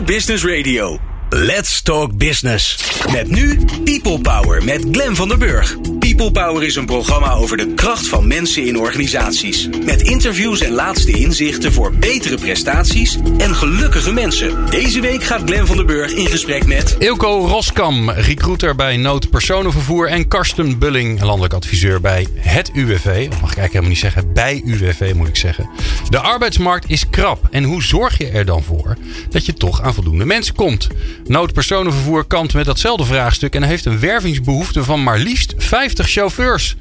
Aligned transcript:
Business 0.00 0.44
Radio. 0.44 1.07
Let's 1.30 1.82
Talk 1.82 2.16
Business. 2.16 2.78
Met 3.12 3.30
nu 3.30 3.58
People 3.84 4.20
Power 4.20 4.64
met 4.64 4.84
Glen 4.92 5.16
van 5.16 5.28
der 5.28 5.38
Burg. 5.38 5.76
People 5.98 6.30
Power 6.30 6.62
is 6.62 6.76
een 6.76 6.86
programma 6.86 7.32
over 7.32 7.56
de 7.56 7.74
kracht 7.74 8.06
van 8.06 8.26
mensen 8.26 8.66
in 8.66 8.78
organisaties. 8.78 9.68
Met 9.84 10.02
interviews 10.02 10.60
en 10.60 10.72
laatste 10.72 11.12
inzichten 11.12 11.72
voor 11.72 11.92
betere 11.94 12.36
prestaties 12.36 13.18
en 13.38 13.54
gelukkige 13.54 14.12
mensen. 14.12 14.70
Deze 14.70 15.00
week 15.00 15.22
gaat 15.22 15.42
Glen 15.44 15.66
van 15.66 15.76
der 15.76 15.84
Burg 15.84 16.12
in 16.12 16.26
gesprek 16.26 16.66
met... 16.66 16.96
Ilko 16.98 17.46
Roskam, 17.46 18.10
recruiter 18.10 18.74
bij 18.74 18.96
Nood 18.96 19.30
Personenvervoer. 19.30 20.08
En 20.08 20.28
Karsten 20.28 20.78
Bulling, 20.78 21.22
landelijk 21.22 21.54
adviseur 21.54 22.00
bij 22.00 22.26
het 22.34 22.70
UWV. 22.74 23.26
Of 23.30 23.40
mag 23.40 23.50
ik 23.50 23.58
eigenlijk 23.58 23.72
helemaal 23.72 23.88
niet 23.88 23.98
zeggen, 23.98 24.32
bij 24.32 24.62
UWV 24.64 25.12
moet 25.14 25.28
ik 25.28 25.36
zeggen. 25.36 25.70
De 26.08 26.18
arbeidsmarkt 26.18 26.90
is 26.90 27.10
krap. 27.10 27.48
En 27.50 27.64
hoe 27.64 27.82
zorg 27.82 28.18
je 28.18 28.28
er 28.28 28.44
dan 28.44 28.62
voor 28.62 28.96
dat 29.30 29.46
je 29.46 29.52
toch 29.54 29.82
aan 29.82 29.94
voldoende 29.94 30.24
mensen 30.24 30.54
komt? 30.54 30.88
Noodpersonenvervoer 31.28 32.24
kampt 32.24 32.54
met 32.54 32.64
datzelfde 32.64 33.04
vraagstuk 33.04 33.54
en 33.54 33.62
heeft 33.62 33.84
een 33.84 34.00
wervingsbehoefte 34.00 34.84
van 34.84 35.02
maar 35.02 35.18
liefst 35.18 35.54
50 35.56 36.08
chauffeurs. 36.08 36.76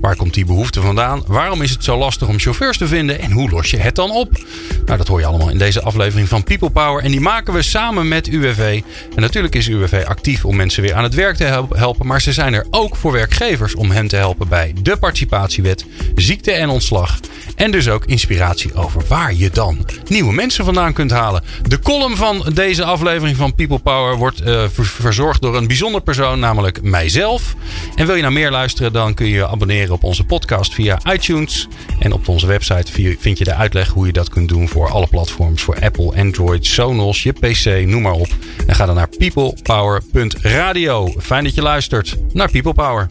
Waar 0.00 0.16
komt 0.16 0.34
die 0.34 0.44
behoefte 0.44 0.80
vandaan? 0.80 1.22
Waarom 1.26 1.62
is 1.62 1.70
het 1.70 1.84
zo 1.84 1.98
lastig 1.98 2.28
om 2.28 2.38
chauffeurs 2.38 2.78
te 2.78 2.86
vinden? 2.86 3.20
En 3.20 3.30
hoe 3.30 3.50
los 3.50 3.70
je 3.70 3.76
het 3.76 3.94
dan 3.94 4.10
op? 4.10 4.44
Nou, 4.86 4.98
dat 4.98 5.08
hoor 5.08 5.20
je 5.20 5.26
allemaal 5.26 5.50
in 5.50 5.58
deze 5.58 5.82
aflevering 5.82 6.28
van 6.28 6.42
People 6.42 6.70
Power. 6.70 7.04
En 7.04 7.10
die 7.10 7.20
maken 7.20 7.52
we 7.52 7.62
samen 7.62 8.08
met 8.08 8.26
UWV. 8.26 8.82
En 9.14 9.20
natuurlijk 9.20 9.54
is 9.54 9.68
UWV 9.68 10.04
actief 10.06 10.44
om 10.44 10.56
mensen 10.56 10.82
weer 10.82 10.94
aan 10.94 11.02
het 11.02 11.14
werk 11.14 11.36
te 11.36 11.66
helpen. 11.70 12.06
Maar 12.06 12.20
ze 12.20 12.32
zijn 12.32 12.54
er 12.54 12.66
ook 12.70 12.96
voor 12.96 13.12
werkgevers 13.12 13.74
om 13.74 13.90
hen 13.90 14.08
te 14.08 14.16
helpen 14.16 14.48
bij 14.48 14.72
de 14.82 14.96
participatiewet, 14.96 15.84
ziekte 16.14 16.52
en 16.52 16.68
ontslag. 16.68 17.18
En 17.56 17.70
dus 17.70 17.88
ook 17.88 18.04
inspiratie 18.04 18.74
over 18.74 19.02
waar 19.08 19.34
je 19.34 19.50
dan 19.50 19.86
nieuwe 20.08 20.32
mensen 20.32 20.64
vandaan 20.64 20.92
kunt 20.92 21.10
halen. 21.10 21.42
De 21.62 21.78
column 21.78 22.16
van 22.16 22.50
deze 22.54 22.84
aflevering 22.84 23.36
van 23.36 23.54
People 23.54 23.78
Power 23.78 24.16
wordt 24.16 24.40
uh, 24.40 24.64
verzorgd 24.74 25.42
door 25.42 25.56
een 25.56 25.66
bijzonder 25.66 26.00
persoon, 26.00 26.38
namelijk 26.38 26.82
mijzelf. 26.82 27.54
En 27.94 28.06
wil 28.06 28.14
je 28.14 28.22
nou 28.22 28.34
meer 28.34 28.50
luisteren, 28.50 28.92
dan 28.92 29.14
kun 29.14 29.26
je 29.26 29.48
abonneren 29.48 29.85
op 29.90 30.04
onze 30.04 30.24
podcast 30.24 30.74
via 30.74 30.98
iTunes. 31.12 31.68
En 31.98 32.12
op 32.12 32.28
onze 32.28 32.46
website 32.46 33.16
vind 33.18 33.38
je 33.38 33.44
de 33.44 33.54
uitleg 33.54 33.88
hoe 33.88 34.06
je 34.06 34.12
dat 34.12 34.28
kunt 34.28 34.48
doen 34.48 34.68
voor 34.68 34.90
alle 34.90 35.06
platforms. 35.06 35.62
Voor 35.62 35.80
Apple, 35.80 36.16
Android, 36.16 36.66
Sonos, 36.66 37.22
je 37.22 37.32
PC, 37.32 37.86
noem 37.86 38.02
maar 38.02 38.12
op. 38.12 38.28
En 38.66 38.74
ga 38.74 38.86
dan 38.86 38.94
naar 38.94 39.08
peoplepower.radio. 39.08 41.14
Fijn 41.18 41.44
dat 41.44 41.54
je 41.54 41.62
luistert 41.62 42.16
naar 42.32 42.50
People 42.50 42.74
Power. 42.74 43.08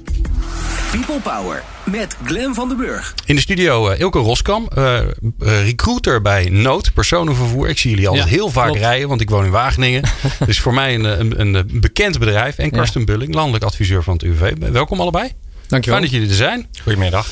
People 0.92 1.20
Power 1.20 1.64
met 1.86 2.18
Glen 2.24 2.54
van 2.54 2.68
den 2.68 2.78
Burg. 2.78 3.16
In 3.26 3.36
de 3.36 3.42
studio 3.42 3.92
uh, 3.92 4.00
Ilke 4.00 4.20
Roskam, 4.20 4.68
uh, 4.78 5.00
recruiter 5.40 6.22
bij 6.22 6.50
Nood, 6.50 6.94
personenvervoer. 6.94 7.70
Ik 7.70 7.78
zie 7.78 7.90
jullie 7.90 8.08
altijd 8.08 8.28
heel 8.28 8.50
vaak 8.50 8.76
rijden, 8.76 9.08
want 9.08 9.22
ik 9.22 9.30
woon 9.30 9.46
in 9.46 9.52
Wageningen. 9.52 10.04
dus 10.46 10.60
voor 10.60 10.74
mij 10.74 10.96
een, 10.96 11.40
een, 11.40 11.56
een 11.56 11.70
bekend 11.74 12.20
bedrijf. 12.20 12.58
En 12.58 12.72
Karsten 12.72 13.00
ja. 13.00 13.06
Bulling, 13.06 13.34
landelijk 13.34 13.64
adviseur 13.64 14.04
van 14.04 14.14
het 14.14 14.24
UV. 14.24 14.54
Welkom 14.72 15.00
allebei. 15.00 15.32
Dankjewel. 15.68 16.00
Fijn 16.00 16.12
dat 16.12 16.20
jullie 16.20 16.30
er 16.30 16.36
zijn. 16.36 16.68
Goedemiddag. 16.82 17.30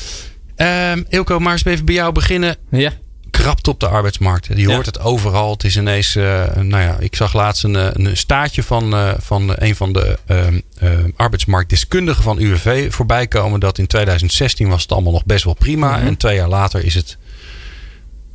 Uh, 0.56 0.92
Ilko, 1.08 1.38
maar 1.38 1.52
eens 1.52 1.64
even 1.64 1.84
bij 1.84 1.94
jou 1.94 2.12
beginnen. 2.12 2.56
Ja. 2.70 2.92
Krapt 3.30 3.68
op 3.68 3.80
de 3.80 3.88
arbeidsmarkt. 3.88 4.48
Je 4.54 4.72
hoort 4.72 4.86
het 4.86 5.00
overal. 5.00 5.52
Het 5.52 5.64
is 5.64 5.76
ineens, 5.76 6.16
uh, 6.16 6.54
nou 6.54 6.82
ja, 6.82 6.96
ik 6.98 7.16
zag 7.16 7.32
laatst 7.32 7.64
een, 7.64 7.74
een 7.74 8.16
staatje 8.16 8.62
van, 8.62 8.94
uh, 8.94 9.12
van 9.18 9.52
een 9.56 9.76
van 9.76 9.92
de 9.92 10.18
arbeidsmarktdeskundigen 11.16 12.22
van 12.22 12.38
UWV 12.38 12.92
voorbij 12.92 13.26
komen. 13.26 13.60
Dat 13.60 13.78
in 13.78 13.86
2016 13.86 14.68
was 14.68 14.82
het 14.82 14.92
allemaal 14.92 15.12
nog 15.12 15.24
best 15.24 15.44
wel 15.44 15.54
prima. 15.54 15.86
Mhm. 15.86 15.94
Mm 15.94 16.00
-hmm. 16.00 16.08
En 16.08 16.16
twee 16.16 16.36
jaar 16.36 16.48
later 16.48 16.84
is 16.84 16.94
het 16.94 17.16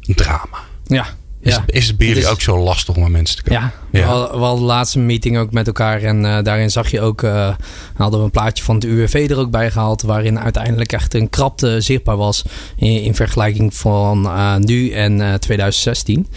een 0.02 0.16
drama. 0.16 0.60
Ja, 0.86 1.08
is, 1.42 1.54
ja. 1.56 1.64
is 1.66 1.88
het 1.88 1.98
bij 1.98 2.08
jullie 2.08 2.22
Dus- 2.22 2.32
ook 2.32 2.42
zo 2.42 2.60
lastig 2.60 2.96
om 2.96 3.04
aan 3.04 3.12
mensen 3.12 3.36
te 3.36 3.44
komen? 3.44 3.62
Ja, 3.62 3.72
We, 4.00 4.02
hadden, 4.06 4.32
we 4.40 4.44
hadden 4.44 4.60
de 4.60 4.66
laatste 4.66 5.00
meeting 5.00 5.38
ook 5.38 5.52
met 5.52 5.68
elkaar. 5.68 6.02
En 6.02 6.24
uh, 6.24 6.44
daarin 6.44 6.72
zag 6.72 6.92
je 6.92 7.02
ook, 7.02 7.22
uh, 7.22 7.56
hadden 7.96 8.20
we 8.20 8.26
een 8.26 8.32
plaatje 8.32 8.64
van 8.64 8.76
het 8.76 8.84
UWV 8.84 9.28
er 9.30 9.38
ook 9.38 9.52
bij 9.52 9.72
gehaald. 9.72 10.02
Waarin 10.02 10.40
uiteindelijk 10.40 10.92
echt 10.92 11.14
een 11.14 11.30
krapte 11.30 11.82
zichtbaar 11.82 12.18
was. 12.18 12.44
In, 12.76 13.02
in 13.02 13.16
vergelijking 13.16 13.74
van 13.74 14.26
uh, 14.26 14.56
nu 14.56 14.92
en 14.92 15.40
2016. 15.40 16.28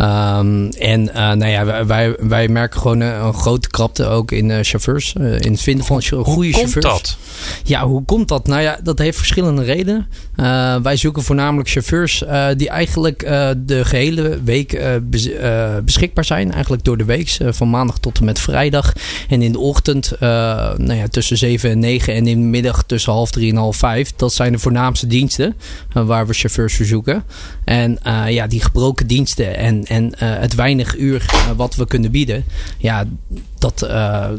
Um, 0.00 0.70
en 0.70 1.04
nou 1.12 1.46
ja, 1.46 1.86
wij, 1.86 2.16
wij 2.20 2.48
merken 2.48 2.80
gewoon 2.80 3.00
een 3.00 3.34
grote 3.34 3.68
krapte 3.68 4.06
ook 4.06 4.32
in 4.32 4.64
chauffeurs. 4.64 5.12
in 5.12 5.52
het 5.52 5.60
vinden 5.60 5.84
van 5.84 6.02
goede 6.02 6.30
hoe 6.30 6.52
chauffeurs. 6.52 6.72
Komt 6.72 6.82
dat? 6.82 7.16
Ja, 7.64 7.86
hoe 7.86 8.04
komt 8.04 8.28
dat? 8.28 8.46
Nou 8.46 8.62
ja, 8.62 8.78
dat 8.82 8.98
heeft 8.98 9.16
verschillende 9.16 9.62
redenen. 9.62 10.06
Wij 10.82 10.96
zoeken 10.96 11.22
voornamelijk 11.22 11.68
chauffeurs 11.68 12.24
die 12.56 12.68
eigenlijk 12.68 13.18
de 13.56 13.84
gehele 13.84 14.40
week 14.44 15.00
bes 15.02 15.28
beschikbaar 15.84 16.24
zijn. 16.24 16.52
Eigenlijk 16.52 16.84
door 16.84 16.96
de 16.96 17.04
week, 17.04 17.36
van 17.48 17.70
maandag 17.70 17.98
tot 17.98 18.18
en 18.18 18.24
met 18.24 18.38
vrijdag. 18.38 18.92
En 19.28 19.42
in 19.42 19.52
de 19.52 19.58
ochtend 19.58 20.12
nou 20.20 20.94
ja, 20.94 21.08
tussen 21.08 21.36
7 21.36 21.70
en 21.70 21.78
9 21.78 22.14
en 22.14 22.26
in 22.26 22.40
de 22.40 22.46
middag 22.46 22.84
tussen 22.84 23.12
half 23.12 23.30
3 23.30 23.50
en 23.50 23.56
half 23.56 23.76
5. 23.76 24.12
Dat 24.16 24.32
zijn 24.32 24.52
de 24.52 24.58
voornaamste 24.58 25.06
diensten 25.06 25.56
waar 25.92 26.26
we 26.26 26.34
chauffeurs 26.34 26.74
verzoeken. 26.74 27.24
En 27.64 27.98
ja, 28.28 28.46
die 28.46 28.62
gebroken 28.62 29.06
diensten 29.06 29.56
en, 29.56 29.84
en 29.88 30.12
het 30.18 30.54
weinig 30.54 30.96
uur 30.96 31.24
wat 31.56 31.74
we 31.74 31.86
kunnen 31.86 32.10
bieden. 32.10 32.44
Ja, 32.78 33.04
dat, 33.58 33.88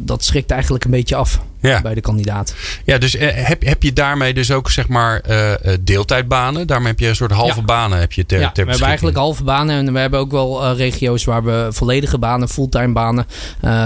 dat 0.01 0.23
schrikt 0.23 0.51
eigenlijk 0.51 0.83
een 0.83 0.91
beetje 0.91 1.15
af 1.15 1.41
ja. 1.67 1.81
bij 1.81 1.93
de 1.93 2.01
kandidaat. 2.01 2.53
Ja, 2.85 2.97
dus 2.97 3.15
uh, 3.15 3.21
heb, 3.33 3.65
heb 3.65 3.83
je 3.83 3.93
daarmee 3.93 4.33
dus 4.33 4.51
ook 4.51 4.71
zeg 4.71 4.87
maar 4.87 5.21
uh, 5.29 5.53
deeltijdbanen? 5.81 6.67
Daarmee 6.67 6.87
heb 6.87 6.99
je 6.99 7.07
een 7.07 7.15
soort 7.15 7.31
halve 7.31 7.59
ja. 7.59 7.65
banen 7.65 7.99
heb 7.99 8.11
je 8.11 8.25
ter, 8.25 8.39
ja, 8.39 8.51
ter 8.51 8.63
we 8.63 8.69
hebben 8.69 8.87
eigenlijk 8.87 9.17
halve 9.17 9.43
banen 9.43 9.75
en 9.75 9.93
we 9.93 9.99
hebben 9.99 10.19
ook 10.19 10.31
wel 10.31 10.63
uh, 10.63 10.77
regio's 10.77 11.23
waar 11.23 11.43
we 11.43 11.67
volledige 11.69 12.17
banen, 12.17 12.49
fulltime 12.49 12.93
banen 12.93 13.25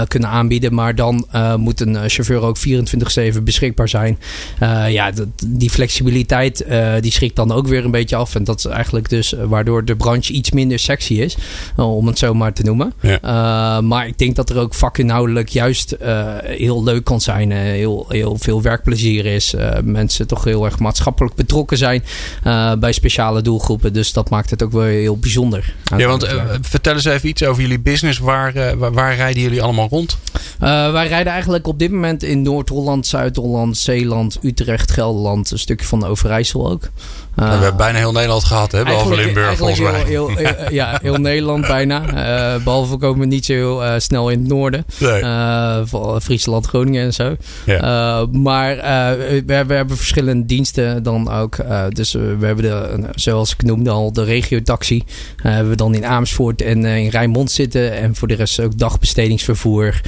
kunnen 0.08 0.28
aanbieden. 0.28 0.74
Maar 0.74 0.94
dan 0.94 1.26
moet 1.56 1.80
een 1.80 2.10
chauffeur 2.10 2.40
ook 2.40 2.56
24/7 3.34 3.42
beschikbaar 3.42 3.88
zijn. 3.88 4.18
ja, 4.88 5.10
dat, 5.10 5.28
die 5.46 5.70
flexibiliteit 5.70 6.64
die 7.00 7.12
schrikt 7.12 7.36
dan 7.36 7.52
ook 7.52 7.66
weer 7.66 7.84
een 7.84 7.90
beetje 7.90 8.16
af. 8.16 8.34
En 8.34 8.44
dat 8.44 8.58
is 8.58 8.64
eigenlijk 8.64 9.08
dus 9.08 9.34
waardoor 9.44 9.84
de 9.84 9.96
branche 9.96 10.32
iets 10.32 10.50
minder 10.50 10.78
sexy 10.78 11.14
is, 11.14 11.36
om 11.76 12.06
het 12.06 12.18
zo 12.18 12.34
maar 12.34 12.52
te 12.52 12.62
noemen. 12.62 12.92
Ja. 13.00 13.80
maar 13.80 14.06
ik 14.06 14.18
denk 14.18 14.36
dat 14.36 14.50
er 14.50 14.58
ook 14.58 14.74
vakinhoudelijk 14.74 15.48
juist 15.48 15.96
heel 16.42 16.84
leuk 16.84 17.04
kan 17.04 17.20
zijn 17.20 17.50
heel, 17.72 18.06
heel 18.08 18.36
veel 18.38 18.62
werkplezier 18.62 19.26
is. 19.26 19.54
Uh, 19.54 19.70
mensen 19.84 20.26
toch 20.26 20.44
heel 20.44 20.64
erg 20.64 20.78
maatschappelijk 20.78 21.34
betrokken 21.34 21.76
zijn 21.76 22.04
uh, 22.46 22.74
bij 22.74 22.92
speciale 22.92 23.42
doelgroepen. 23.42 23.92
Dus 23.92 24.12
dat 24.12 24.30
maakt 24.30 24.50
het 24.50 24.62
ook 24.62 24.72
wel 24.72 24.82
heel 24.82 25.18
bijzonder. 25.18 25.74
Ja, 25.96 26.06
want 26.06 26.24
uh, 26.24 26.42
vertel 26.60 26.94
eens 26.94 27.04
even 27.04 27.28
iets 27.28 27.44
over 27.44 27.62
jullie 27.62 27.80
business. 27.80 28.18
Waar, 28.18 28.78
waar, 28.78 28.92
waar, 28.92 29.14
rijden 29.14 29.42
jullie 29.42 29.62
allemaal 29.62 29.88
rond? 29.88 30.18
wij 30.58 31.08
rijden 31.08 31.32
eigenlijk 31.32 31.66
op 31.66 31.78
dit 31.78 31.90
moment 31.90 32.22
in 32.22 32.42
Noord-Holland, 32.42 33.06
Zuid-Holland, 33.06 33.76
Zeeland, 33.76 34.38
Utrecht, 34.42 34.90
Gelderland. 34.90 35.50
Een 35.50 35.58
stukje 35.58 35.86
van 35.86 36.00
de 36.00 36.06
Overijssel 36.06 36.70
ook. 36.70 36.82
we 37.34 37.44
hebben 37.44 37.76
bijna 37.76 37.98
heel 37.98 38.12
Nederland 38.12 38.44
gehad, 38.44 38.72
hè? 38.72 38.84
behalve 38.84 39.14
Limburg 39.14 39.56
volgens 39.56 39.80
mij. 39.80 40.02
Heel, 40.02 40.28
heel, 40.28 40.54
ja, 40.70 40.98
heel 41.02 41.16
Nederland 41.30 41.66
bijna. 41.66 42.00
behalve 42.64 42.96
komen 42.96 43.20
we 43.20 43.26
niet 43.26 43.44
zo 43.44 43.52
heel 43.52 44.00
snel 44.00 44.30
in 44.30 44.38
het 44.38 44.48
noorden. 44.48 44.86
Nee. 44.98 46.20
Friesland, 46.20 46.66
Groningen 46.66 47.04
en 47.04 47.14
zo. 47.14 47.36
Ja. 47.66 48.20
Uh, 48.20 48.26
maar 48.32 48.76
uh, 48.76 49.42
we, 49.46 49.64
we, 49.66 49.74
hebben 49.74 49.96
verschillende 49.96 50.46
diensten 50.46 51.02
dan 51.02 51.30
ook. 51.30 51.56
Uh, 51.58 51.84
dus 51.88 52.12
we 52.12 52.36
hebben 52.40 52.64
de, 52.64 53.04
zoals 53.14 53.52
ik 53.52 53.62
noemde 53.62 53.90
al, 53.90 54.12
de 54.12 54.24
regio-taxi. 54.24 55.02
hebben 55.36 55.70
we 55.70 55.76
dan 55.76 55.94
in 55.94 56.06
Amersfoort 56.06 56.62
en 56.62 56.84
in 56.84 57.08
Rijnmond 57.08 57.50
zitten. 57.50 57.92
En 57.92 58.14
voor 58.14 58.28
de 58.28 58.34
rest 58.34 58.60
ook 58.60 58.78
dagbestedingsvervoer. 58.78 60.00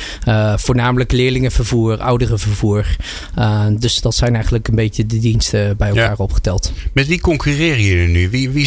voornamelijk 0.56 1.12
leerlingenvervoer, 1.12 2.00
ouderenvervoer. 2.00 2.87
dus 3.78 4.00
dat 4.00 4.15
zijn 4.15 4.34
eigenlijk 4.34 4.69
een 4.69 4.75
beetje 4.75 5.06
de 5.06 5.19
diensten 5.19 5.77
bij 5.77 5.88
elkaar 5.88 6.04
ja. 6.04 6.15
opgeteld. 6.16 6.72
Met 6.93 7.06
wie 7.06 7.21
concurreren 7.21 7.83
jullie 7.83 8.09
nu? 8.09 8.31
Wie, 8.31 8.50
wie, 8.50 8.66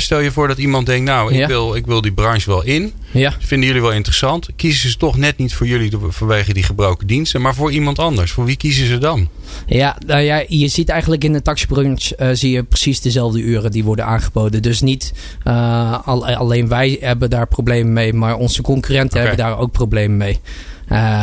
stel 0.00 0.20
je 0.20 0.30
voor 0.30 0.48
dat 0.48 0.58
iemand 0.58 0.86
denkt, 0.86 1.04
nou, 1.04 1.32
ik, 1.32 1.38
Ja. 1.38 1.46
wil, 1.46 1.74
ik 1.74 1.86
wil 1.86 2.00
die 2.00 2.12
branche 2.12 2.50
wel 2.50 2.62
in. 2.62 2.92
Ja. 3.10 3.34
Vinden 3.38 3.66
jullie 3.66 3.82
wel 3.82 3.92
interessant? 3.92 4.48
Kiezen 4.56 4.90
ze 4.90 4.96
toch 4.96 5.16
net 5.16 5.38
niet 5.38 5.54
voor 5.54 5.66
jullie 5.66 5.90
vanwege 6.08 6.52
die 6.52 6.62
gebroken 6.62 7.06
diensten, 7.06 7.40
maar 7.40 7.54
voor 7.54 7.72
iemand 7.72 7.98
anders? 7.98 8.17
Voor 8.26 8.44
wie 8.44 8.56
kiezen 8.56 8.86
ze 8.86 8.98
dan? 8.98 9.28
Ja, 9.66 9.96
nou 10.06 10.20
ja, 10.20 10.44
je 10.48 10.68
ziet 10.68 10.88
eigenlijk 10.88 11.24
in 11.24 11.32
de 11.32 11.42
taxibranche 11.42 12.16
uh, 12.18 12.28
zie 12.32 12.50
je 12.50 12.62
precies 12.62 13.00
dezelfde 13.00 13.40
uren 13.40 13.70
die 13.70 13.84
worden 13.84 14.04
aangeboden. 14.04 14.62
Dus 14.62 14.80
niet 14.80 15.12
uh, 15.44 16.06
al, 16.06 16.26
alleen 16.26 16.68
wij 16.68 16.96
hebben 17.00 17.30
daar 17.30 17.46
problemen 17.46 17.92
mee, 17.92 18.12
maar 18.12 18.36
onze 18.36 18.62
concurrenten 18.62 19.20
hebben 19.20 19.38
daar 19.38 19.58
ook 19.58 19.72
problemen 19.72 20.16
mee. 20.16 20.40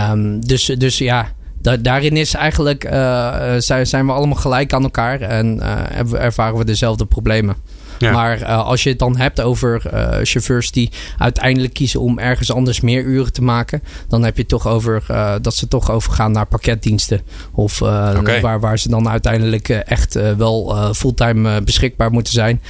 Um, 0.10 0.46
dus, 0.46 0.66
dus 0.66 0.98
ja, 0.98 1.32
da 1.62 1.78
daarin 1.78 2.18
is 2.18 2.34
eigenlijk, 2.34 2.84
uh, 2.84 3.56
zijn, 3.58 3.88
zijn 3.88 4.06
we 4.06 4.12
allemaal 4.12 4.38
gelijk 4.38 4.74
aan 4.74 4.84
elkaar 4.84 5.22
en 5.22 5.62
ervaren 6.14 6.58
we 6.58 6.66
dezelfde 6.66 7.06
problemen. 7.06 7.56
Ja. 8.00 8.12
Maar 8.12 8.42
uh, 8.42 8.66
als 8.66 8.84
je 8.84 8.90
het 8.90 9.00
dan 9.00 9.18
hebt 9.18 9.42
over 9.42 9.82
uh, 9.94 10.18
chauffeurs 10.24 10.72
die 10.72 10.92
uiteindelijk 11.18 11.74
kiezen 11.74 12.00
om 12.00 12.20
ergens 12.20 12.52
anders 12.52 12.82
meer 12.82 13.04
uren 13.04 13.34
te 13.34 13.44
maken, 13.44 13.84
dan 14.08 14.24
heb 14.24 14.36
je 14.36 14.42
het 14.42 14.50
toch 14.50 14.68
over 14.68 15.04
uh, 15.12 15.34
dat 15.42 15.56
ze 15.56 15.68
toch 15.68 15.92
overgaan 15.92 16.32
naar 16.32 16.46
pakketdiensten. 16.46 17.22
Of 17.52 17.82
okay. 17.82 18.42
waar, 18.42 18.60
waar 18.60 18.80
ze 18.80 18.90
dan 18.90 19.10
uiteindelijk 19.10 19.70
echt 19.70 20.14
wel 20.38 20.94
fulltime 20.94 21.62
beschikbaar 21.62 22.12
moeten 22.12 22.34
zijn. 22.34 22.62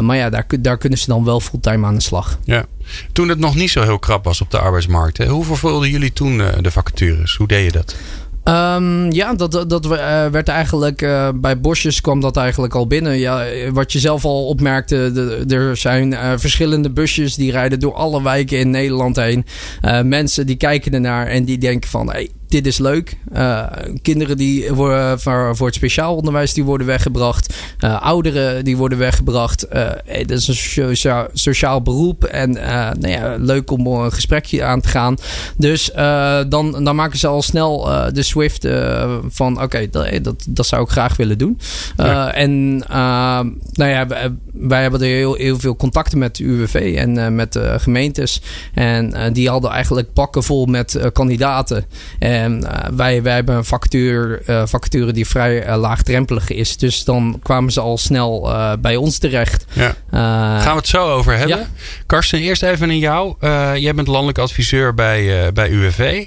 maar 0.00 0.16
ja, 0.16 0.30
daar, 0.30 0.46
daar 0.60 0.78
kunnen 0.78 0.98
ze 0.98 1.06
dan 1.06 1.24
wel 1.24 1.40
fulltime 1.40 1.86
aan 1.86 1.94
de 1.94 2.02
slag. 2.02 2.38
Ja. 2.44 2.64
Toen 3.12 3.28
het 3.28 3.38
nog 3.38 3.54
niet 3.54 3.70
zo 3.70 3.82
heel 3.82 3.98
krap 3.98 4.24
was 4.24 4.40
op 4.40 4.50
de 4.50 4.58
arbeidsmarkt, 4.58 5.18
hè? 5.18 5.26
hoe 5.26 5.44
vervulden 5.44 5.90
jullie 5.90 6.12
toen 6.12 6.42
de 6.60 6.70
vacatures? 6.70 7.36
Hoe 7.36 7.46
deed 7.46 7.64
je 7.64 7.72
dat? 7.72 7.96
Um, 8.44 9.12
ja, 9.12 9.34
dat, 9.34 9.52
dat, 9.68 9.84
uh, 9.84 9.90
werd 10.26 10.48
eigenlijk 10.48 11.02
uh, 11.02 11.28
bij 11.34 11.60
Bosjes 11.60 12.00
kwam 12.00 12.20
dat 12.20 12.36
eigenlijk 12.36 12.74
al 12.74 12.86
binnen. 12.86 13.18
Ja, 13.18 13.44
wat 13.72 13.92
je 13.92 13.98
zelf 13.98 14.24
al 14.24 14.46
opmerkte, 14.46 15.44
er 15.48 15.76
zijn 15.76 16.12
uh, 16.12 16.32
verschillende 16.36 16.90
busjes 16.90 17.34
die 17.34 17.50
rijden 17.50 17.80
door 17.80 17.94
alle 17.94 18.22
wijken 18.22 18.58
in 18.58 18.70
Nederland 18.70 19.16
heen. 19.16 19.44
mensen 20.04 20.46
die 20.46 20.56
kijken 20.56 20.94
ernaar 20.94 21.26
en 21.26 21.44
die 21.44 21.58
denken 21.58 21.90
van, 21.90 22.10
hey, 22.10 22.28
dit 22.52 22.66
is 22.66 22.78
leuk. 22.78 23.16
Uh, 23.34 23.66
kinderen 24.02 24.36
die 24.36 24.72
worden 24.72 25.20
voor, 25.20 25.56
voor 25.56 25.66
het 25.66 25.74
speciaal 25.74 26.16
onderwijs 26.16 26.52
die 26.52 26.64
worden 26.64 26.86
weggebracht. 26.86 27.54
Uh, 27.80 28.02
ouderen 28.02 28.64
die 28.64 28.76
worden 28.76 28.98
weggebracht. 28.98 29.66
Dat 30.26 30.30
is 30.30 30.48
een 30.48 30.54
sociaal, 30.54 31.26
sociaal 31.32 31.82
beroep. 31.82 32.24
En 32.24 32.52
nou 32.52 33.08
ja, 33.08 33.36
leuk 33.38 33.70
om 33.70 33.86
een 33.86 34.12
gesprekje 34.12 34.64
aan 34.64 34.80
te 34.80 34.88
gaan. 34.88 35.16
Dus 35.56 35.90
dan, 36.48 36.84
dan 36.84 36.96
maken 36.96 37.18
ze 37.18 37.26
al 37.26 37.42
snel 37.42 37.88
de 38.12 38.22
Swift 38.22 38.68
van 39.28 39.52
oké, 39.54 39.64
okay, 39.64 39.90
dat, 39.90 40.24
dat, 40.24 40.44
dat, 40.48 40.66
zou 40.66 40.82
ik 40.82 40.88
graag 40.88 41.16
willen 41.16 41.38
doen. 41.38 41.58
Ja. 41.96 42.32
En 42.32 42.76
nou 42.78 43.90
ja, 43.90 44.06
wij 44.52 44.82
hebben 44.82 45.00
er 45.00 45.06
heel, 45.06 45.34
heel 45.34 45.58
veel 45.58 45.76
contacten 45.76 46.18
met 46.18 46.36
de 46.36 46.44
UWV 46.44 46.94
en 46.96 47.34
met 47.34 47.52
de 47.52 47.74
gemeentes. 47.78 48.42
En 48.74 49.32
die 49.32 49.48
hadden 49.48 49.70
eigenlijk 49.70 50.12
pakken 50.12 50.42
vol 50.42 50.66
met 50.66 50.98
kandidaten. 51.12 51.84
En 52.18 52.41
uh, 52.50 52.70
wij, 52.96 53.22
wij 53.22 53.34
hebben 53.34 53.56
een 53.56 53.64
vacature, 53.64 54.42
uh, 54.46 54.62
vacature 54.66 55.12
die 55.12 55.26
vrij 55.26 55.66
uh, 55.66 55.76
laagdrempelig 55.76 56.50
is. 56.50 56.76
Dus 56.76 57.04
dan 57.04 57.38
kwamen 57.42 57.72
ze 57.72 57.80
al 57.80 57.98
snel 57.98 58.50
bij 58.80 58.96
ons 58.96 59.18
terecht. 59.18 59.64
Ja. 59.72 59.96
Gaan 60.60 60.72
we 60.72 60.78
het 60.78 60.86
zo 60.86 61.12
over 61.12 61.36
hebben. 61.36 61.58
Ja. 61.58 61.68
Karsten, 62.06 62.38
eerst 62.38 62.62
even 62.62 62.88
naar 62.88 62.96
jou. 62.96 63.34
jij 63.78 63.94
bent 63.94 64.08
landelijk 64.08 64.38
adviseur 64.38 64.94
bij, 64.94 65.52
bij 65.52 65.70
UWV. 65.70 66.26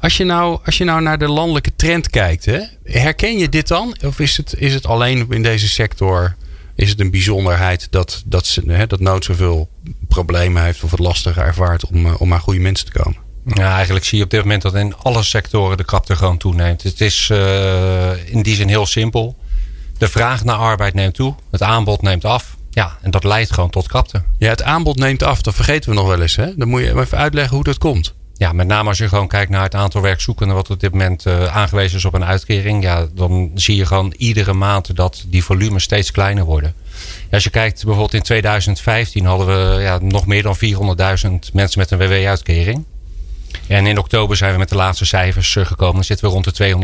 Als 0.00 0.16
je, 0.16 0.24
nou, 0.24 0.58
als 0.64 0.78
je 0.78 0.84
nou 0.84 1.02
naar 1.02 1.18
de 1.18 1.28
landelijke 1.28 1.76
trend 1.76 2.10
kijkt, 2.10 2.44
hè, 2.44 2.60
herken 2.84 3.38
je 3.38 3.48
dit 3.48 3.68
dan? 3.68 3.96
Of 4.04 4.20
is 4.20 4.36
het, 4.36 4.54
is 4.56 4.74
het 4.74 4.86
alleen 4.86 5.26
in 5.30 5.42
deze 5.42 5.68
sector 5.68 6.36
is 6.80 6.90
het 6.90 7.00
een 7.00 7.10
bijzonderheid 7.10 7.86
dat, 7.90 8.22
dat, 8.26 8.46
ze, 8.46 8.62
hè, 8.66 8.86
dat 8.86 9.00
Nood 9.00 9.24
zoveel 9.24 9.68
problemen 10.08 10.64
heeft 10.64 10.82
of 10.82 10.90
het 10.90 11.00
lastiger 11.00 11.42
ervaart 11.42 11.86
om, 11.86 12.14
om 12.14 12.32
aan 12.32 12.40
goede 12.40 12.60
mensen 12.60 12.86
te 12.86 13.02
komen? 13.02 13.29
Ja, 13.44 13.74
eigenlijk 13.74 14.04
zie 14.04 14.18
je 14.18 14.24
op 14.24 14.30
dit 14.30 14.40
moment 14.40 14.62
dat 14.62 14.74
in 14.74 14.96
alle 14.96 15.22
sectoren 15.22 15.76
de 15.76 15.84
krapte 15.84 16.16
gewoon 16.16 16.38
toeneemt. 16.38 16.82
Het 16.82 17.00
is 17.00 17.28
uh, 17.32 18.32
in 18.32 18.42
die 18.42 18.54
zin 18.54 18.68
heel 18.68 18.86
simpel. 18.86 19.36
De 19.98 20.08
vraag 20.08 20.44
naar 20.44 20.56
arbeid 20.56 20.94
neemt 20.94 21.14
toe, 21.14 21.34
het 21.50 21.62
aanbod 21.62 22.02
neemt 22.02 22.24
af. 22.24 22.56
Ja, 22.70 22.96
en 23.02 23.10
dat 23.10 23.24
leidt 23.24 23.52
gewoon 23.52 23.70
tot 23.70 23.88
krapte. 23.88 24.22
Ja, 24.38 24.48
het 24.48 24.62
aanbod 24.62 24.96
neemt 24.96 25.22
af, 25.22 25.42
dat 25.42 25.54
vergeten 25.54 25.90
we 25.90 25.96
nog 25.96 26.06
wel 26.06 26.20
eens. 26.20 26.36
Hè? 26.36 26.56
Dan 26.56 26.68
moet 26.68 26.80
je 26.80 27.00
even 27.00 27.18
uitleggen 27.18 27.54
hoe 27.54 27.64
dat 27.64 27.78
komt. 27.78 28.14
Ja, 28.34 28.52
met 28.52 28.66
name 28.66 28.88
als 28.88 28.98
je 28.98 29.08
gewoon 29.08 29.28
kijkt 29.28 29.50
naar 29.50 29.62
het 29.62 29.74
aantal 29.74 30.00
werkzoekenden 30.00 30.56
wat 30.56 30.70
op 30.70 30.80
dit 30.80 30.92
moment 30.92 31.26
uh, 31.26 31.44
aangewezen 31.56 31.98
is 31.98 32.04
op 32.04 32.14
een 32.14 32.24
uitkering. 32.24 32.82
Ja, 32.82 33.06
dan 33.14 33.50
zie 33.54 33.76
je 33.76 33.86
gewoon 33.86 34.14
iedere 34.16 34.52
maand 34.52 34.96
dat 34.96 35.24
die 35.26 35.44
volumes 35.44 35.82
steeds 35.82 36.10
kleiner 36.10 36.44
worden. 36.44 36.74
Ja, 37.00 37.28
als 37.30 37.44
je 37.44 37.50
kijkt 37.50 37.84
bijvoorbeeld 37.84 38.14
in 38.14 38.22
2015 38.22 39.24
hadden 39.24 39.46
we 39.46 39.82
ja, 39.82 39.98
nog 40.02 40.26
meer 40.26 40.42
dan 40.42 40.56
400.000 40.56 41.52
mensen 41.52 41.78
met 41.78 41.90
een 41.90 41.98
WW-uitkering. 41.98 42.84
En 43.66 43.86
in 43.86 43.98
oktober 43.98 44.36
zijn 44.36 44.52
we 44.52 44.58
met 44.58 44.68
de 44.68 44.74
laatste 44.74 45.04
cijfers 45.04 45.56
eh, 45.56 45.66
gekomen. 45.66 45.94
Dan 45.94 46.04
zitten 46.04 46.26
we 46.26 46.32
rond 46.32 46.56
de 46.56 46.76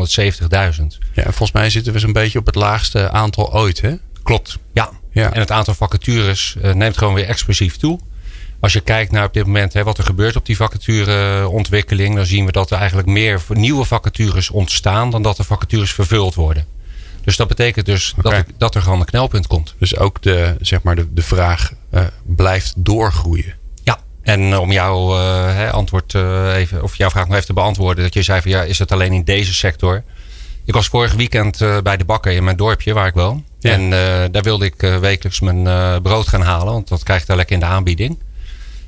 270.000. 0.79 0.85
Ja, 1.13 1.23
en 1.23 1.33
volgens 1.33 1.51
mij 1.51 1.69
zitten 1.69 1.93
we 1.93 1.99
zo'n 1.99 2.13
beetje 2.13 2.39
op 2.39 2.45
het 2.45 2.55
laagste 2.55 3.09
aantal 3.09 3.53
ooit, 3.53 3.81
hè? 3.81 3.95
Klopt, 4.23 4.57
ja. 4.73 4.89
ja. 5.11 5.33
En 5.33 5.39
het 5.39 5.51
aantal 5.51 5.73
vacatures 5.73 6.55
uh, 6.61 6.73
neemt 6.73 6.97
gewoon 6.97 7.13
weer 7.13 7.27
explosief 7.27 7.77
toe. 7.77 7.99
Als 8.59 8.73
je 8.73 8.79
kijkt 8.79 9.11
naar 9.11 9.25
op 9.25 9.33
dit 9.33 9.45
moment 9.45 9.73
hè, 9.73 9.83
wat 9.83 9.97
er 9.97 10.03
gebeurt 10.03 10.35
op 10.35 10.45
die 10.45 10.55
vacatureontwikkeling, 10.55 12.15
dan 12.15 12.25
zien 12.25 12.45
we 12.45 12.51
dat 12.51 12.71
er 12.71 12.77
eigenlijk 12.77 13.07
meer 13.07 13.41
nieuwe 13.49 13.85
vacatures 13.85 14.49
ontstaan 14.49 15.11
dan 15.11 15.21
dat 15.21 15.37
er 15.37 15.45
vacatures 15.45 15.93
vervuld 15.93 16.35
worden. 16.35 16.65
Dus 17.23 17.35
dat 17.35 17.47
betekent 17.47 17.85
dus 17.85 18.13
okay. 18.17 18.31
dat, 18.31 18.33
er, 18.33 18.53
dat 18.57 18.75
er 18.75 18.81
gewoon 18.81 18.99
een 18.99 19.05
knelpunt 19.05 19.47
komt. 19.47 19.75
Dus 19.77 19.97
ook 19.97 20.21
de, 20.21 20.55
zeg 20.61 20.81
maar 20.81 20.95
de, 20.95 21.13
de 21.13 21.21
vraag 21.21 21.73
uh, 21.93 22.01
blijft 22.23 22.73
doorgroeien. 22.77 23.53
En 24.27 24.51
eh, 24.53 24.59
om 24.59 24.71
jouw 24.71 25.17
uh, 25.17 25.71
antwoord 25.71 26.13
uh, 26.13 26.55
even, 26.55 26.83
of 26.83 26.95
jouw 26.95 27.09
vraag 27.09 27.25
nog 27.25 27.33
even 27.33 27.47
te 27.47 27.53
beantwoorden. 27.53 28.03
Dat 28.03 28.13
je 28.13 28.21
zei 28.21 28.41
van 28.41 28.51
ja, 28.51 28.63
is 28.63 28.79
het 28.79 28.91
alleen 28.91 29.13
in 29.13 29.23
deze 29.23 29.53
sector? 29.53 30.03
Ik 30.65 30.73
was 30.73 30.87
vorig 30.87 31.13
weekend 31.13 31.57
bij 31.83 31.97
de 31.97 32.05
bakker 32.05 32.31
in 32.31 32.43
mijn 32.43 32.55
dorpje 32.55 32.93
waar 32.93 33.07
ik 33.07 33.13
woon. 33.13 33.45
En 33.61 33.89
daar 34.31 34.43
wilde 34.43 34.65
ik 34.65 34.81
wekelijks 34.81 35.39
mijn 35.39 36.01
brood 36.01 36.27
gaan 36.27 36.41
halen. 36.41 36.73
Want 36.73 36.87
dat 36.87 37.03
krijg 37.03 37.21
ik 37.21 37.27
daar 37.27 37.37
lekker 37.37 37.55
in 37.55 37.61
de 37.61 37.65
aanbieding. 37.65 38.19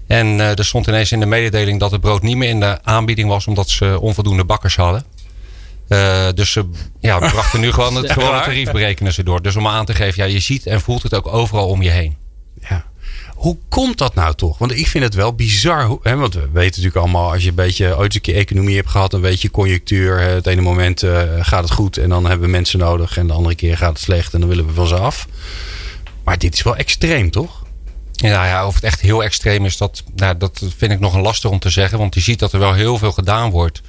En 0.08 0.40
er 0.40 0.66
stond 0.66 0.88
ineens 0.88 1.12
in 1.12 1.20
de 1.20 1.26
mededeling 1.26 1.80
dat 1.80 1.92
het 1.92 2.02
brood 2.02 2.22
niet 2.22 2.38
meer 2.38 2.50
in 2.50 2.60
de 2.60 2.84
aanbieding 2.84 3.30
was. 3.30 3.48
Omdat 3.48 3.70
ze 3.70 4.00
onvoldoende 4.00 4.46
bakkers 4.46 4.76
hadden. 4.76 5.04
dus 6.36 6.52
ze 6.52 6.70
ja, 7.00 7.20
brachten 7.34 7.60
nu 7.60 7.72
gewoon 7.72 7.96
het 7.96 8.12
gewone 8.12 8.42
tarief 8.42 8.72
berekenen 8.72 9.14
ze 9.14 9.24
door. 9.24 9.42
Dus 9.42 9.56
om 9.56 9.68
aan 9.68 9.86
te 9.86 9.94
geven, 9.94 10.24
ja, 10.24 10.30
je 10.34 10.40
ziet 10.40 10.66
en 10.66 10.82
voelt 10.82 11.04
het 11.04 11.14
ook 11.14 11.28
overal 11.28 11.68
om 11.68 11.82
je 11.82 11.90
heen. 11.90 12.18
Hoe 13.40 13.58
komt 13.70 13.98
dat 13.98 14.16
nou 14.16 14.36
toch? 14.36 14.58
Want 14.58 14.72
ik 14.72 14.88
vind 14.88 15.04
het 15.04 15.14
wel 15.14 15.34
bizar. 15.34 15.98
Hè, 16.04 16.16
want 16.16 16.34
we 16.34 16.40
weten 16.40 16.82
natuurlijk 16.82 16.96
allemaal, 16.96 17.32
als 17.32 17.44
je 17.44 17.50
een 17.50 17.56
beetje 17.56 17.98
ooit 17.98 18.16
een 18.16 18.22
keer 18.22 18.36
economie 18.36 18.76
hebt 18.76 18.90
gehad, 18.90 19.12
dan 19.12 19.22
weet 19.22 19.42
je 19.42 19.52
conjunctuur. 19.52 20.20
Het 20.20 20.48
ene 20.48 20.62
moment 20.62 21.04
uh, 21.04 21.22
gaat 21.40 21.64
het 21.64 21.72
goed 21.72 21.98
en 21.98 22.10
dan 22.10 22.26
hebben 22.26 22.46
we 22.46 22.52
mensen 22.52 22.80
nodig. 22.80 23.18
En 23.18 23.28
de 23.28 23.34
andere 23.34 23.56
keer 23.56 23.78
gaat 23.78 23.90
het 23.90 24.00
slecht 24.00 24.34
en 24.34 24.40
dan 24.40 24.50
willen 24.50 24.68
we 24.68 24.74
van 24.74 24.88
ze 24.88 24.96
af. 24.96 25.28
Maar 26.24 26.38
dit 26.38 26.54
is 26.54 26.64
wel 26.64 26.76
extreem, 26.76 27.32
toch? 27.32 27.64
Ja, 28.12 28.46
ja, 28.46 28.68
of 28.68 28.76
het 28.76 28.84
echt 28.84 29.02
heel 29.02 29.24
extreem 29.24 29.66
is, 29.66 29.78
dat, 29.78 30.04
nou, 30.16 30.38
dat 30.38 30.62
vind 30.78 30.92
ik 30.92 31.00
nog 31.00 31.14
een 31.14 31.22
lastig 31.22 31.50
om 31.50 31.60
te 31.60 31.70
zeggen. 31.70 31.98
Want 31.98 32.14
je 32.14 32.22
ziet 32.22 32.40
dat 32.40 32.54
er 32.54 32.60
wel 32.60 32.74
heel 32.74 32.98
veel 32.98 33.12
gedaan 33.12 33.50
wordt. 33.50 33.82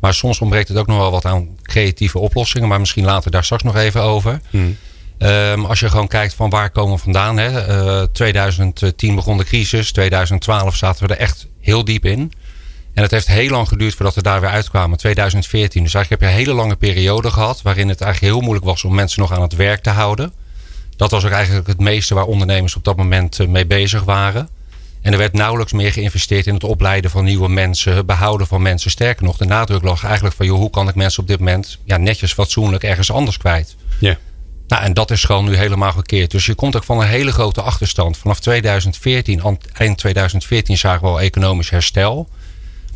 Maar 0.00 0.14
soms 0.14 0.40
ontbreekt 0.40 0.68
het 0.68 0.76
ook 0.76 0.86
nog 0.86 0.98
wel 0.98 1.10
wat 1.10 1.24
aan 1.24 1.48
creatieve 1.62 2.18
oplossingen. 2.18 2.68
Maar 2.68 2.80
misschien 2.80 3.04
later 3.04 3.30
daar 3.30 3.44
straks 3.44 3.62
nog 3.62 3.76
even 3.76 4.02
over. 4.02 4.40
Hmm. 4.50 4.76
Um, 5.18 5.64
als 5.64 5.80
je 5.80 5.88
gewoon 5.88 6.08
kijkt 6.08 6.34
van 6.34 6.50
waar 6.50 6.70
komen 6.70 6.96
we 6.96 7.02
vandaan. 7.02 7.36
Hè? 7.36 7.50
Uh, 7.50 8.02
eh, 8.02 8.08
2010 8.12 9.14
begon 9.14 9.38
de 9.38 9.44
crisis. 9.44 9.92
2012 9.92 10.76
zaten 10.76 11.06
we 11.06 11.14
er 11.14 11.20
echt 11.20 11.46
heel 11.60 11.84
diep 11.84 12.04
in. 12.04 12.32
En 12.94 13.02
het 13.02 13.10
heeft 13.10 13.26
heel 13.26 13.50
lang 13.50 13.68
geduurd 13.68 13.94
voordat 13.94 14.14
we 14.14 14.22
daar 14.22 14.40
weer 14.40 14.50
uitkwamen. 14.50 14.98
2014. 14.98 15.82
Dus 15.82 15.94
eigenlijk 15.94 16.22
heb 16.22 16.30
je 16.30 16.36
een 16.36 16.44
hele 16.46 16.60
lange 16.60 16.76
periode 16.76 17.30
gehad. 17.30 17.62
Waarin 17.62 17.88
het 17.88 18.00
eigenlijk 18.00 18.32
heel 18.32 18.42
moeilijk 18.42 18.66
was 18.66 18.84
om 18.84 18.94
mensen 18.94 19.20
nog 19.20 19.32
aan 19.32 19.42
het 19.42 19.56
werk 19.56 19.82
te 19.82 19.90
houden. 19.90 20.32
Dat 20.96 21.10
was 21.10 21.24
ook 21.24 21.30
eigenlijk 21.30 21.66
het 21.66 21.80
meeste 21.80 22.14
waar 22.14 22.24
ondernemers 22.24 22.76
op 22.76 22.84
dat 22.84 22.96
moment 22.96 23.40
eh, 23.40 23.46
mee 23.46 23.66
bezig 23.66 24.02
waren. 24.02 24.48
En 25.00 25.12
er 25.12 25.18
werd 25.18 25.32
nauwelijks 25.32 25.72
meer 25.72 25.92
geïnvesteerd 25.92 26.46
in 26.46 26.54
het 26.54 26.64
opleiden 26.64 27.10
van 27.10 27.24
nieuwe 27.24 27.48
mensen, 27.48 28.06
behouden 28.06 28.46
van 28.46 28.62
mensen. 28.62 28.90
Sterker 28.90 29.24
nog, 29.24 29.36
de 29.36 29.44
nadruk 29.44 29.82
lag 29.82 30.04
eigenlijk 30.04 30.36
van 30.36 30.46
joh, 30.46 30.58
hoe 30.58 30.70
kan 30.70 30.88
ik 30.88 30.94
mensen 30.94 31.22
op 31.22 31.28
dit 31.28 31.38
moment 31.38 31.78
ja, 31.84 31.96
netjes 31.96 32.32
fatsoenlijk 32.32 32.82
ergens 32.82 33.10
anders 33.10 33.36
kwijt. 33.36 33.76
Ja. 34.00 34.18
Nou, 34.68 34.82
en 34.82 34.92
dat 34.92 35.10
is 35.10 35.24
gewoon 35.24 35.44
nu 35.44 35.56
helemaal 35.56 35.92
gekeerd. 35.92 36.30
Dus 36.30 36.46
je 36.46 36.54
komt 36.54 36.76
ook 36.76 36.84
van 36.84 37.00
een 37.00 37.08
hele 37.08 37.32
grote 37.32 37.62
achterstand. 37.62 38.18
Vanaf 38.18 38.40
2014, 38.40 39.58
eind 39.72 39.98
2014 39.98 40.78
zagen 40.78 41.02
we 41.02 41.08
al 41.08 41.20
economisch 41.20 41.70
herstel. 41.70 42.28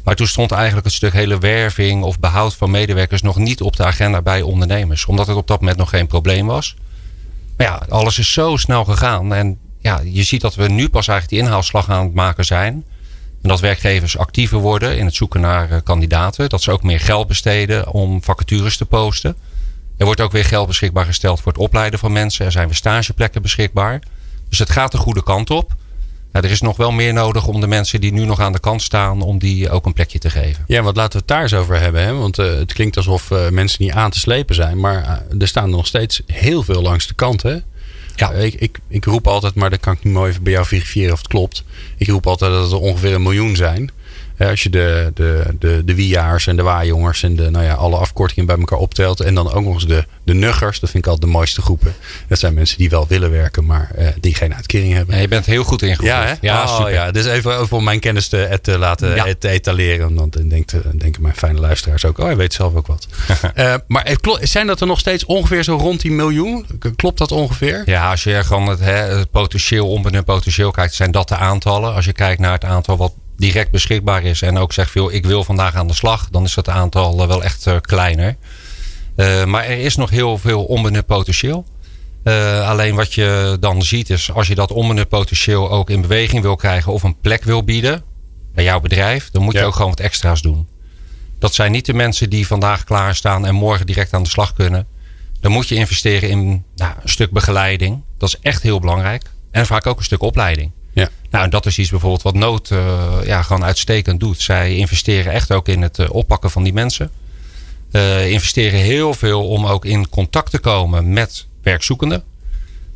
Maar 0.05 0.17
toen 0.17 0.27
stond 0.27 0.51
eigenlijk 0.53 0.87
het 0.87 0.95
stuk 0.95 1.13
hele 1.13 1.39
werving 1.39 2.03
of 2.03 2.19
behoud 2.19 2.55
van 2.55 2.71
medewerkers 2.71 3.23
nog 3.23 3.37
niet 3.37 3.61
op 3.61 3.77
de 3.77 3.85
agenda 3.85 4.23
bij 4.23 4.43
ondernemers. 4.43 5.07
Omdat 5.07 5.27
het 5.27 5.37
op 5.37 5.47
dat 5.47 5.61
moment 5.61 5.79
nog 5.79 5.91
geen 5.91 6.07
probleem 6.07 6.47
was. 6.47 6.77
Maar 7.57 7.67
ja, 7.67 7.83
alles 7.89 8.19
is 8.19 8.33
zo 8.33 8.57
snel 8.57 8.85
gegaan. 8.85 9.35
En 9.35 9.59
ja, 9.81 10.01
je 10.05 10.23
ziet 10.23 10.41
dat 10.41 10.55
we 10.55 10.69
nu 10.69 10.89
pas 10.89 11.09
eigenlijk 11.09 11.29
die 11.29 11.49
inhaalslag 11.49 11.91
aan 11.91 12.05
het 12.05 12.15
maken 12.15 12.45
zijn. 12.45 12.85
En 13.43 13.49
dat 13.49 13.61
werkgevers 13.61 14.19
actiever 14.19 14.59
worden 14.59 14.99
in 14.99 15.05
het 15.05 15.15
zoeken 15.15 15.41
naar 15.41 15.71
eh, 15.71 15.79
kandidaten. 15.85 16.49
Dat 16.49 16.63
ze 16.63 16.71
ook 16.71 16.83
meer 16.83 17.01
geld 17.01 17.27
besteden 17.27 17.93
om 17.93 18.23
vacatures 18.23 18.77
te 18.77 18.87
posten. 18.87 19.37
Er 19.99 20.05
wordt 20.05 20.21
ook 20.21 20.33
weer 20.33 20.45
geld 20.45 20.67
beschikbaar 20.67 21.05
gesteld 21.05 21.41
voor 21.41 21.53
het 21.53 21.61
opleiden 21.61 21.99
van 21.99 22.13
mensen. 22.13 22.45
Er 22.45 22.53
zijn 22.53 22.67
weer 22.67 22.77
stageplekken 22.77 23.43
beschikbaar. 23.43 24.01
Dus 24.49 24.59
het 24.59 24.71
gaat 24.71 24.93
de 24.93 24.99
goede 24.99 25.23
kant 25.23 25.51
op. 25.51 25.75
Nou, 26.33 26.45
er 26.45 26.51
is 26.51 26.61
nog 26.61 26.77
wel 26.77 26.91
meer 26.91 27.13
nodig 27.13 27.47
om 27.47 27.61
de 27.61 27.67
mensen 27.67 28.01
die 28.01 28.13
nu 28.13 28.25
nog 28.25 28.41
aan 28.41 28.53
de 28.53 28.61
kant 28.61 28.83
staan, 28.83 29.23
om 29.23 29.39
die 29.39 29.71
ook 29.71 29.87
een 29.87 29.93
plekje 29.93 30.19
te 30.19 30.31
geven. 30.31 30.65
Ja, 30.67 30.83
wat 30.83 30.97
laten 30.97 31.13
we 31.13 31.19
het 31.19 31.29
daar 31.29 31.43
eens 31.43 31.55
over 31.55 31.81
hebben. 31.81 32.03
Hè? 32.03 32.15
Want 32.15 32.39
uh, 32.39 32.47
het 32.47 32.73
klinkt 32.73 32.97
alsof 32.97 33.31
uh, 33.31 33.49
mensen 33.49 33.85
niet 33.85 33.93
aan 33.93 34.11
te 34.11 34.19
slepen 34.19 34.55
zijn. 34.55 34.81
Maar 34.81 35.27
uh, 35.33 35.41
er 35.41 35.49
staan 35.49 35.71
nog 35.71 35.87
steeds 35.87 36.23
heel 36.27 36.63
veel 36.63 36.83
langs 36.83 37.07
de 37.07 37.15
kant. 37.15 37.43
Hè? 37.43 37.57
Ja. 38.15 38.31
Ik, 38.31 38.55
ik, 38.55 38.79
ik, 38.89 39.05
roep 39.05 39.27
altijd, 39.27 39.55
maar 39.55 39.71
dat 39.71 39.81
kan 39.81 39.93
ik 39.93 40.05
niet 40.05 40.15
mooi 40.15 40.31
even 40.31 40.43
bij 40.43 40.53
jou 40.53 40.67
verifiëren 40.67 41.13
of 41.13 41.19
het 41.19 41.29
klopt. 41.29 41.65
Ik 41.97 42.09
roep 42.09 42.27
altijd 42.27 42.53
dat 42.53 42.73
er 42.73 42.79
ongeveer 42.79 43.15
een 43.15 43.23
miljoen 43.23 43.57
zijn. 43.57 43.91
Als 44.39 44.63
je 44.63 44.71
de, 44.71 45.11
de, 45.15 45.45
de, 45.59 45.83
de 45.85 45.95
wiejaars 45.95 46.47
en 46.47 46.57
de 46.57 46.63
waarjongens 46.63 47.23
en 47.23 47.37
de, 47.37 47.51
nou 47.51 47.65
ja, 47.65 47.75
alle 47.75 47.97
afkortingen 47.97 48.47
bij 48.47 48.57
elkaar 48.59 48.79
optelt. 48.79 49.21
En 49.21 49.35
dan 49.35 49.53
ook 49.53 49.65
nog 49.65 49.75
eens 49.75 49.87
de, 49.87 50.05
de 50.25 50.35
nuggers. 50.35 50.81
Dat 50.81 50.91
vind 50.91 51.05
ik 51.05 51.11
altijd 51.11 51.31
de 51.31 51.37
mooiste 51.37 51.63
groepen. 51.63 51.95
Dat 52.29 52.39
zijn 52.39 52.55
mensen 52.55 52.79
die 52.79 52.91
wel 52.91 53.07
willen 53.07 53.31
werken, 53.31 53.67
maar 53.67 53.91
uh, 53.99 54.09
die 54.21 54.35
geen 54.35 54.55
uitkering 54.55 54.93
hebben. 54.93 55.15
Ja, 55.15 55.21
je 55.21 55.29
bent 55.29 55.47
heel 55.47 55.65
goed 55.65 55.83
ingevoerd. 55.83 56.09
Ja, 56.09 56.25
hè? 56.25 56.35
ja, 56.41 56.63
oh, 56.63 56.77
super. 56.77 56.93
ja. 56.93 57.11
Dus 57.11 57.27
even, 57.27 57.61
even 57.61 57.77
om 57.77 57.85
mijn 57.85 58.01
kennis 58.01 58.29
te, 58.29 58.59
te 58.63 58.79
laten 58.79 59.15
ja. 59.15 59.35
te 59.39 59.49
etaleren. 59.49 60.15
Dan 60.15 60.31
denken, 60.49 60.99
denken 60.99 61.23
mijn 61.23 61.37
fijne 61.37 61.61
luisteraars 61.61 62.05
ook, 62.05 62.19
oh, 62.19 62.25
hij 62.25 62.37
weet 62.37 62.53
zelf 62.53 62.75
ook 62.75 62.87
wat. 62.87 63.09
uh, 63.57 63.75
maar 63.87 64.17
zijn 64.41 64.67
dat 64.67 64.81
er 64.81 64.87
nog 64.87 64.99
steeds 64.99 65.25
ongeveer 65.25 65.63
zo 65.63 65.77
rond 65.77 66.01
die 66.01 66.13
miljoen? 66.13 66.67
Klopt 66.97 67.19
dat 67.19 67.33
ongeveer? 67.33 67.83
Ja, 67.87 68.11
als 68.11 68.25
je 68.25 68.45
gewoon 68.45 68.69
het, 68.69 68.81
hè, 68.81 68.93
het 68.93 69.31
potentieel, 69.31 69.89
onbenut 69.89 70.25
potentieel 70.25 70.71
kijkt, 70.71 70.95
zijn 70.95 71.11
dat 71.11 71.29
de 71.29 71.37
aantallen. 71.37 71.95
Als 71.95 72.05
je 72.05 72.13
kijkt 72.13 72.41
naar 72.41 72.53
het 72.53 72.65
aantal 72.65 72.97
wat 72.97 73.13
direct 73.39 73.71
beschikbaar 73.71 74.23
is 74.23 74.43
en 74.43 74.59
ook 74.59 74.73
zegt 74.73 74.91
veel, 74.91 75.13
ik 75.13 75.27
wil 75.27 75.45
vandaag 75.45 75.75
aan 75.75 75.87
de 75.87 75.95
slag, 75.95 76.29
dan 76.31 76.45
is 76.45 76.55
dat 76.55 76.69
aantal 76.69 77.27
wel 77.27 77.45
echt 77.45 77.67
uh, 77.67 77.77
kleiner. 77.81 78.37
Uh, 79.17 79.45
maar 79.45 79.65
er 79.65 79.79
is 79.79 79.97
nog 79.97 80.11
heel 80.11 80.39
veel 80.39 80.65
onbenut 80.65 81.07
potentieel. 81.07 81.67
Uh, 82.25 82.69
alleen 82.69 82.95
wat 82.95 83.15
je 83.15 83.57
dan 83.61 83.83
ziet 83.83 84.11
is, 84.11 84.33
als 84.33 84.47
je 84.47 84.55
dat 84.55 84.73
onbenut 84.73 85.09
potentieel 85.09 85.71
ook 85.71 85.91
in 85.91 86.01
beweging 86.01 86.43
wil 86.43 86.57
krijgen 86.57 86.93
of 86.93 87.03
een 87.03 87.21
plek 87.21 87.45
wil 87.45 87.65
bieden 87.65 88.03
bij 88.55 88.65
jouw 88.65 88.81
bedrijf, 88.81 89.31
dan 89.31 89.43
moet 89.43 89.55
je 89.55 89.65
ook 89.65 89.75
gewoon 89.75 89.91
wat 89.91 90.01
extra's 90.01 90.43
doen. 90.43 90.69
Dat 91.39 91.55
zijn 91.55 91.73
niet 91.73 91.87
de 91.87 91.95
mensen 91.95 92.31
die 92.31 92.47
vandaag 92.47 92.85
klaarstaan 92.85 93.47
en 93.47 93.55
morgen 93.55 93.87
direct 93.87 94.15
aan 94.15 94.23
de 94.23 94.29
slag 94.29 94.53
kunnen. 94.53 94.87
Dan 95.41 95.53
moet 95.53 95.69
je 95.69 95.75
investeren 95.75 96.29
in 96.29 96.65
nou, 96.75 96.93
een 97.03 97.09
stuk 97.09 97.31
begeleiding. 97.31 98.03
Dat 98.19 98.29
is 98.29 98.39
echt 98.41 98.63
heel 98.63 98.81
belangrijk. 98.81 99.23
En 99.51 99.67
vaak 99.67 99.87
ook 99.87 99.99
een 99.99 100.05
stuk 100.05 100.23
opleiding. 100.23 100.71
Ja. 100.99 101.09
Nou, 101.31 101.45
en 101.45 101.51
dat 101.51 101.67
is 101.67 101.79
iets 101.79 101.91
bijvoorbeeld 101.91 102.23
wat 102.23 102.35
Nood 102.35 102.71
uh, 102.71 103.03
ja, 103.25 103.43
gewoon 103.43 103.65
uitstekend 103.65 104.21
doet. 104.21 104.41
Zij 104.41 104.77
investeren 104.77 105.33
echt 105.33 105.53
ook 105.53 105.69
in 105.69 105.83
het 105.83 105.99
uh, 105.99 106.07
oppakken 106.11 106.51
van 106.51 106.63
die 106.63 106.73
mensen. 106.73 107.11
Uh, 107.93 108.31
investeren 108.31 108.81
heel 108.81 109.15
veel 109.15 109.49
om 109.49 109.67
ook 109.67 109.85
in 109.85 110.09
contact 110.09 110.51
te 110.51 110.59
komen 110.59 111.13
met 111.13 111.47
werkzoekenden. 111.63 112.25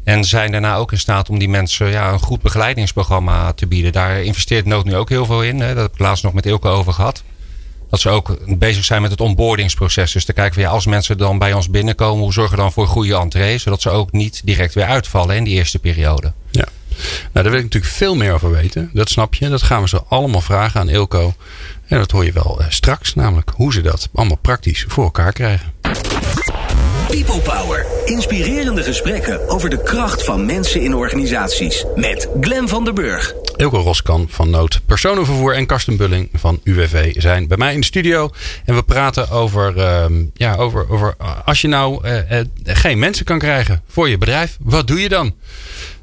En 0.04 0.25
zijn 0.25 0.52
daarna 0.52 0.76
ook 0.76 0.92
in 0.92 0.99
staat 0.99 1.28
om 1.28 1.38
die 1.38 1.49
mensen 1.49 1.90
ja, 1.90 2.12
een 2.12 2.18
goed 2.18 2.42
begeleidingsprogramma 2.42 3.52
te 3.52 3.66
bieden. 3.66 3.92
Daar 3.92 4.23
investeert 4.23 4.66
Nood 4.66 4.85
nu 4.85 4.97
ook 4.97 5.09
heel 5.09 5.26
veel 5.26 5.42
in. 5.42 5.61
Hè. 5.61 5.75
Dat 5.75 5.82
heb 5.82 5.92
ik 5.92 5.99
laatst 5.99 6.25
nog 6.25 6.32
met 6.32 6.47
Ilke 6.47 6.68
over 6.68 6.92
gehad. 6.92 7.23
Dat 7.90 8.00
ze 8.00 8.09
ook 8.09 8.59
bezig 8.59 8.85
zijn 8.85 9.02
met 9.02 9.11
het 9.11 9.21
onboardingsproces. 9.21 10.12
Dus 10.12 10.25
te 10.25 10.32
kijken 10.32 10.54
van 10.54 10.62
ja, 10.62 10.68
als 10.68 10.87
mensen 10.87 11.18
dan 11.18 11.38
bij 11.38 11.52
ons 11.52 11.71
binnenkomen, 11.71 12.23
hoe 12.23 12.32
zorgen 12.32 12.56
we 12.56 12.62
dan 12.62 12.73
voor 12.73 12.82
een 12.82 12.88
goede 12.88 13.16
entree? 13.16 13.59
Zodat 13.59 13.82
ze 13.82 13.90
ook 13.90 14.12
niet 14.12 14.40
direct 14.44 14.75
weer 14.75 14.85
uitvallen 14.85 15.37
in 15.37 15.44
die 15.44 15.54
eerste 15.54 15.78
periode. 15.78 16.32
Ja. 16.50 16.68
Nou, 17.32 17.44
daar 17.44 17.50
wil 17.50 17.54
ik 17.54 17.62
natuurlijk 17.62 17.92
veel 17.92 18.16
meer 18.16 18.32
over 18.32 18.50
weten. 18.50 18.90
Dat 18.92 19.08
snap 19.08 19.34
je. 19.34 19.49
Dat 19.49 19.62
gaan 19.62 19.82
we 19.82 19.88
zo 19.88 20.04
allemaal 20.08 20.40
vragen 20.40 20.80
aan 20.80 20.88
Ilko. 20.88 21.34
En 21.87 21.99
dat 21.99 22.11
hoor 22.11 22.25
je 22.25 22.32
wel 22.32 22.58
uh, 22.61 22.66
straks, 22.68 23.14
namelijk 23.14 23.50
hoe 23.54 23.72
ze 23.72 23.80
dat 23.80 24.08
allemaal 24.14 24.37
praktisch 24.37 24.84
voor 24.88 25.04
elkaar 25.04 25.32
krijgen. 25.32 25.72
People 27.12 27.40
Power. 27.40 27.87
Inspirerende 28.04 28.82
gesprekken 28.82 29.49
over 29.49 29.70
de 29.70 29.82
kracht 29.82 30.25
van 30.25 30.46
mensen 30.46 30.80
in 30.80 30.94
organisaties. 30.94 31.84
Met 31.96 32.28
Glen 32.40 32.68
van 32.68 32.84
der 32.84 32.94
Burg. 32.94 33.34
Ilko 33.56 33.78
Roskan 33.78 34.26
van 34.30 34.50
Nood 34.50 34.80
Personenvervoer 34.87 35.54
en 35.54 35.66
Karsten 35.66 35.96
Bulling 35.96 36.28
van 36.34 36.61
UWV 36.64 37.14
zijn 37.16 37.49
bij 37.49 37.56
mij 37.56 37.75
in 37.75 37.80
de 37.80 37.87
studio. 37.87 38.30
En 38.64 38.75
we 38.75 38.82
praten 38.82 39.30
over, 39.30 39.76
uh, 39.76 40.04
ja, 40.34 40.54
over, 40.54 40.90
over 40.90 41.16
als 41.44 41.61
je 41.61 41.68
nou 41.68 42.06
uh, 42.06 42.30
uh, 42.30 42.40
geen 42.64 42.99
mensen 42.99 43.25
kan 43.25 43.38
krijgen 43.38 43.82
voor 43.88 44.08
je 44.08 44.18
bedrijf, 44.18 44.56
wat 44.61 44.87
doe 44.87 45.00
je 45.00 45.08
dan? 45.08 45.34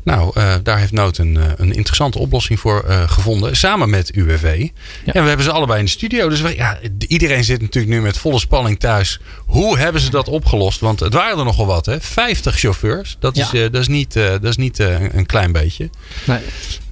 Nou, 0.04 0.32
uh, 0.38 0.54
daar 0.64 0.78
heeft 0.78 0.92
Nood 0.92 1.18
een, 1.18 1.36
uh, 1.36 1.44
een 1.56 1.74
interessante 1.74 2.20
oplossing 2.20 2.60
voor 2.60 2.86
uh, 2.88 3.10
gevonden. 3.10 3.58
Samen 3.58 3.90
met 3.90 4.10
UWV. 4.10 4.68
Ja. 5.06 5.14
En 5.14 5.22
we 5.22 5.28
hebben 5.28 5.46
ze 5.46 5.52
allebei 5.52 5.80
in 5.80 5.86
de 5.86 5.92
studio. 5.92 6.30
Dus 6.30 6.42
we, 6.42 6.56
ja, 6.56 6.80
iedereen 7.08 7.44
zit 7.44 7.62
natuurlijk 7.62 7.94
nu 7.94 8.02
met 8.02 8.18
volle 8.18 8.40
spanning 8.40 8.80
thuis. 8.80 9.20
Hoe 9.46 9.78
hebben 9.78 10.02
ze 10.02 10.10
dat 10.10 10.28
opgelost? 10.28 10.80
Want 10.80 11.00
het 11.00 11.14
waren 11.14 11.38
er 11.38 11.46
nogal 11.46 11.66
wat, 11.66 11.86
hè? 11.86 12.02
50 12.02 12.58
chauffeurs. 12.58 13.18
Dat 13.20 13.38
is, 13.38 13.50
dat 13.52 13.76
is 13.76 13.88
niet, 13.88 14.14
dat 14.14 14.44
is 14.44 14.58
niet 14.58 14.80
een 14.80 15.26
klein 15.26 15.52
beetje. 15.52 15.90
Nee. 16.26 16.40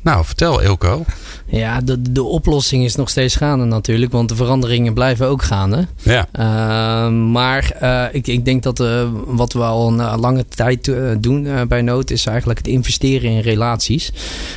Nou, 0.08 0.26
vertel 0.26 0.62
Ilko. 0.62 1.06
Ja, 1.50 1.82
de, 1.82 2.12
de 2.12 2.24
oplossing 2.24 2.84
is 2.84 2.96
nog 2.96 3.10
steeds 3.10 3.36
gaande 3.36 3.66
natuurlijk, 3.66 4.12
want 4.12 4.30
de 4.30 4.36
veranderingen 4.36 4.94
blijven 4.94 5.28
ook 5.28 5.44
gaande. 5.44 5.88
Ja. 6.02 6.28
Uh, 6.40 7.10
maar 7.32 7.78
uh, 7.82 8.04
ik, 8.12 8.28
ik 8.28 8.46
denk 8.46 8.64
dat 8.64 8.80
uh, 8.80 9.04
wat 9.26 9.54
we 9.54 9.64
al 9.64 9.88
een 9.88 10.20
lange 10.20 10.46
tijd 10.48 10.92
doen 11.18 11.48
bij 11.68 11.82
Nood 11.82 12.10
is 12.10 12.26
eigenlijk 12.26 12.60
het 12.60 12.68
investeren 12.68 13.32
in 13.32 13.40
relaties. 13.40 14.12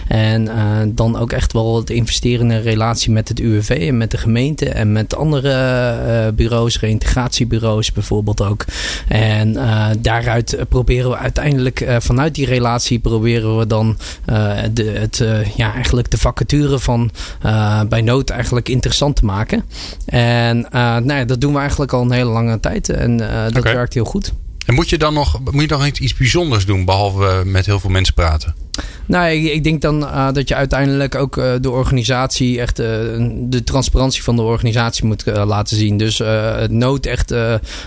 En 0.09 0.49
dan 0.95 1.19
ook 1.19 1.33
echt 1.33 1.53
wel 1.53 1.77
het 1.77 1.91
investeren 1.91 2.51
in 2.51 2.57
een 2.57 2.63
relatie 2.63 3.11
met 3.13 3.29
het 3.29 3.41
UWV 3.41 3.69
en 3.89 3.97
met 3.97 4.11
de 4.11 4.19
gemeente 4.19 4.69
en 4.69 4.93
met 4.93 5.17
andere 5.17 6.33
bureaus, 6.33 6.81
reïntegratiebureaus 6.81 7.93
bijvoorbeeld 7.93 8.43
ook. 8.43 8.65
En 9.09 9.53
daaruit 10.01 10.57
proberen 10.69 11.11
we 11.11 11.17
uiteindelijk 11.17 11.87
vanuit 11.99 12.35
die 12.35 12.47
relatie 12.47 12.99
proberen 12.99 13.59
we 13.59 13.67
dan 13.67 13.99
de, 14.73 14.85
het, 14.85 15.25
ja, 15.57 15.75
eigenlijk 15.75 16.11
de 16.11 16.19
vacature 16.19 16.79
van 16.79 17.11
uh, 17.47 17.83
bij 17.83 18.01
nood 18.01 18.31
eigenlijk 18.31 18.69
interessant 18.69 19.17
te 19.17 19.25
maken. 19.25 19.65
En 20.07 20.59
uh, 20.59 20.71
nou 20.73 21.13
ja, 21.13 21.25
dat 21.25 21.41
doen 21.41 21.53
we 21.53 21.59
eigenlijk 21.59 21.93
al 21.93 22.03
een 22.03 22.11
hele 22.11 22.31
lange 22.31 22.61
tijd. 22.61 22.89
En 22.89 23.17
dat 23.17 23.57
okay. 23.57 23.75
werkt 23.75 23.95
heel 23.95 24.05
goed. 24.05 24.33
En 24.67 24.75
moet 24.75 24.89
je 24.89 24.99
dan 24.99 25.15
nog, 25.15 25.41
moet 25.51 25.61
je 25.61 25.67
dan 25.67 25.87
iets 25.87 26.17
bijzonders 26.17 26.67
doen, 26.67 26.85
behalve 26.85 27.43
met 27.45 27.67
heel 27.67 27.81
veel 27.81 27.91
mensen 27.91 28.15
praten? 28.15 28.55
Nou, 29.11 29.31
ik, 29.31 29.53
ik 29.53 29.65
denk 29.65 29.83
dan 29.83 30.03
uh, 30.03 30.33
dat 30.33 30.49
je 30.49 30.55
uiteindelijk 30.55 31.15
ook 31.15 31.37
uh, 31.37 31.53
de 31.61 31.71
organisatie, 31.71 32.61
echt 32.61 32.81
uh, 32.81 32.87
de 33.33 33.63
transparantie 33.65 34.23
van 34.23 34.37
de 34.37 34.43
organisatie 34.43 35.05
moet 35.05 35.25
laten 35.27 35.77
zien. 35.77 35.97
Dus 35.97 36.19
het 36.19 36.71
nood 36.71 37.07
echt 37.07 37.35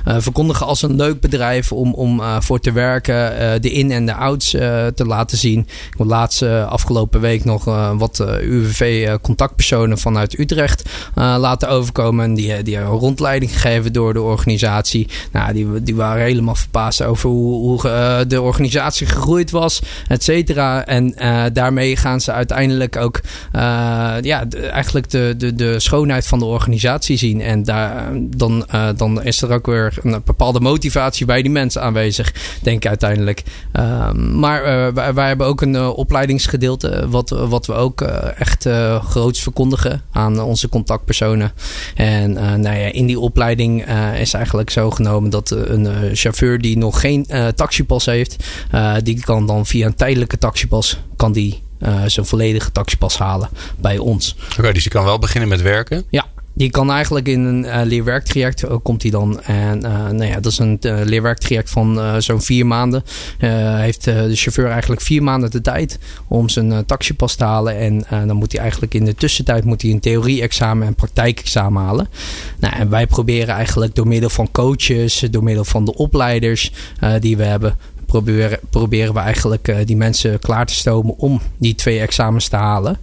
verkondigen 0.05 0.65
als 0.65 0.81
een 0.81 0.95
leuk 0.95 1.19
bedrijf 1.19 1.71
om, 1.71 1.93
om 1.93 2.21
voor 2.39 2.59
te 2.59 2.71
werken, 2.71 3.61
de 3.61 3.71
in- 3.71 3.91
en 3.91 4.05
de 4.05 4.13
outs 4.13 4.49
te 4.95 5.03
laten 5.05 5.37
zien. 5.37 5.59
Ik 5.59 5.97
heb 5.97 6.07
laatst 6.07 6.41
afgelopen 6.41 7.21
week 7.21 7.43
nog 7.45 7.63
wat 7.97 8.25
UWV-contactpersonen 8.41 9.97
vanuit 9.97 10.39
Utrecht 10.39 10.89
laten 11.15 11.69
overkomen. 11.69 12.25
En 12.25 12.33
die, 12.33 12.63
die 12.63 12.75
hebben 12.75 12.93
rondleiding 12.93 13.51
gegeven 13.51 13.93
door 13.93 14.13
de 14.13 14.21
organisatie. 14.21 15.07
Nou, 15.31 15.53
die, 15.53 15.83
die 15.83 15.95
waren 15.95 16.23
helemaal 16.23 16.55
verbaasd 16.55 17.03
over 17.03 17.29
hoe, 17.29 17.53
hoe 17.53 18.25
de 18.27 18.41
organisatie 18.41 19.07
gegroeid 19.07 19.51
was, 19.51 19.81
et 20.07 20.23
cetera. 20.23 20.85
En 20.85 21.12
uh, 21.21 21.43
daarmee 21.53 21.95
gaan 21.95 22.21
ze 22.21 22.31
uiteindelijk 22.31 22.95
ook 22.95 23.21
uh, 23.55 23.61
ja, 24.21 24.45
eigenlijk 24.71 25.09
de, 25.09 25.33
de, 25.37 25.55
de 25.55 25.79
schoonheid 25.79 26.27
van 26.27 26.39
de 26.39 26.45
organisatie 26.45 27.17
zien. 27.17 27.41
En 27.41 27.63
daar, 27.63 28.11
dan, 28.15 28.65
uh, 28.75 28.87
dan 28.95 29.23
is 29.23 29.41
er 29.41 29.51
ook 29.51 29.65
weer 29.65 29.97
een 30.01 30.21
bepaalde 30.25 30.59
motivatie 30.59 31.25
bij 31.25 31.41
die 31.41 31.51
mensen 31.51 31.81
aanwezig, 31.81 32.33
denk 32.61 32.77
ik 32.77 32.87
uiteindelijk. 32.87 33.43
Ehm, 33.71 34.39
maar 34.39 34.63
wij, 34.93 35.13
wij, 35.13 35.27
hebben 35.27 35.47
ook 35.47 35.61
een 35.61 35.79
opleidingsgedeelte, 35.79 37.09
wat, 37.09 37.29
wat 37.29 37.65
we 37.65 37.73
ook 37.73 38.01
echt 38.37 38.67
groots 39.03 39.41
verkondigen 39.41 40.01
aan 40.11 40.41
onze 40.41 40.69
contactpersonen. 40.69 41.51
En 41.95 42.33
nou 42.33 42.77
ja, 42.77 42.91
in 42.91 43.05
die 43.05 43.19
opleiding 43.19 43.85
is 44.19 44.33
eigenlijk 44.33 44.69
zo 44.69 44.91
genomen 44.91 45.29
dat 45.29 45.51
een 45.51 45.87
chauffeur 46.13 46.59
die 46.59 46.77
nog 46.77 46.99
geen 46.99 47.27
taxipas 47.55 48.05
heeft, 48.05 48.43
die 49.03 49.23
kan 49.23 49.47
dan 49.47 49.65
via 49.65 49.85
een 49.85 49.95
tijdelijke 49.95 50.37
taxipas 50.37 50.97
kan 51.15 51.31
die 51.31 51.61
uh, 51.79 52.03
zijn 52.05 52.25
volledige 52.25 52.71
taxipas 52.71 53.17
halen 53.17 53.49
bij 53.77 53.97
ons. 53.97 54.35
Oké, 54.45 54.59
okay, 54.59 54.73
dus 54.73 54.83
je 54.83 54.89
kan 54.89 55.03
wel 55.03 55.19
beginnen 55.19 55.49
met 55.49 55.61
werken? 55.61 56.03
Ja, 56.09 56.25
die 56.55 56.69
kan 56.69 56.91
eigenlijk 56.91 57.27
in 57.27 57.39
een 57.39 57.63
uh, 57.63 57.81
leerwerktraject 57.83 58.63
uh, 58.63 58.75
komt 58.83 59.01
hij 59.01 59.11
dan. 59.11 59.41
En 59.41 59.77
uh, 59.85 60.09
nou 60.09 60.25
ja, 60.25 60.39
dat 60.39 60.51
is 60.51 60.57
een 60.57 60.79
leerwerktraject 60.81 61.69
van 61.69 62.21
zo'n 62.21 62.41
vier 62.41 62.65
maanden. 62.65 63.03
heeft 63.37 64.03
de 64.03 64.35
chauffeur 64.35 64.69
eigenlijk 64.69 65.01
vier 65.01 65.23
maanden 65.23 65.51
de 65.51 65.61
tijd 65.61 65.99
om 66.27 66.49
zijn 66.49 66.85
taxipas 66.85 67.35
te 67.35 67.43
halen. 67.43 67.77
En 67.77 68.27
dan 68.27 68.35
moet 68.35 68.51
hij 68.51 68.61
eigenlijk 68.61 68.93
in 68.93 69.05
de 69.05 69.15
tussentijd 69.15 69.63
moet 69.63 69.81
hij 69.81 69.91
een 69.91 69.99
theorie-examen 69.99 70.87
en 70.87 70.95
praktijkexamen 70.95 71.83
halen. 71.83 72.07
Nou, 72.59 72.75
en 72.75 72.89
wij 72.89 73.07
proberen 73.07 73.55
eigenlijk 73.55 73.95
door 73.95 74.07
middel 74.07 74.29
van 74.29 74.51
coaches, 74.51 75.25
door 75.31 75.43
middel 75.43 75.65
van 75.65 75.85
de 75.85 75.95
opleiders 75.95 76.71
die 77.19 77.37
we 77.37 77.43
hebben, 77.43 77.77
proberen, 78.13 78.59
proberen 78.69 79.13
we 79.13 79.19
eigenlijk 79.19 79.67
uh, 79.67 79.77
die 79.85 79.97
mensen 79.97 80.39
klaar 80.39 80.65
te 80.65 80.73
stomen 80.73 81.17
om 81.17 81.41
die 81.57 81.75
twee 81.75 81.99
examens 81.99 82.47
te 82.47 82.55
halen. 82.55 82.97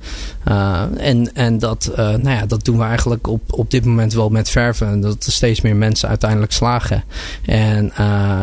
Uh, 0.48 0.82
en 0.98 1.34
en 1.34 1.58
dat, 1.58 1.90
uh, 1.90 1.96
nou 1.96 2.30
ja, 2.30 2.46
dat 2.46 2.64
doen 2.64 2.78
we 2.78 2.84
eigenlijk 2.84 3.26
op, 3.26 3.42
op 3.46 3.70
dit 3.70 3.84
moment 3.84 4.12
wel 4.12 4.28
met 4.28 4.50
verven. 4.50 5.00
Dat 5.00 5.26
er 5.26 5.32
steeds 5.32 5.60
meer 5.60 5.76
mensen 5.76 6.08
uiteindelijk 6.08 6.52
slagen. 6.52 7.04
En 7.46 7.92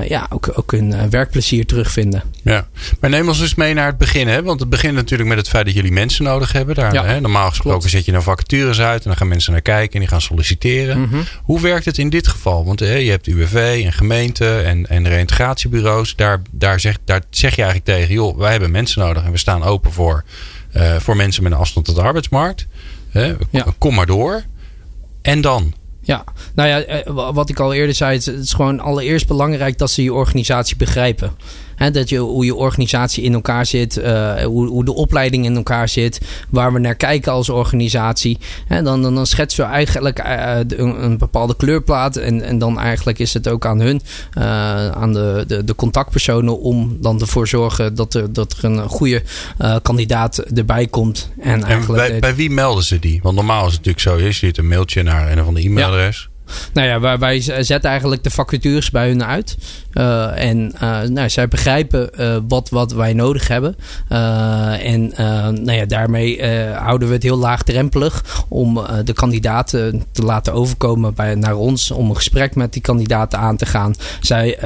ja, 0.08 0.28
ook, 0.30 0.52
ook 0.54 0.72
hun 0.72 1.10
werkplezier 1.10 1.66
terugvinden. 1.66 2.24
Ja, 2.44 2.68
maar 3.00 3.10
neem 3.10 3.28
ons 3.28 3.42
eens 3.42 3.56
mee 3.56 3.74
naar 3.74 3.86
het 3.86 3.98
begin. 3.98 4.28
Hè? 4.28 4.44
Want 4.44 4.60
het 4.60 4.70
begint 4.70 4.94
natuurlijk 4.94 5.30
met 5.30 5.38
het 5.38 5.50
feit 5.50 5.66
dat 5.66 5.74
jullie 5.76 5.92
mensen 5.92 6.24
nodig 6.24 6.52
hebben. 6.52 6.76
Daar, 6.76 6.94
ja, 6.94 7.06
hè? 7.06 7.20
Normaal 7.20 7.50
gesproken 7.50 7.80
klopt. 7.80 7.96
zet 7.96 8.06
je 8.06 8.12
dan 8.12 8.24
vacatures 8.24 8.80
uit 8.80 9.02
en 9.02 9.10
dan 9.10 9.18
gaan 9.18 9.28
mensen 9.28 9.52
naar 9.52 9.62
kijken 9.62 9.94
en 9.94 10.00
die 10.00 10.10
gaan 10.10 10.22
solliciteren. 10.22 10.98
Mm 11.00 11.08
-hmm. 11.10 11.24
Hoe 11.44 11.62
werkt 11.62 11.86
het 11.86 11.98
in 11.98 12.10
dit 12.10 12.28
geval? 12.28 12.66
Want 12.66 12.80
hè, 12.80 12.96
je 12.96 13.10
hebt 13.10 13.28
UWV 13.28 13.82
en 13.86 13.94
gemeenten 13.94 14.66
en, 14.66 14.88
en 14.90 15.08
reïntegratiebureaus. 15.08 16.16
Daar 16.16 16.42
daar 16.58 16.80
zeg, 16.80 16.98
daar 17.06 17.22
zeg 17.30 17.56
je 17.56 17.62
eigenlijk 17.64 17.98
tegen, 18.00 18.14
joh, 18.14 18.38
wij 18.38 18.52
hebben 18.52 18.72
mensen 18.72 19.02
nodig 19.02 19.24
en 19.24 19.32
we 19.32 19.38
staan 19.38 19.64
open 19.64 19.92
voor, 19.92 20.24
uh, 20.76 20.96
voor 20.96 21.16
mensen 21.16 21.44
met 21.44 21.52
een 21.52 21.58
afstand 21.58 21.86
tot 21.86 21.96
de 21.96 22.02
arbeidsmarkt. 22.02 22.68
Hè? 23.10 23.34
Ja. 23.50 23.66
Kom 23.78 23.94
maar 23.96 24.06
door. 24.06 24.44
En 25.22 25.42
dan? 25.42 25.74
Ja, 26.02 26.24
nou 26.56 26.70
ja, 26.70 26.82
eh, 26.82 27.12
wa- 27.14 27.34
wat 27.34 27.50
ik 27.50 27.60
al 27.60 27.74
eerder 27.74 27.96
zei, 27.96 28.14
het 28.18 28.28
is 28.28 28.54
gewoon 28.54 28.80
allereerst 28.80 29.28
belangrijk 29.28 29.78
dat 29.78 29.92
ze 29.92 30.04
je 30.04 30.14
organisatie 30.14 30.76
begrijpen. 30.76 31.32
Hè, 31.78 31.92
dat 31.92 32.10
je, 32.10 32.18
hoe 32.18 32.46
je 32.46 32.56
organisatie 32.56 33.24
in 33.24 33.34
elkaar 33.34 33.66
zit, 33.66 33.98
eh, 33.98 34.34
hoe, 34.44 34.68
hoe 34.68 34.86
de 34.86 34.94
opleiding 34.94 35.46
in 35.46 35.56
elkaar 35.56 35.90
zit, 35.90 36.20
waar 36.50 36.74
we 36.74 36.80
naar 36.80 36.96
kijken 36.96 37.32
als 37.32 37.50
organisatie. 37.50 38.38
Hè, 38.68 38.82
dan, 38.82 39.02
dan, 39.02 39.16
dan 39.16 39.26
schetsen 39.26 39.66
we 39.66 39.72
eigenlijk 39.72 40.20
eh, 40.20 40.56
de- 40.68 40.78
een, 40.78 41.04
een 41.04 41.18
bepaalde 41.18 41.56
kleurplaat 41.56 42.16
en, 42.16 42.42
en 42.42 42.58
dan 42.58 42.80
eigenlijk 42.80 43.20
is 43.20 43.34
het 43.34 43.48
ook 43.50 43.66
aan 43.66 43.80
hun, 43.80 44.02
eh, 44.34 44.44
aan 44.92 45.14
de, 45.14 45.44
de, 45.48 45.64
de 45.64 45.76
contactpersonen, 45.76 46.60
om 46.60 46.98
dan 47.02 47.22
ervoor 47.22 47.48
zorgen 47.48 47.96
dat 47.96 48.14
er, 48.14 48.34
dat 48.34 48.56
er 48.58 48.64
een 48.64 48.90
goede 48.90 49.24
eh, 49.58 49.76
kandidaat 49.82 50.38
erbij 50.38 50.88
komt. 50.88 51.30
En, 51.40 51.52
En 51.54 51.64
eigenlijk, 51.64 52.08
bij, 52.08 52.16
eh, 52.16 52.22
bij 52.22 52.36
wie 52.36 52.50
melden 52.50 52.84
ze 52.84 53.00
die? 53.00 53.20
Want 53.24 53.36
normaal 53.36 53.66
is 53.68 53.74
het 53.74 53.86
natuurlijk 53.86 54.04
zo. 54.22 54.26
Je 54.26 54.34
stuurt 54.34 54.58
een 54.58 54.68
mailtje 54.68 55.04
naar 55.04 55.32
een 55.32 55.42
of 55.42 55.48
ander 55.48 55.66
e-mailadres. 55.66 56.30
Nou 56.74 56.88
ja, 56.88 57.00
wij, 57.00 57.18
wij 57.18 57.42
zetten 57.42 57.90
eigenlijk 57.90 58.24
de 58.24 58.30
vacatures 58.30 58.92
bij 58.92 59.08
hun 59.08 59.24
uit. 59.24 59.58
Eh, 59.98 60.44
en 60.50 60.72
eh, 60.80 61.02
nou, 61.02 61.30
zij 61.30 61.48
begrijpen 61.48 62.14
eh, 62.14 62.38
wat, 62.48 62.70
wat 62.70 62.92
wij 62.92 63.14
nodig 63.14 63.48
hebben. 63.48 63.76
En 64.08 65.14
nou 65.64 65.72
ja, 65.72 65.86
daarmee 65.86 66.46
houden 66.74 67.08
we 67.08 67.14
het 67.14 67.24
heel 67.24 67.38
laagdrempelig 67.38 68.46
om 68.48 68.86
de 69.04 69.14
kandidaten 69.14 70.04
te 70.12 70.22
laten 70.22 70.54
overkomen 70.54 71.14
bij, 71.14 71.36
naar 71.36 71.56
ons. 71.56 71.92
Om 71.92 72.10
een 72.10 72.16
gesprek 72.16 72.56
met 72.56 72.74
die 72.74 72.82
kandidaten 72.82 73.40
aan 73.40 73.58
te 73.58 73.66
gaan. 73.66 73.94
Zij, 74.22 74.58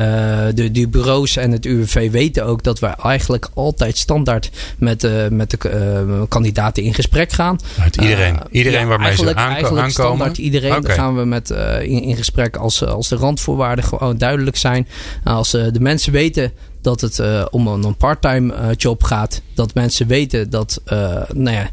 de, 0.56 0.72
de 0.72 0.88
bureaus 0.88 1.38
en 1.38 1.52
het 1.52 1.66
UWV 1.66 2.12
weten 2.12 2.46
ook 2.46 2.64
dat 2.64 2.80
wij 2.80 2.94
eigenlijk 3.04 3.50
altijd 3.54 3.98
standaard 3.98 4.50
met, 4.78 5.08
met 5.30 5.50
de 5.52 6.26
kandidaten 6.30 6.84
in 6.84 6.94
gesprek 6.94 7.32
gaan. 7.32 7.60
Uit 7.82 7.96
iedereen. 7.96 8.40
Iedereen 8.52 8.80
ja, 8.82 8.88
waarmee 8.88 9.16
ze 9.16 9.24
eigenlijk, 9.24 9.40
aanko- 9.40 9.54
eigenlijk 9.54 9.88
aankomen. 9.88 10.16
standaard 10.18 10.38
iedereen. 10.38 10.90
Gaan 10.90 11.16
we 11.16 11.26
met, 11.26 11.50
in, 11.82 12.02
in 12.02 12.16
gesprek 12.16 12.58
als, 12.58 12.86
als 12.86 13.10
de 13.10 13.16
randvoorwaarden 13.16 13.86
gewoon 13.86 14.18
duidelijk 14.18 14.58
zijn. 14.58 14.88
Als 15.24 15.54
eh, 15.54 15.66
de 15.72 15.80
mensen 15.80 16.12
weten 16.12 16.52
dat 16.82 17.02
het 17.02 17.20
eh, 17.20 17.46
om 17.50 17.68
een, 17.68 17.96
parttime 17.96 18.54
eh, 18.54 18.68
job 18.76 19.04
gaat. 19.04 19.42
Dat 19.54 19.74
mensen 19.74 20.08
weten 20.08 20.50
dat, 20.50 20.82
eh, 20.86 21.22
nou 21.34 21.58
ja, 21.58 21.70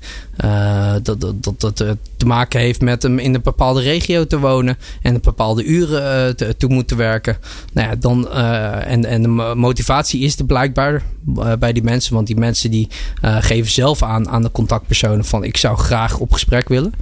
dat, 1.03 1.21
dat, 1.21 1.61
dat, 1.61 1.77
te 2.17 2.27
maken 2.27 2.61
heeft 2.61 2.81
met 2.81 3.03
hem 3.03 3.19
in 3.19 3.35
een 3.35 3.43
bepaalde 3.43 3.81
regio 3.81 4.27
te 4.27 4.39
wonen. 4.39 4.79
En 5.03 5.15
een 5.15 5.21
bepaalde 5.21 5.65
uren 5.65 6.37
toe 6.57 6.71
moeten 6.71 6.97
werken. 6.97 7.37
Nou 7.73 7.89
ja, 7.89 7.97
dan, 7.97 8.31
en, 8.33 9.05
en 9.05 9.23
de 9.23 9.29
mo- 9.29 9.55
motivatie 9.55 10.21
is 10.21 10.39
er 10.39 10.45
blijkbaar 10.45 11.03
bij 11.59 11.73
die 11.73 11.83
mensen. 11.83 12.15
Want 12.15 12.27
die 12.27 12.37
mensen 12.37 12.71
die 12.71 12.89
geven 13.21 13.71
zelf 13.71 14.03
aan 14.03 14.29
aan 14.29 14.43
de 14.43 14.51
contactpersonen 14.51 15.25
van 15.25 15.45
ik 15.45 15.57
zou 15.57 15.77
graag 15.77 16.19
op 16.19 16.33
gesprek 16.33 16.69
willen. 16.69 16.93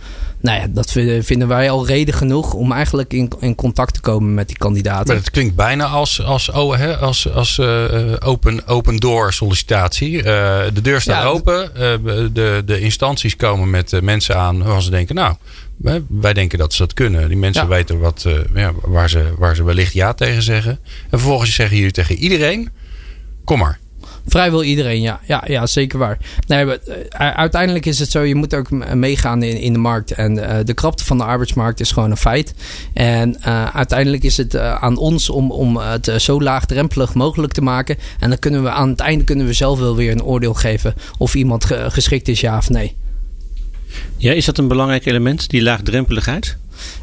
Nou 0.47 0.61
ja, 0.61 0.67
dat 0.71 0.91
vi- 0.93 1.23
vinden 1.23 1.49
wij 1.49 1.71
al 1.71 1.87
reden 1.87 2.15
genoeg 2.15 2.53
om 2.55 2.73
eigenlijk 2.73 3.13
in, 3.13 3.33
in 3.41 3.55
contact 3.55 3.95
te 3.95 4.01
komen 4.01 4.35
met 4.35 4.49
die 4.49 4.57
kandidaten. 4.59 5.07
Maar 5.07 5.17
het 5.17 5.31
klinkt 5.31 5.55
bijna 5.55 5.85
als, 5.87 6.23
als, 6.23 6.51
oh, 6.51 6.77
hè, 6.77 6.97
als, 6.97 7.33
als 7.33 7.59
eh, 7.59 8.13
eh, 8.13 8.17
open, 8.25 8.67
open 8.67 8.97
door 8.97 9.33
sollicitatie. 9.33 10.19
Eh, 10.23 10.65
de 10.75 10.81
deur 10.81 11.01
staat 11.01 11.23
Ja, 11.23 11.29
open. 11.29 11.71
De, 12.35 12.63
de 12.67 12.81
instanties 12.81 13.37
komen 13.37 13.71
met 13.71 14.01
mensen 14.03 14.37
aan 14.37 14.59
waarvan 14.59 14.83
ze 14.83 14.91
denken, 14.91 15.15
nou, 15.15 15.35
wij- 15.77 16.03
wij 16.09 16.33
denken 16.33 16.59
dat 16.59 16.73
ze 16.73 16.83
dat 16.83 16.95
kunnen. 16.95 17.29
Die 17.29 17.37
mensen 17.39 17.63
Ja. 17.63 17.69
weten 17.69 17.99
wat, 17.99 18.27
ja, 18.55 18.73
waar, 18.83 19.11
ze, 19.11 19.35
waar 19.39 19.57
ze 19.57 19.65
wellicht 19.65 19.93
ja 19.93 20.13
tegen 20.15 20.43
zeggen. 20.43 20.73
En 21.11 21.19
vervolgens 21.19 21.55
zeggen 21.55 21.77
jullie 21.77 21.93
tegen 21.93 22.17
iedereen, 22.17 22.71
kom 23.45 23.59
maar. 23.59 23.79
Vrijwel 24.27 24.65
iedereen, 24.65 25.01
ja. 25.01 25.21
Ja, 25.27 25.45
ja 25.47 25.67
zeker 25.67 25.99
waar. 25.99 26.19
Nee, 26.47 26.79
eh, 26.79 27.31
uiteindelijk 27.31 27.87
is 27.87 27.99
het 27.99 28.11
zo, 28.11 28.23
je 28.23 28.35
moet 28.35 28.55
ook 28.55 28.71
meegaan 28.95 29.43
in, 29.43 29.57
in 29.61 29.73
de 29.73 29.79
markt. 29.79 30.11
En 30.13 30.49
eh, 30.49 30.65
de 30.65 30.75
krapte 30.75 31.05
van 31.05 31.19
de 31.19 31.25
arbeidsmarkt 31.25 31.81
is 31.81 31.91
gewoon 31.93 32.11
een 32.11 32.17
feit. 32.17 32.55
En 32.93 33.43
eh, 33.43 33.75
uiteindelijk 33.75 34.23
is 34.23 34.37
het 34.37 34.57
aan 34.57 34.97
ons 34.97 35.31
om, 35.31 35.51
om 35.51 35.77
het 35.77 36.11
zo 36.17 36.41
laagdrempelig 36.43 37.15
mogelijk 37.15 37.53
te 37.53 37.63
maken. 37.63 37.97
En 38.21 38.29
dan 38.29 38.39
kunnen 38.39 38.63
we 38.63 38.71
aan 38.71 38.89
het 38.89 39.01
einde 39.01 39.25
kunnen 39.25 39.47
we 39.47 39.53
zelf 39.53 39.79
wel 39.79 39.97
weer 39.97 40.11
een 40.11 40.23
oordeel 40.23 40.55
geven 40.55 40.95
of 41.19 41.35
iemand 41.35 41.65
ge- 41.65 41.87
geschikt 41.91 42.29
is, 42.29 42.41
ja 42.41 42.57
of 42.57 42.69
nee. 42.71 42.95
Ja, 44.17 44.33
is 44.33 44.45
dat 44.45 44.59
een 44.59 44.69
belangrijk 44.69 45.07
element, 45.07 45.49
die 45.51 45.63
laagdrempeligheid? 45.63 46.57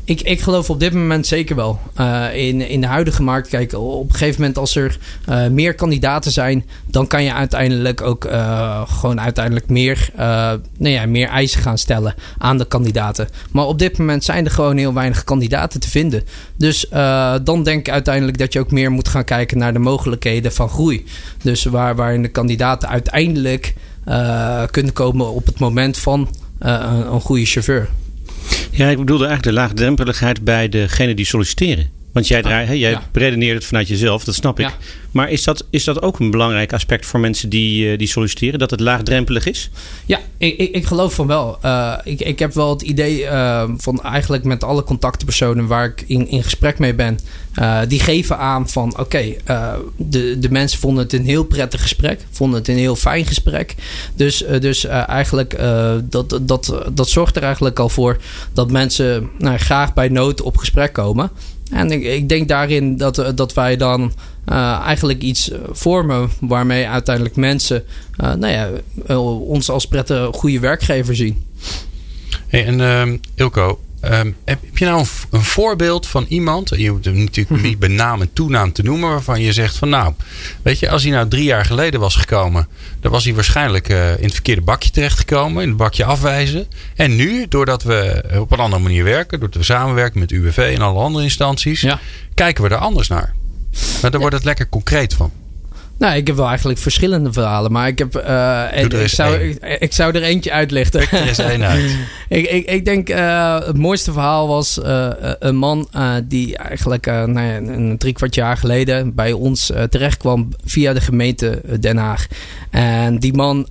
Ik, 0.06 0.22
ik 0.22 0.42
geloof 0.42 0.70
op 0.70 0.80
dit 0.80 0.94
moment 0.94 1.28
zeker 1.28 1.56
wel. 1.56 1.80
Uh, 2.00 2.36
in, 2.36 2.70
in 2.70 2.82
de 2.82 2.88
huidige 2.88 3.24
markt, 3.24 3.48
kijk, 3.48 3.74
op 3.74 4.10
een 4.10 4.16
gegeven 4.16 4.42
moment 4.42 4.58
als 4.58 4.76
er 4.76 4.98
uh, 5.30 5.48
meer 5.48 5.74
kandidaten 5.74 6.32
zijn, 6.32 6.66
dan 6.88 7.08
kan 7.08 7.24
je 7.24 7.34
uiteindelijk 7.34 8.02
ook 8.02 8.26
uh, 8.26 8.82
gewoon 8.88 9.22
uiteindelijk 9.22 9.70
meer, 9.70 10.10
nou 10.16 10.62
ja, 10.78 11.06
meer 11.06 11.28
eisen 11.28 11.62
gaan 11.62 11.78
stellen 11.78 12.16
aan 12.38 12.58
de 12.58 12.66
kandidaten. 12.66 13.30
Maar 13.52 13.66
op 13.66 13.80
dit 13.80 13.98
moment 13.98 14.24
zijn 14.24 14.46
er 14.46 14.52
gewoon 14.52 14.78
heel 14.78 14.94
weinig 14.94 15.24
kandidaten 15.24 15.80
te 15.80 15.90
vinden. 15.90 16.24
Dus 16.56 16.86
dan 17.44 17.64
denk 17.64 17.80
ik 17.80 17.90
uiteindelijk 17.90 18.38
dat 18.38 18.54
je 18.54 18.60
ook 18.60 18.72
meer 18.72 18.92
moet 18.92 19.08
gaan 19.08 19.24
kijken 19.24 19.58
naar 19.58 19.74
de 19.74 19.80
mogelijkheden 19.80 20.54
van 20.54 20.70
groei. 20.70 21.06
Dus 21.42 21.64
waar, 21.64 21.96
waarin 21.96 22.22
de 22.22 22.28
kandidaten 22.28 22.90
uiteindelijk 22.90 23.74
kunnen 24.72 24.94
komen 24.94 25.34
op 25.34 25.46
het 25.46 25.60
moment 25.60 25.98
van 25.98 26.30
een 26.60 27.22
goede 27.22 27.46
chauffeur. 27.46 27.90
Ja, 28.72 28.90
ik 28.90 28.98
bedoelde 28.98 29.26
eigenlijk 29.26 29.56
de 29.56 29.62
laagdrempeligheid 29.62 30.44
bij 30.44 30.70
degene 30.70 31.14
die 31.14 31.26
solliciteren. 31.26 31.90
Want 32.14 32.28
jij, 32.28 32.42
draai, 32.42 32.66
hè, 32.66 32.74
jij 32.74 32.92
ja. 32.92 33.04
redeneert 33.12 33.56
het 33.56 33.66
vanuit 33.66 33.88
jezelf, 33.88 34.24
dat 34.24 34.36
snap 34.36 34.60
ik. 34.60 34.66
Ja. 34.66 34.74
Maar 35.12 35.30
is 35.30 35.44
dat, 35.44 35.66
is 35.70 35.84
dat 35.84 36.02
ook 36.02 36.20
een 36.20 36.32
belangrijk 36.32 36.74
aspect 36.74 37.06
voor 37.06 37.20
mensen 37.20 37.50
die, 37.50 37.92
uh, 37.92 37.98
die 37.98 38.08
solliciteren? 38.08 38.60
Dat 38.60 38.72
het 38.72 38.80
laagdrempelig 38.80 39.46
is? 39.46 39.70
Ja, 40.06 40.20
ik, 40.38 40.58
ik, 40.58 40.76
ik 40.76 40.86
geloof 40.86 41.14
van 41.14 41.28
wel. 41.28 41.58
Uh, 41.66 41.98
ik, 42.04 42.20
ik 42.20 42.40
heb 42.40 42.54
wel 42.54 42.70
het 42.70 42.82
idee 42.82 43.22
uh, 43.22 43.64
van 43.78 44.04
eigenlijk 44.04 44.44
met 44.44 44.64
alle 44.64 44.84
contactpersonen 44.84 45.68
waar 45.68 45.86
ik 45.86 46.04
in, 46.08 46.28
in 46.28 46.44
gesprek 46.44 46.80
mee 46.80 46.94
ben. 46.94 47.20
Die 47.88 48.00
geven 48.00 48.38
aan 48.38 48.70
van 48.70 48.92
oké, 48.92 49.02
okay, 49.02 49.38
de, 49.98 50.40
de 50.40 50.50
mensen 50.50 50.80
vonden 50.80 51.04
het 51.04 51.14
een 51.14 51.26
heel 51.26 51.44
prettig 51.44 51.82
gesprek. 51.82 52.20
Vonden 52.32 52.60
het 52.60 52.68
een 52.68 52.78
heel 52.78 52.96
fijn 52.96 53.26
gesprek. 53.26 53.76
Dus, 54.16 54.44
dus 54.60 54.86
eigenlijk 54.86 55.58
dat, 56.04 56.40
dat, 56.42 56.74
dat 56.94 57.10
zorgt 57.10 57.36
er 57.36 57.44
eigenlijk 57.44 57.80
al 57.80 57.90
voor 57.90 58.18
dat 58.54 58.72
mensen 58.72 59.30
nou, 59.38 59.58
graag 59.58 59.94
bij 59.94 60.08
nood 60.08 60.42
op 60.42 60.58
gesprek 60.58 60.94
komen. 60.94 61.32
En 61.72 61.92
ik, 61.92 62.30
denk 62.30 62.48
daarin 62.48 62.98
dat, 62.98 63.32
dat 63.36 63.54
wij 63.54 63.78
dan 63.78 64.02
uh, 64.50 64.80
eigenlijk 64.86 65.22
iets 65.22 65.52
vormen 65.72 66.30
waarmee 66.40 66.88
uiteindelijk 66.88 67.36
mensen 67.36 67.84
nou 68.16 68.48
ja, 68.48 68.70
ons 69.38 69.70
als 69.70 69.88
prettige 69.88 70.30
goede 70.34 70.60
werkgever 70.60 71.16
zien. 71.16 71.44
Hey, 72.48 72.66
en 72.66 72.80
uh, 72.80 73.18
Ilko, 73.36 73.80
um, 74.06 74.36
heb, 74.46 74.60
heb, 74.62 74.78
je 74.78 74.86
nou 74.86 75.00
een, 75.00 75.08
een, 75.32 75.44
voorbeeld 75.44 76.08
van 76.08 76.26
iemand, 76.30 76.70
je 76.70 76.90
hoeft 76.90 77.06
hem 77.06 77.18
natuurlijk 77.18 77.62
niet 77.64 77.80
bij 77.80 77.90
naam 77.90 78.22
en 78.22 78.34
toenaam 78.34 78.72
te 78.72 78.84
noemen, 78.84 79.10
waarvan 79.10 79.42
je 79.42 79.54
zegt 79.54 79.78
van 79.78 79.90
nou, 79.90 80.14
weet 80.62 80.80
je, 80.80 80.90
als 80.90 81.04
hij 81.04 81.12
nou 81.12 81.28
drie 81.28 81.44
jaar 81.44 81.66
geleden 81.66 82.00
was 82.00 82.16
gekomen, 82.16 82.68
dan 83.00 83.12
was 83.12 83.24
hij 83.24 83.34
waarschijnlijk 83.34 83.90
uh, 83.90 84.18
in 84.18 84.24
het 84.24 84.34
verkeerde 84.34 84.62
bakje 84.62 84.90
terechtgekomen, 84.90 85.62
in 85.62 85.68
het 85.68 85.78
bakje 85.78 86.06
afwijzen. 86.06 86.68
En 86.96 87.16
nu, 87.16 87.48
doordat 87.48 87.84
we 87.84 88.24
op 88.38 88.52
een 88.52 88.60
andere 88.60 88.82
manier 88.82 89.04
werken, 89.04 89.40
doordat 89.40 89.58
we 89.58 89.66
samenwerken 89.66 90.20
met 90.20 90.32
UWV 90.32 90.74
en 90.76 90.82
alle 90.82 91.00
andere 91.00 91.24
instanties, 91.24 91.82
ja. 91.82 92.00
kijken 92.34 92.64
we 92.64 92.70
er 92.70 92.76
anders 92.76 93.08
naar. 93.08 93.34
Maar 94.02 94.12
daar 94.12 94.20
wordt 94.20 94.36
het 94.36 94.46
lekker 94.46 94.70
concreet 94.70 95.14
van. 95.14 95.32
Nou, 95.98 96.16
ik 96.16 96.28
heb 96.28 96.36
wel 96.36 96.48
eigenlijk 96.48 96.80
verschillende 96.80 97.34
verhalen, 97.34 97.72
maar 97.72 97.88
ik 97.88 98.00
heb. 98.00 98.16
Uh, 98.28 98.66
ik, 98.74 99.08
zou, 99.08 99.36
ik, 99.36 99.78
ik, 99.80 99.94
zou 99.94 100.16
er 100.16 100.24
eentje 100.24 100.52
uitlichten. 100.52 101.00
Pik 101.00 101.12
er 101.12 101.28
eens 101.28 101.38
één 101.38 101.64
uit. 101.74 101.98
ik, 102.30 102.46
ik, 102.50 102.66
ik 102.66 102.86
denk 102.86 103.10
uh, 103.10 103.60
het 103.60 103.78
mooiste 103.78 104.12
verhaal 104.12 104.48
was 104.48 104.78
uh, 104.78 105.10
een 105.40 105.56
man 105.56 105.88
die 106.24 106.58
eigenlijk 106.58 107.06
nou 107.06 107.42
ja, 107.42 107.56
een 107.56 107.98
drie 107.98 108.14
kwart 108.14 108.36
jaar 108.36 108.58
geleden 108.58 109.16
bij 109.16 109.32
ons 109.32 109.72
terecht 109.90 110.18
kwam 110.18 110.50
via 110.66 110.94
de 110.94 111.02
gemeente 111.02 111.62
Den 111.80 111.98
Haag. 111.98 112.28
En 112.70 113.20
die 113.20 113.34
man 113.34 113.68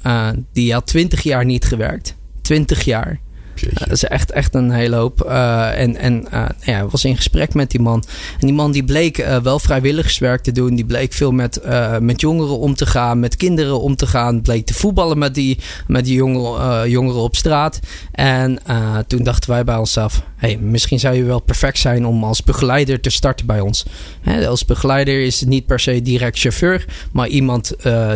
die 0.53 0.73
had 0.73 0.87
twintig 0.87 1.23
jaar 1.23 1.45
niet 1.45 1.65
gewerkt. 1.65 2.17
Twintig 2.43 2.85
jaar. 2.85 3.21
Dat 3.55 3.91
is 3.91 4.05
echt, 4.05 4.31
echt 4.31 4.55
een 4.55 4.71
hele 4.71 4.97
hoop. 4.97 5.25
Uh, 5.27 5.79
en 5.79 5.97
en 5.97 6.27
uh, 6.33 6.45
ja, 6.61 6.87
was 6.87 7.05
in 7.05 7.17
gesprek 7.17 7.55
met 7.55 7.71
die 7.71 7.81
man. 7.81 8.05
En 8.41 8.47
die 8.47 8.53
man 8.53 8.73
die 8.73 8.85
bleek 8.85 9.27
wel 9.43 9.59
vrijwilligerswerk 9.59 10.43
te 10.43 10.53
doen. 10.53 10.75
Die 10.75 10.85
bleek 10.85 11.13
veel 11.13 11.33
met, 11.33 11.61
met 12.01 12.21
jongeren 12.21 12.59
om 12.59 12.75
te 12.75 12.87
gaan. 12.87 13.21
Met 13.21 13.37
kinderen 13.37 13.81
om 13.81 13.97
te 13.97 14.07
gaan. 14.07 14.43
Bleek 14.43 14.67
te 14.67 14.75
voetballen 14.75 15.19
met 15.19 15.35
die, 15.35 15.59
met 15.87 16.05
die 16.05 16.15
jongeren, 16.15 16.91
jongeren 16.91 17.21
op 17.21 17.37
straat. 17.37 17.81
En 18.13 18.59
toen 19.07 19.23
dachten 19.23 19.51
wij 19.51 19.65
bij 19.65 19.77
onszelf... 19.77 20.23
Hey, 20.37 20.57
misschien 20.57 21.01
zou 21.01 21.15
je 21.15 21.23
wel 21.23 21.41
perfect 21.41 21.79
zijn 21.79 22.07
om 22.07 22.25
als 22.25 22.43
begeleider 22.43 23.01
te 23.01 23.11
starten 23.11 23.47
bij 23.47 23.61
ons. 23.61 23.85
Hè, 24.21 24.47
als 24.49 24.65
begeleider 24.65 25.25
is 25.25 25.41
het 25.41 25.49
niet 25.49 25.67
per 25.67 25.81
se 25.81 26.03
direct 26.03 26.39
chauffeur. 26.39 26.85
Maar 27.13 27.29
iemand 27.29 27.73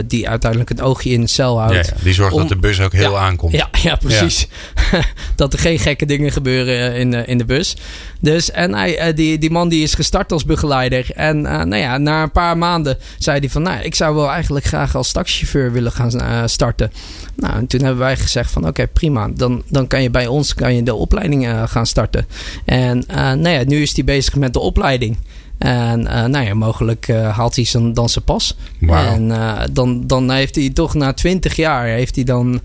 die 0.07 0.29
uiteindelijk 0.29 0.70
een 0.70 0.83
oogje 0.83 1.11
in 1.11 1.20
het 1.20 1.31
cel 1.31 1.59
houdt. 1.59 1.75
Ja, 1.75 1.81
ja, 1.96 2.03
die 2.03 2.14
zorgt 2.14 2.33
om, 2.33 2.38
dat 2.38 2.49
de 2.49 2.57
bus 2.57 2.81
ook 2.81 2.92
heel 2.92 3.12
ja, 3.12 3.18
aankomt. 3.18 3.53
Ja, 3.53 3.68
ja 3.83 3.96
precies. 3.96 4.49
Dat 5.35 5.53
er 5.53 5.59
geen 5.59 5.79
gekke 5.79 6.07
dingen 6.07 6.33
gebeuren 6.33 6.95
in 6.95 7.11
de, 7.11 7.25
in 7.25 7.39
de 7.39 7.45
bus. 7.45 7.77
Dus, 8.21 8.51
en 8.51 8.75
hij, 8.75 9.15
die, 9.15 9.39
die 9.39 9.51
man 9.51 9.69
die 9.69 9.83
is 9.83 9.95
gestart 9.95 10.33
als 10.33 10.45
begeleider. 10.45 11.07
En 11.15 11.41
nou 11.41 11.77
ja, 11.77 11.99
na 11.99 12.23
een 12.23 12.31
paar 12.31 12.59
maanden 12.59 12.99
zei 13.19 13.39
hij 13.39 13.49
van, 13.49 13.62
nou, 13.62 13.83
ik 13.83 13.95
zou 13.95 14.15
wel 14.15 14.31
eigenlijk 14.31 14.67
graag 14.67 14.95
als 14.95 15.12
taxichauffeur 15.12 15.73
willen 15.73 15.93
gaan 15.93 16.49
starten. 16.49 16.93
Nou, 17.37 17.55
en 17.55 17.67
toen 17.67 17.81
hebben 17.81 17.99
wij 17.99 18.17
gezegd 18.17 18.51
van, 18.51 18.67
oké, 18.67 18.87
prima. 18.87 19.29
Dan, 19.35 19.62
dan 19.69 19.87
kan 19.87 20.03
je 20.03 20.11
bij 20.11 20.27
ons 20.27 20.55
kan 20.55 20.75
je 20.75 20.83
de 20.83 20.95
opleiding 20.95 21.49
gaan 21.67 21.87
starten. 21.87 22.27
En 22.65 23.05
nou 23.09 23.49
ja, 23.49 23.62
nu 23.65 23.83
is 23.83 23.95
hij 23.95 24.05
bezig 24.05 24.35
met 24.35 24.53
de 24.53 24.61
opleiding. 24.61 25.17
En 25.59 26.01
uh, 26.01 26.25
nou 26.25 26.45
ja, 26.45 26.55
mogelijk 26.55 27.09
uh, 27.09 27.37
haalt 27.37 27.57
hij 27.57 27.64
zijn, 27.64 27.95
dan 27.95 28.09
zijn 28.09 28.25
pas. 28.25 28.57
Wow. 28.81 28.97
En 28.97 29.29
uh, 29.29 29.62
dan, 29.73 30.07
dan 30.07 30.31
heeft 30.31 30.55
hij 30.55 30.71
toch 30.71 30.95
na 30.95 31.12
twintig 31.12 31.57
jaar 31.57 31.87
heeft 31.87 32.14
hij 32.14 32.25
dan 32.25 32.61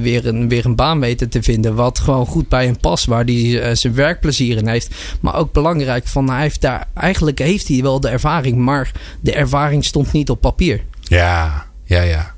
weer, 0.00 0.26
een, 0.26 0.48
weer 0.48 0.64
een 0.64 0.76
baan 0.76 1.00
weten 1.00 1.28
te 1.28 1.42
vinden. 1.42 1.74
Wat 1.74 1.98
gewoon 1.98 2.26
goed 2.26 2.48
bij 2.48 2.64
hem 2.64 2.78
past. 2.78 3.06
Waar 3.06 3.24
hij 3.24 3.74
zijn 3.74 3.94
werkplezier 3.94 4.56
in 4.56 4.68
heeft. 4.68 4.94
Maar 5.20 5.34
ook 5.34 5.52
belangrijk, 5.52 6.06
van, 6.06 6.30
hij 6.30 6.40
heeft 6.40 6.60
daar, 6.60 6.88
eigenlijk 6.94 7.38
heeft 7.38 7.68
hij 7.68 7.82
wel 7.82 8.00
de 8.00 8.08
ervaring. 8.08 8.56
Maar 8.58 8.90
de 9.20 9.32
ervaring 9.32 9.84
stond 9.84 10.12
niet 10.12 10.30
op 10.30 10.40
papier. 10.40 10.80
Ja, 11.00 11.66
ja, 11.84 12.02
ja. 12.02 12.34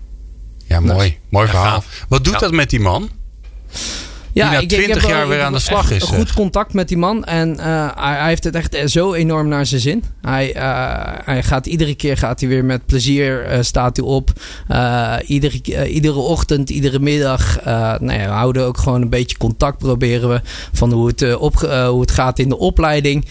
Ja, 0.65 0.81
mooi. 0.81 1.09
Dus, 1.09 1.19
mooi 1.29 1.49
verhaal. 1.49 1.83
Wat 2.09 2.25
doet 2.25 2.33
ja. 2.33 2.39
dat 2.39 2.53
met 2.53 2.71
die 2.71 2.81
man? 2.81 3.09
Ja, 4.35 4.51
na 4.51 4.67
twintig 4.67 5.09
jaar 5.09 5.29
weer 5.29 5.43
aan 5.43 5.53
de 5.53 5.59
slag 5.59 5.91
is. 5.91 6.03
Goed 6.03 6.33
contact 6.33 6.73
met 6.73 6.89
die 6.89 6.97
man. 6.97 7.25
En 7.25 7.51
uh, 7.51 7.89
hij, 7.95 8.15
hij, 8.15 8.29
heeft 8.29 8.45
het 8.45 8.55
echt 8.55 8.91
zo 8.91 9.13
enorm 9.13 9.49
naar 9.49 9.67
zijn 9.67 9.81
zin. 9.81 10.05
Hij, 10.21 10.57
uh, 10.57 10.63
hij 11.25 11.43
gaat 11.43 11.67
iedere 11.67 11.95
keer 11.95 12.17
gaat 12.17 12.41
hij 12.41 12.49
weer 12.49 12.65
met 12.65 12.87
plezier 12.87 13.53
uh, 13.53 13.59
staat 13.61 13.97
hij 13.97 14.07
op. 14.07 14.31
iedere, 15.27 15.89
iedere 15.89 16.19
ochtend, 16.19 16.71
iedere 16.71 16.99
middag. 16.99 17.65
nou 17.65 18.13
ja, 18.13 18.25
we 18.25 18.33
houden 18.33 18.65
ook 18.65 18.79
gewoon 18.79 19.03
een 19.03 19.09
beetje 19.09 19.37
contact 19.37 19.79
proberen 19.79 20.29
we. 20.29 20.41
Van 20.73 20.93
hoe 20.93 21.07
het, 21.07 21.37
op, 21.37 21.55
hoe 21.89 22.01
het 22.01 22.11
gaat 22.11 22.39
in 22.39 22.49
de 22.49 22.59
opleiding. 22.59 23.27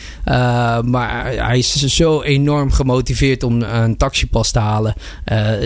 maar 0.85 1.25
hij 1.25 1.57
is 1.57 1.71
zo 1.85 2.21
enorm 2.21 2.71
gemotiveerd 2.71 3.43
om 3.43 3.61
een 3.61 3.97
taxipas 3.97 4.51
te 4.51 4.59
halen. 4.59 4.93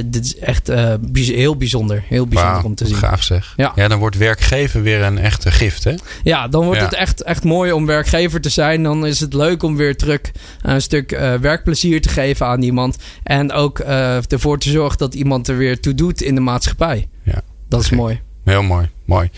dit 0.06 0.26
is 0.26 0.38
echt 0.38 0.68
heel 1.14 1.56
bijzonder. 1.56 2.04
Heel 2.08 2.28
bijzonder 2.28 2.64
om 2.64 2.76
te 2.76 2.88
zien. 2.88 2.96
Gaaf 2.96 3.24
zeg. 3.24 3.54
Ja. 3.56 3.72
ja, 3.76 3.88
dan 3.88 4.00
wordt 4.00 4.18
werkgever 4.18 4.82
weer 4.82 5.02
een 5.02 5.18
echte 5.28 5.52
gift, 5.52 5.84
hè? 5.84 5.94
Ja, 6.24 6.48
dan 6.48 6.66
wordt 6.66 6.82
het 6.82 6.94
echt, 6.94 7.24
echt 7.24 7.44
mooi 7.44 7.72
om 7.72 7.86
werkgever 7.86 8.42
te 8.42 8.50
zijn. 8.50 8.84
Dan 8.84 9.06
is 9.06 9.20
het 9.20 9.34
leuk 9.34 9.64
om 9.64 9.76
weer 9.76 9.98
terug 9.98 10.22
een 10.62 10.82
stuk 10.82 11.12
uh, 11.12 11.34
werkplezier 11.34 12.02
te 12.02 12.10
geven 12.10 12.46
aan 12.46 12.62
iemand. 12.62 12.98
En 13.24 13.52
ook 13.52 13.80
uh, 13.80 14.32
ervoor 14.32 14.60
te 14.60 14.70
zorgen 14.70 14.98
dat 14.98 15.14
iemand 15.14 15.48
er 15.48 15.58
weer 15.58 15.80
toe 15.80 15.96
doet 15.96 16.22
in 16.22 16.36
de 16.36 16.42
maatschappij. 16.42 17.08
Ja. 17.24 17.42
Dat 17.70 17.82
is 17.82 17.90
mooi. 17.90 18.22
Heel 18.44 18.64
mooi, 18.64 18.90
mooi. 19.06 19.30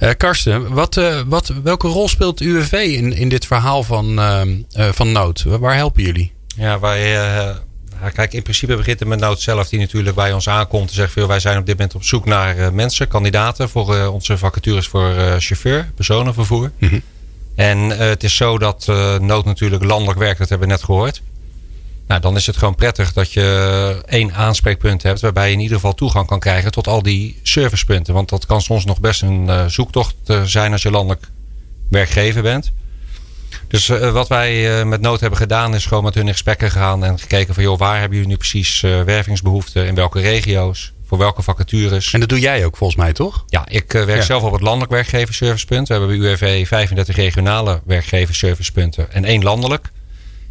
Uh, 0.00 0.10
Karsten, 0.16 0.72
wat, 0.72 1.00
wat, 1.26 1.52
welke 1.62 1.88
rol 1.88 2.08
speelt 2.08 2.40
UWV 2.40 2.72
in, 2.72 3.12
in 3.12 3.28
dit 3.28 3.46
verhaal 3.46 3.82
van, 3.82 4.20
van 4.70 5.12
nood? 5.12 5.42
Waar 5.42 5.74
helpen 5.74 6.02
jullie? 6.02 6.32
Ja, 6.56 6.80
wij 6.80 7.16
kijk, 8.12 8.32
in 8.32 8.42
principe 8.42 8.76
begint 8.76 8.98
het 8.98 9.08
met 9.08 9.20
Nood 9.20 9.40
zelf, 9.40 9.68
die 9.68 9.78
natuurlijk 9.78 10.16
bij 10.16 10.32
ons 10.32 10.48
aankomt. 10.48 10.88
En 10.88 10.94
zegt 10.94 11.12
veel, 11.12 11.26
wij 11.26 11.40
zijn 11.40 11.58
op 11.58 11.66
dit 11.66 11.76
moment 11.76 11.94
op 11.94 12.04
zoek 12.04 12.24
naar 12.24 12.58
uh, 12.58 12.68
mensen, 12.70 13.08
kandidaten 13.08 13.68
voor 13.68 13.94
uh, 13.94 14.12
onze 14.14 14.38
vacatures 14.38 14.88
voor 14.88 15.14
uh, 15.14 15.34
chauffeur, 15.38 15.90
personenvervoer. 15.94 16.72
Mm 16.78 16.88
-hmm. 16.88 17.02
En 17.54 17.78
het 17.78 18.24
is 18.24 18.36
zo 18.36 18.58
dat 18.58 18.86
Nood 19.20 19.44
natuurlijk 19.44 19.84
landelijk 19.84 20.18
werkt, 20.18 20.38
dat 20.38 20.48
hebben 20.48 20.68
we 20.68 20.74
net 20.74 20.84
gehoord. 20.84 21.22
Nou, 22.06 22.20
dan 22.20 22.36
is 22.36 22.46
het 22.46 22.56
gewoon 22.56 22.74
prettig 22.74 23.12
dat 23.12 23.32
je 23.32 24.02
één 24.06 24.34
aanspreekpunt 24.34 25.02
hebt 25.02 25.20
waarbij 25.20 25.46
je 25.46 25.52
in 25.54 25.60
ieder 25.60 25.76
geval 25.76 25.94
toegang 25.94 26.26
kan 26.26 26.38
krijgen 26.38 26.70
tot 26.70 26.86
al 26.86 27.02
die 27.02 27.40
servicepunten. 27.42 28.14
Want 28.14 28.28
dat 28.28 28.46
kan 28.46 28.60
soms 28.60 28.84
nog 28.84 29.00
best 29.00 29.22
een 29.22 29.70
zoektocht 29.70 30.14
zijn 30.44 30.72
als 30.72 30.82
je 30.82 30.90
landelijk 30.90 31.26
werkgever 31.90 32.42
bent. 32.42 32.72
Dus 33.68 33.88
uh, 33.88 34.12
wat 34.12 34.28
wij 34.28 34.78
uh, 34.80 34.86
met 34.86 35.00
nood 35.00 35.20
hebben 35.20 35.38
gedaan 35.38 35.74
is 35.74 35.86
gewoon 35.86 36.04
met 36.04 36.14
hun 36.14 36.26
in 36.26 36.32
gesprekken 36.32 36.70
gegaan 36.70 37.04
en 37.04 37.18
gekeken 37.18 37.54
van 37.54 37.62
joh, 37.62 37.78
waar 37.78 37.98
hebben 37.98 38.16
jullie 38.16 38.32
nu 38.32 38.36
precies 38.36 38.82
uh, 38.82 39.02
wervingsbehoeften, 39.02 39.86
in 39.86 39.94
welke 39.94 40.20
regio's, 40.20 40.92
voor 41.06 41.18
welke 41.18 41.42
vacatures. 41.42 42.12
En 42.12 42.20
dat 42.20 42.28
doe 42.28 42.40
jij 42.40 42.64
ook 42.64 42.76
volgens 42.76 42.98
mij 42.98 43.12
toch? 43.12 43.44
Ja, 43.48 43.68
ik 43.68 43.92
werk 43.92 44.08
ja. 44.08 44.22
zelf 44.22 44.42
op 44.42 44.52
het 44.52 44.60
landelijk 44.60 44.90
werkgeversservicepunt. 44.90 45.88
We 45.88 45.94
hebben 45.94 46.18
bij 46.18 46.28
UWV 46.28 46.66
35 46.66 47.16
regionale 47.16 47.80
werkgeversservicepunten 47.84 49.12
en 49.12 49.24
één 49.24 49.42
landelijk. 49.42 49.90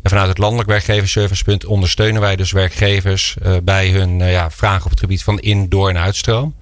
En 0.01 0.09
vanuit 0.09 0.29
het 0.29 0.37
landelijk 0.37 0.69
werkgeversservicepunt 0.69 1.65
ondersteunen 1.65 2.21
wij 2.21 2.35
dus 2.35 2.51
werkgevers 2.51 3.35
bij 3.63 3.89
hun 3.89 4.19
ja, 4.19 4.51
vragen 4.51 4.83
op 4.83 4.89
het 4.89 4.99
gebied 4.99 5.23
van 5.23 5.39
in, 5.39 5.69
door 5.69 5.89
en 5.89 5.97
uitstroom. 5.97 6.55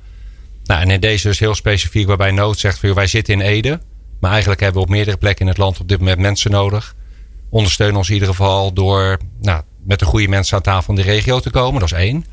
Nou, 0.64 0.82
en 0.82 0.92
in 0.92 1.00
deze 1.00 1.28
dus 1.28 1.40
heel 1.40 1.56
specifiek 1.56 2.08
waarbij 2.08 2.32
nood 2.32 2.60
zegt 2.60 2.80
van 2.80 2.90
joh, 2.90 2.98
wij 2.98 3.08
zitten 3.08 3.34
in 3.34 3.42
Ede. 3.42 3.80
Maar 4.24 4.32
eigenlijk 4.32 4.62
hebben 4.62 4.82
we 4.82 4.88
op 4.88 4.94
meerdere 4.94 5.18
plekken 5.18 5.46
in 5.46 5.52
het 5.52 5.58
land 5.58 5.80
op 5.80 5.88
dit 5.88 6.00
moment 6.00 6.20
mensen 6.20 6.52
nodig. 6.52 6.96
Ondersteun 7.50 7.96
ons 7.96 8.08
in 8.08 8.14
ieder 8.14 8.30
geval 8.30 8.74
door 8.74 9.18
nou, 9.42 9.62
met 9.86 10.00
de 10.00 10.06
goede 10.06 10.28
mensen 10.28 10.56
aan 10.56 10.64
tafel 10.64 10.94
in 10.94 11.02
de 11.02 11.12
regio 11.12 11.40
te 11.40 11.50
komen. 11.50 11.80
Dat 11.80 11.92
is 11.92 11.98
één. 11.98 12.26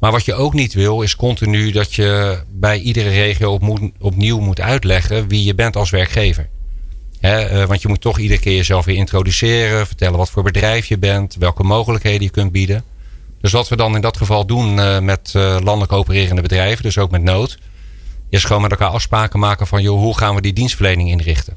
Maar 0.00 0.10
wat 0.10 0.24
je 0.24 0.34
ook 0.34 0.54
niet 0.54 0.74
wil, 0.74 1.02
is 1.02 1.16
continu 1.16 1.70
dat 1.70 1.94
je 1.94 2.42
bij 2.50 2.78
iedere 2.78 3.08
regio 3.08 3.52
op 3.52 3.60
moet, 3.60 3.80
opnieuw 3.98 4.38
moet 4.38 4.60
uitleggen 4.60 5.28
wie 5.28 5.44
je 5.44 5.54
bent 5.54 5.76
als 5.76 5.90
werkgever. 5.90 6.48
He, 7.20 7.66
want 7.66 7.82
je 7.82 7.88
moet 7.88 8.00
toch 8.00 8.18
iedere 8.18 8.40
keer 8.40 8.56
jezelf 8.56 8.84
weer 8.84 8.96
introduceren, 8.96 9.86
vertellen 9.86 10.18
wat 10.18 10.30
voor 10.30 10.42
bedrijf 10.42 10.86
je 10.86 10.98
bent, 10.98 11.34
welke 11.34 11.62
mogelijkheden 11.62 12.22
je 12.22 12.30
kunt 12.30 12.52
bieden. 12.52 12.84
Dus 13.40 13.52
wat 13.52 13.68
we 13.68 13.76
dan 13.76 13.94
in 13.94 14.00
dat 14.00 14.16
geval 14.16 14.46
doen 14.46 14.78
uh, 14.78 14.98
met 14.98 15.32
uh, 15.36 15.56
landelijk 15.62 15.92
opererende 15.92 16.42
bedrijven, 16.42 16.82
dus 16.82 16.98
ook 16.98 17.10
met 17.10 17.22
nood, 17.22 17.58
is 18.32 18.44
gewoon 18.44 18.62
met 18.62 18.70
elkaar 18.70 18.88
afspraken 18.88 19.38
maken 19.38 19.66
van 19.66 19.82
joh, 19.82 19.98
hoe 19.98 20.18
gaan 20.18 20.34
we 20.34 20.40
die 20.40 20.52
dienstverlening 20.52 21.08
inrichten. 21.08 21.56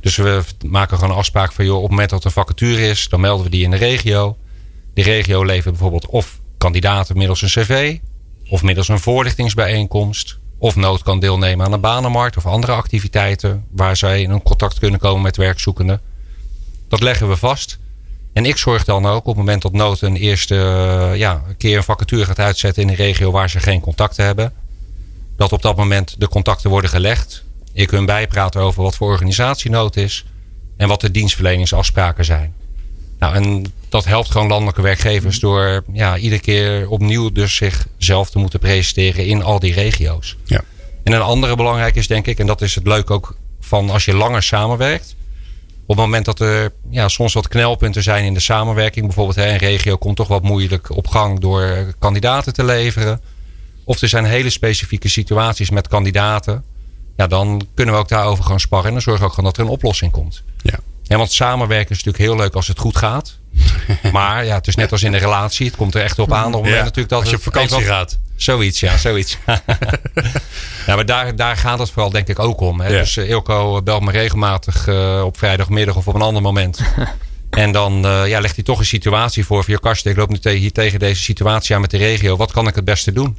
Dus 0.00 0.16
we 0.16 0.42
maken 0.66 0.96
gewoon 0.96 1.12
een 1.12 1.18
afspraak 1.18 1.52
van 1.52 1.64
joh, 1.64 1.76
op 1.76 1.82
het 1.82 1.90
moment 1.90 2.10
dat 2.10 2.24
er 2.24 2.30
vacature 2.30 2.88
is, 2.88 3.08
dan 3.08 3.20
melden 3.20 3.44
we 3.44 3.50
die 3.50 3.64
in 3.64 3.70
de 3.70 3.76
regio. 3.76 4.36
De 4.94 5.02
regio 5.02 5.44
levert 5.44 5.70
bijvoorbeeld 5.70 6.06
of 6.06 6.40
kandidaten 6.58 7.16
middels 7.16 7.42
een 7.42 7.48
cv, 7.48 7.98
of 8.48 8.62
middels 8.62 8.88
een 8.88 8.98
voorlichtingsbijeenkomst, 8.98 10.38
of 10.58 10.76
nood 10.76 11.02
kan 11.02 11.20
deelnemen 11.20 11.66
aan 11.66 11.72
een 11.72 11.80
banenmarkt 11.80 12.36
of 12.36 12.46
andere 12.46 12.72
activiteiten 12.72 13.64
waar 13.70 13.96
zij 13.96 14.22
in 14.22 14.42
contact 14.42 14.78
kunnen 14.78 15.00
komen 15.00 15.22
met 15.22 15.36
werkzoekenden. 15.36 16.00
Dat 16.88 17.00
leggen 17.00 17.28
we 17.28 17.36
vast. 17.36 17.78
En 18.32 18.44
ik 18.44 18.56
zorg 18.56 18.84
dan 18.84 19.06
ook 19.06 19.20
op 19.20 19.26
het 19.26 19.36
moment 19.36 19.62
dat 19.62 19.72
nood 19.72 20.00
een 20.00 20.16
eerste 20.16 20.54
ja, 21.16 21.42
keer 21.58 21.76
een 21.76 21.84
vacature 21.84 22.24
gaat 22.24 22.38
uitzetten 22.38 22.82
in 22.82 22.88
een 22.88 22.94
regio 22.94 23.30
waar 23.30 23.50
ze 23.50 23.60
geen 23.60 23.80
contacten 23.80 24.24
hebben 24.24 24.52
dat 25.36 25.52
op 25.52 25.62
dat 25.62 25.76
moment 25.76 26.14
de 26.18 26.28
contacten 26.28 26.70
worden 26.70 26.90
gelegd. 26.90 27.44
Ik 27.72 27.90
hun 27.90 28.06
bijpraten 28.06 28.60
over 28.60 28.82
wat 28.82 28.96
voor 28.96 29.08
organisatie 29.08 29.70
nood 29.70 29.96
is 29.96 30.24
en 30.76 30.88
wat 30.88 31.00
de 31.00 31.10
dienstverleningsafspraken 31.10 32.24
zijn. 32.24 32.54
Nou, 33.18 33.34
en 33.34 33.72
dat 33.88 34.04
helpt 34.04 34.30
gewoon 34.30 34.48
landelijke 34.48 34.82
werkgevers 34.82 35.38
door 35.38 35.84
ja, 35.92 36.16
iedere 36.16 36.40
keer 36.40 36.88
opnieuw 36.88 37.32
dus 37.32 37.54
zichzelf 37.54 38.30
te 38.30 38.38
moeten 38.38 38.58
presenteren 38.58 39.26
in 39.26 39.42
al 39.42 39.58
die 39.58 39.72
regio's. 39.72 40.36
Ja. 40.44 40.60
En 41.02 41.12
een 41.12 41.20
andere 41.20 41.56
belangrijke 41.56 41.98
is 41.98 42.06
denk 42.06 42.26
ik, 42.26 42.38
en 42.38 42.46
dat 42.46 42.60
is 42.60 42.74
het 42.74 42.86
leuk 42.86 43.10
ook 43.10 43.36
van 43.60 43.90
als 43.90 44.04
je 44.04 44.14
langer 44.14 44.42
samenwerkt. 44.42 45.16
Op 45.86 45.96
het 45.96 46.04
moment 46.04 46.24
dat 46.24 46.40
er 46.40 46.72
ja, 46.90 47.08
soms 47.08 47.32
wat 47.32 47.48
knelpunten 47.48 48.02
zijn 48.02 48.24
in 48.24 48.34
de 48.34 48.40
samenwerking, 48.40 49.06
bijvoorbeeld 49.06 49.36
hè, 49.36 49.48
een 49.48 49.56
regio 49.56 49.96
komt 49.96 50.16
toch 50.16 50.28
wat 50.28 50.42
moeilijk 50.42 50.96
op 50.96 51.06
gang 51.06 51.40
door 51.40 51.94
kandidaten 51.98 52.52
te 52.52 52.64
leveren 52.64 53.20
of 53.84 54.00
er 54.00 54.08
zijn 54.08 54.24
hele 54.24 54.50
specifieke 54.50 55.08
situaties 55.08 55.70
met 55.70 55.88
kandidaten. 55.88 56.64
Ja, 57.16 57.26
dan 57.26 57.66
kunnen 57.74 57.94
we 57.94 58.00
ook 58.00 58.08
daarover 58.08 58.44
gaan 58.44 58.60
sparren. 58.60 58.86
En 58.86 58.92
dan 58.92 59.02
zorgen 59.02 59.22
we 59.22 59.28
ook 59.28 59.34
gewoon 59.34 59.50
dat 59.50 59.58
er 59.58 59.66
een 59.66 59.76
oplossing 59.76 60.12
komt. 60.12 60.42
Ja. 60.62 60.78
ja 61.02 61.16
want 61.16 61.32
samenwerken 61.32 61.90
is 61.90 62.02
natuurlijk 62.04 62.24
heel 62.24 62.36
leuk 62.36 62.54
als 62.54 62.68
het 62.68 62.78
goed 62.78 62.96
gaat. 62.96 63.38
maar 64.12 64.44
ja, 64.44 64.54
het 64.54 64.66
is 64.66 64.74
net 64.74 64.92
als 64.92 65.02
in 65.02 65.12
een 65.12 65.20
relatie. 65.20 65.66
Het 65.66 65.76
komt 65.76 65.94
er 65.94 66.02
echt 66.02 66.18
op 66.18 66.32
aan. 66.32 66.54
Op 66.54 66.62
moment 66.64 66.76
natuurlijk 66.76 67.08
dat 67.08 67.20
als 67.20 67.30
je 67.30 67.36
op 67.36 67.42
vakantie 67.42 67.80
gaat. 67.80 68.18
Zoiets, 68.36 68.80
ja, 68.80 68.96
zoiets. 68.96 69.38
ja, 70.86 70.94
maar 70.94 71.06
daar, 71.06 71.36
daar 71.36 71.56
gaat 71.56 71.78
het 71.78 71.90
vooral 71.90 72.10
denk 72.10 72.28
ik 72.28 72.38
ook 72.38 72.60
om. 72.60 72.80
Hè? 72.80 72.88
Dus 72.88 73.16
uh, 73.16 73.28
Ilko 73.28 73.82
belt 73.82 74.02
me 74.02 74.10
regelmatig 74.10 74.86
uh, 74.86 75.22
op 75.24 75.38
vrijdagmiddag 75.38 75.96
of 75.96 76.08
op 76.08 76.14
een 76.14 76.22
ander 76.22 76.42
moment. 76.42 76.80
en 77.50 77.72
dan 77.72 78.06
uh, 78.06 78.28
ja, 78.28 78.40
legt 78.40 78.54
hij 78.54 78.64
toch 78.64 78.78
een 78.78 78.84
situatie 78.84 79.44
voor. 79.44 79.64
Van, 79.64 79.78
Karsten, 79.78 80.10
ik 80.10 80.16
loop 80.16 80.28
nu 80.28 80.50
hier 80.50 80.72
tegen 80.72 80.98
deze 80.98 81.22
situatie 81.22 81.74
aan 81.74 81.80
met 81.80 81.90
de 81.90 81.96
regio. 81.96 82.36
Wat 82.36 82.52
kan 82.52 82.66
ik 82.66 82.74
het 82.74 82.84
beste 82.84 83.12
doen? 83.12 83.38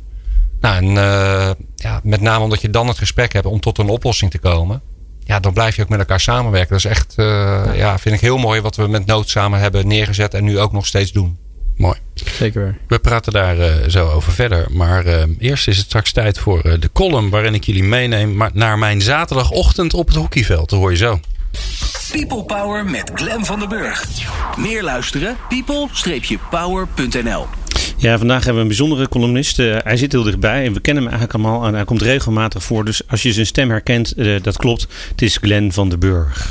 Nou, 0.59 0.75
en 0.75 0.85
uh, 0.85 1.51
ja, 1.75 1.99
met 2.03 2.21
name 2.21 2.43
omdat 2.43 2.61
je 2.61 2.69
dan 2.69 2.87
het 2.87 2.97
gesprek 2.97 3.33
hebt 3.33 3.45
om 3.45 3.59
tot 3.59 3.77
een 3.77 3.89
oplossing 3.89 4.31
te 4.31 4.39
komen. 4.39 4.81
Ja, 5.23 5.39
dan 5.39 5.53
blijf 5.53 5.75
je 5.75 5.81
ook 5.81 5.89
met 5.89 5.99
elkaar 5.99 6.19
samenwerken. 6.19 6.69
Dat 6.69 6.77
is 6.77 6.85
echt, 6.85 7.15
uh, 7.17 7.25
ja. 7.65 7.73
ja. 7.73 7.99
vind 7.99 8.15
ik 8.15 8.21
heel 8.21 8.37
mooi 8.37 8.61
wat 8.61 8.75
we 8.75 8.87
met 8.87 9.05
Nood 9.05 9.29
samen 9.29 9.59
hebben 9.59 9.87
neergezet 9.87 10.33
en 10.33 10.43
nu 10.43 10.59
ook 10.59 10.71
nog 10.71 10.85
steeds 10.85 11.11
doen. 11.11 11.37
Mooi. 11.75 11.97
Zeker. 12.13 12.77
We 12.87 12.99
praten 12.99 13.33
daar 13.33 13.57
uh, 13.57 13.73
zo 13.87 14.09
over 14.09 14.31
verder. 14.31 14.67
Maar 14.71 15.05
uh, 15.05 15.23
eerst 15.39 15.67
is 15.67 15.77
het 15.77 15.85
straks 15.85 16.11
tijd 16.11 16.39
voor 16.39 16.65
uh, 16.65 16.73
de 16.79 16.89
column 16.93 17.29
waarin 17.29 17.53
ik 17.53 17.63
jullie 17.63 17.83
meeneem 17.83 18.49
naar 18.53 18.77
mijn 18.77 19.01
zaterdagochtend 19.01 19.93
op 19.93 20.07
het 20.07 20.15
hockeyveld. 20.15 20.69
Dat 20.69 20.79
hoor 20.79 20.91
je 20.91 20.97
zo. 20.97 21.19
People 22.11 22.43
Power 22.43 22.85
met 22.85 23.11
Glen 23.13 23.45
van 23.45 23.59
den 23.59 23.69
Burg. 23.69 24.05
Meer 24.57 24.83
luisteren? 24.83 25.37
people-power.nl 25.49 27.45
Ja, 27.97 28.17
vandaag 28.17 28.37
hebben 28.37 28.55
we 28.55 28.61
een 28.61 28.67
bijzondere 28.67 29.09
columnist. 29.09 29.59
Uh, 29.59 29.77
hij 29.83 29.97
zit 29.97 30.11
heel 30.11 30.23
dichtbij 30.23 30.65
en 30.65 30.73
we 30.73 30.79
kennen 30.79 31.03
hem 31.03 31.11
eigenlijk 31.11 31.43
allemaal. 31.43 31.67
En 31.67 31.73
hij 31.73 31.85
komt 31.85 32.01
regelmatig 32.01 32.63
voor. 32.63 32.85
Dus 32.85 33.01
als 33.07 33.23
je 33.23 33.33
zijn 33.33 33.45
stem 33.45 33.69
herkent, 33.69 34.13
uh, 34.17 34.41
dat 34.41 34.57
klopt. 34.57 34.87
Het 35.09 35.21
is 35.21 35.37
Glenn 35.37 35.71
van 35.71 35.89
der 35.89 35.97
Burg. 35.97 36.47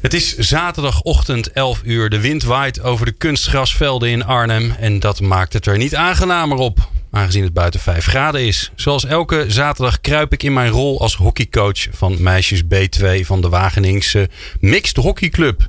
Het 0.00 0.14
is 0.14 0.36
zaterdagochtend 0.36 1.52
11 1.52 1.80
uur. 1.84 2.10
De 2.10 2.20
wind 2.20 2.42
waait 2.42 2.82
over 2.82 3.06
de 3.06 3.12
kunstgrasvelden 3.12 4.08
in 4.08 4.24
Arnhem. 4.24 4.74
En 4.78 5.00
dat 5.00 5.20
maakt 5.20 5.52
het 5.52 5.66
er 5.66 5.76
niet 5.76 5.94
aangenamer 5.94 6.56
op. 6.56 6.88
Aangezien 7.10 7.42
het 7.42 7.52
buiten 7.52 7.80
5 7.80 8.04
graden 8.04 8.46
is. 8.46 8.70
Zoals 8.74 9.04
elke 9.04 9.44
zaterdag 9.48 10.00
kruip 10.00 10.32
ik 10.32 10.42
in 10.42 10.52
mijn 10.52 10.70
rol 10.70 11.00
als 11.00 11.16
hockeycoach 11.16 11.86
van 11.90 12.22
meisjes 12.22 12.62
B2 12.62 13.20
van 13.20 13.40
de 13.40 13.48
Wageningse 13.48 14.28
Mixed 14.60 14.96
Hockey 14.96 15.28
Club. 15.28 15.68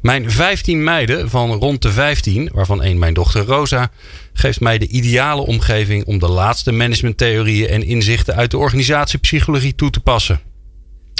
Mijn 0.00 0.30
15 0.30 0.84
meiden 0.84 1.30
van 1.30 1.52
rond 1.52 1.82
de 1.82 1.90
15, 1.90 2.50
waarvan 2.52 2.82
één 2.82 2.98
mijn 2.98 3.14
dochter 3.14 3.44
Rosa, 3.44 3.90
geeft 4.32 4.60
mij 4.60 4.78
de 4.78 4.88
ideale 4.88 5.46
omgeving 5.46 6.04
om 6.04 6.18
de 6.18 6.28
laatste 6.28 6.72
managementtheorieën 6.72 7.68
en 7.68 7.82
inzichten 7.82 8.34
uit 8.34 8.50
de 8.50 8.58
organisatiepsychologie 8.58 9.74
toe 9.74 9.90
te 9.90 10.00
passen. 10.00 10.40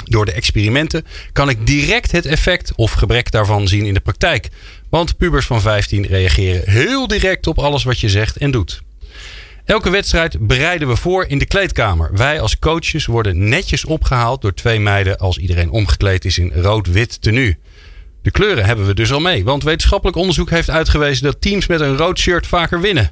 Door 0.05 0.25
de 0.25 0.31
experimenten 0.31 1.05
kan 1.33 1.49
ik 1.49 1.67
direct 1.67 2.11
het 2.11 2.25
effect 2.25 2.71
of 2.75 2.91
gebrek 2.91 3.31
daarvan 3.31 3.67
zien 3.67 3.85
in 3.85 3.93
de 3.93 3.99
praktijk. 3.99 4.49
Want 4.89 5.17
pubers 5.17 5.45
van 5.45 5.61
15 5.61 6.05
reageren 6.05 6.69
heel 6.69 7.07
direct 7.07 7.47
op 7.47 7.59
alles 7.59 7.83
wat 7.83 7.99
je 7.99 8.09
zegt 8.09 8.37
en 8.37 8.51
doet. 8.51 8.81
Elke 9.65 9.89
wedstrijd 9.89 10.47
bereiden 10.47 10.87
we 10.87 10.95
voor 10.95 11.25
in 11.27 11.37
de 11.37 11.45
kleedkamer. 11.45 12.09
Wij 12.13 12.41
als 12.41 12.59
coaches 12.59 13.05
worden 13.05 13.49
netjes 13.49 13.85
opgehaald 13.85 14.41
door 14.41 14.53
twee 14.53 14.79
meiden 14.79 15.17
als 15.17 15.37
iedereen 15.37 15.69
omgekleed 15.69 16.25
is 16.25 16.37
in 16.37 16.51
rood-wit 16.53 17.21
tenue. 17.21 17.57
De 18.21 18.31
kleuren 18.31 18.65
hebben 18.65 18.85
we 18.85 18.93
dus 18.93 19.11
al 19.11 19.19
mee, 19.19 19.43
want 19.43 19.63
wetenschappelijk 19.63 20.17
onderzoek 20.17 20.49
heeft 20.49 20.69
uitgewezen 20.69 21.23
dat 21.23 21.41
teams 21.41 21.67
met 21.67 21.81
een 21.81 21.97
rood 21.97 22.19
shirt 22.19 22.47
vaker 22.47 22.81
winnen. 22.81 23.09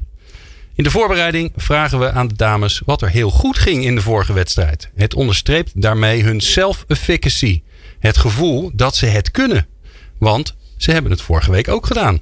In 0.76 0.84
de 0.84 0.91
voorbereiding 0.91 1.52
vragen 1.56 2.00
we 2.00 2.12
aan 2.12 2.28
de 2.28 2.36
dames 2.36 2.82
wat 2.86 3.02
er 3.02 3.10
heel 3.10 3.30
goed 3.30 3.58
ging 3.58 3.84
in 3.84 3.96
de 3.96 4.02
vorige 4.02 4.34
wedstrijd. 4.34 4.89
Het 4.96 5.13
onderstreept 5.13 5.82
daarmee 5.82 6.24
hun 6.24 6.41
self-efficacy. 6.41 7.62
Het 8.00 8.17
gevoel 8.17 8.72
dat 8.74 8.96
ze 8.96 9.06
het 9.06 9.32
kunnen. 9.32 9.67
Want 10.20 10.56
ze 10.78 10.91
hebben 10.91 11.12
het 11.12 11.22
vorige 11.22 11.52
week 11.52 11.67
ook 11.67 11.86
gedaan. 11.86 12.22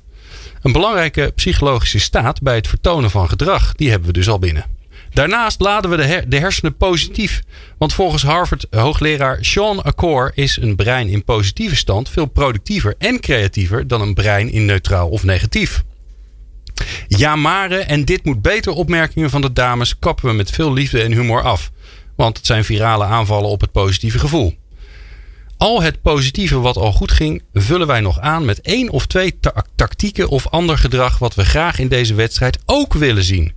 Een 0.61 0.71
belangrijke 0.71 1.31
psychologische 1.35 1.99
staat 1.99 2.41
bij 2.41 2.55
het 2.55 2.67
vertonen 2.67 3.11
van 3.11 3.29
gedrag, 3.29 3.73
die 3.73 3.89
hebben 3.89 4.07
we 4.07 4.13
dus 4.13 4.29
al 4.29 4.39
binnen. 4.39 4.74
Daarnaast 5.15 5.59
laden 5.59 5.89
we 5.89 5.97
de, 5.97 6.23
de 6.27 6.39
hersenen 6.39 6.77
positief. 6.77 7.41
Want 7.77 7.93
volgens 7.93 8.23
Harvard-hoogleraar 8.23 9.37
Sean 9.41 9.83
Accor 9.83 10.31
is 10.33 10.57
een 10.61 10.75
brein 10.75 11.07
in 11.07 11.23
positieve 11.23 11.75
stand 11.75 12.09
veel 12.09 12.25
productiever 12.25 12.95
en 12.97 13.19
creatiever 13.19 13.87
dan 13.87 14.01
een 14.01 14.13
brein 14.13 14.51
in 14.51 14.65
neutraal 14.65 15.09
of 15.09 15.23
negatief. 15.23 15.83
Ja, 17.07 17.35
mare 17.35 17.77
en 17.77 18.05
dit 18.05 18.25
moet 18.25 18.41
beter 18.41 18.71
opmerkingen 18.71 19.29
van 19.29 19.41
de 19.41 19.53
dames 19.53 19.99
kappen 19.99 20.29
we 20.29 20.33
met 20.33 20.51
veel 20.51 20.73
liefde 20.73 21.01
en 21.01 21.11
humor 21.11 21.41
af. 21.41 21.71
Want 22.15 22.37
het 22.37 22.45
zijn 22.45 22.65
virale 22.65 23.03
aanvallen 23.03 23.49
op 23.49 23.61
het 23.61 23.71
positieve 23.71 24.19
gevoel. 24.19 24.55
Al 25.57 25.81
het 25.81 26.01
positieve 26.01 26.59
wat 26.59 26.77
al 26.77 26.91
goed 26.91 27.11
ging, 27.11 27.43
vullen 27.53 27.87
wij 27.87 28.01
nog 28.01 28.19
aan 28.19 28.45
met 28.45 28.61
één 28.61 28.89
of 28.89 29.05
twee 29.05 29.39
tactieken 29.75 30.29
of 30.29 30.47
ander 30.47 30.77
gedrag 30.77 31.17
wat 31.17 31.35
we 31.35 31.45
graag 31.45 31.79
in 31.79 31.87
deze 31.87 32.13
wedstrijd 32.13 32.59
ook 32.65 32.93
willen 32.93 33.23
zien. 33.23 33.53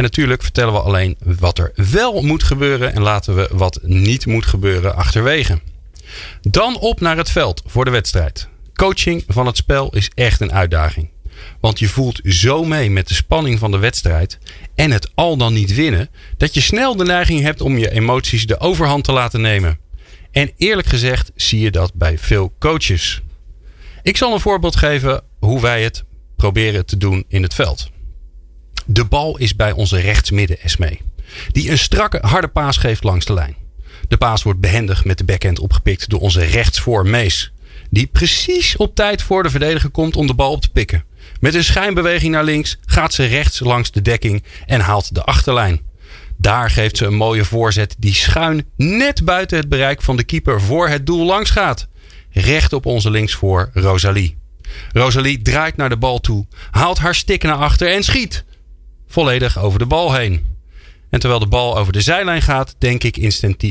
En 0.00 0.06
natuurlijk 0.06 0.42
vertellen 0.42 0.72
we 0.72 0.80
alleen 0.80 1.16
wat 1.24 1.58
er 1.58 1.72
wel 1.90 2.22
moet 2.22 2.42
gebeuren 2.42 2.92
en 2.94 3.02
laten 3.02 3.36
we 3.36 3.48
wat 3.52 3.78
niet 3.82 4.26
moet 4.26 4.46
gebeuren 4.46 4.96
achterwege. 4.96 5.60
Dan 6.40 6.78
op 6.78 7.00
naar 7.00 7.16
het 7.16 7.30
veld 7.30 7.62
voor 7.66 7.84
de 7.84 7.90
wedstrijd. 7.90 8.48
Coaching 8.74 9.24
van 9.26 9.46
het 9.46 9.56
spel 9.56 9.94
is 9.94 10.10
echt 10.14 10.40
een 10.40 10.52
uitdaging. 10.52 11.08
Want 11.60 11.78
je 11.78 11.88
voelt 11.88 12.20
zo 12.24 12.64
mee 12.64 12.90
met 12.90 13.08
de 13.08 13.14
spanning 13.14 13.58
van 13.58 13.70
de 13.70 13.78
wedstrijd 13.78 14.38
en 14.74 14.90
het 14.90 15.10
al 15.14 15.36
dan 15.36 15.52
niet 15.52 15.74
winnen, 15.74 16.08
dat 16.36 16.54
je 16.54 16.60
snel 16.60 16.96
de 16.96 17.04
neiging 17.04 17.40
hebt 17.40 17.60
om 17.60 17.78
je 17.78 17.90
emoties 17.90 18.46
de 18.46 18.60
overhand 18.60 19.04
te 19.04 19.12
laten 19.12 19.40
nemen. 19.40 19.78
En 20.30 20.52
eerlijk 20.56 20.88
gezegd 20.88 21.30
zie 21.34 21.60
je 21.60 21.70
dat 21.70 21.94
bij 21.94 22.18
veel 22.18 22.52
coaches. 22.58 23.20
Ik 24.02 24.16
zal 24.16 24.32
een 24.32 24.40
voorbeeld 24.40 24.76
geven 24.76 25.22
hoe 25.38 25.60
wij 25.60 25.82
het 25.82 26.04
proberen 26.36 26.86
te 26.86 26.96
doen 26.96 27.24
in 27.28 27.42
het 27.42 27.54
veld. 27.54 27.90
De 28.86 29.04
bal 29.04 29.36
is 29.36 29.56
bij 29.56 29.72
onze 29.72 30.00
rechtsmidden 30.00 30.60
Esme. 30.60 30.98
Die 31.52 31.70
een 31.70 31.78
strakke 31.78 32.18
harde 32.20 32.48
paas 32.48 32.76
geeft 32.76 33.04
langs 33.04 33.26
de 33.26 33.34
lijn. 33.34 33.56
De 34.08 34.16
paas 34.16 34.42
wordt 34.42 34.60
behendig 34.60 35.04
met 35.04 35.18
de 35.18 35.24
backhand 35.24 35.58
opgepikt 35.58 36.08
door 36.08 36.20
onze 36.20 36.44
rechtsvoor 36.44 37.06
Mees. 37.06 37.52
Die 37.90 38.06
precies 38.06 38.76
op 38.76 38.94
tijd 38.94 39.22
voor 39.22 39.42
de 39.42 39.50
verdediger 39.50 39.90
komt 39.90 40.16
om 40.16 40.26
de 40.26 40.34
bal 40.34 40.50
op 40.50 40.60
te 40.60 40.70
pikken. 40.70 41.04
Met 41.40 41.54
een 41.54 41.64
schijnbeweging 41.64 42.32
naar 42.32 42.44
links 42.44 42.78
gaat 42.86 43.14
ze 43.14 43.24
rechts 43.24 43.60
langs 43.60 43.90
de 43.90 44.02
dekking 44.02 44.44
en 44.66 44.80
haalt 44.80 45.14
de 45.14 45.22
achterlijn. 45.24 45.80
Daar 46.36 46.70
geeft 46.70 46.96
ze 46.96 47.06
een 47.06 47.14
mooie 47.14 47.44
voorzet 47.44 47.94
die 47.98 48.14
schuin 48.14 48.64
net 48.76 49.24
buiten 49.24 49.56
het 49.58 49.68
bereik 49.68 50.02
van 50.02 50.16
de 50.16 50.24
keeper 50.24 50.60
voor 50.60 50.88
het 50.88 51.06
doel 51.06 51.26
langs 51.26 51.50
gaat. 51.50 51.88
Recht 52.30 52.72
op 52.72 52.86
onze 52.86 53.10
linksvoor 53.10 53.70
Rosalie. 53.74 54.36
Rosalie 54.92 55.42
draait 55.42 55.76
naar 55.76 55.88
de 55.88 55.96
bal 55.96 56.20
toe, 56.20 56.46
haalt 56.70 56.98
haar 56.98 57.14
stik 57.14 57.42
naar 57.42 57.54
achter 57.54 57.90
en 57.90 58.02
schiet 58.02 58.44
volledig 59.10 59.58
over 59.58 59.78
de 59.78 59.86
bal 59.86 60.14
heen. 60.14 60.46
En 61.10 61.20
terwijl 61.20 61.40
de 61.40 61.48
bal 61.48 61.78
over 61.78 61.92
de 61.92 62.00
zijlijn 62.00 62.42
gaat, 62.42 62.74
denk 62.78 63.04
ik 63.04 63.16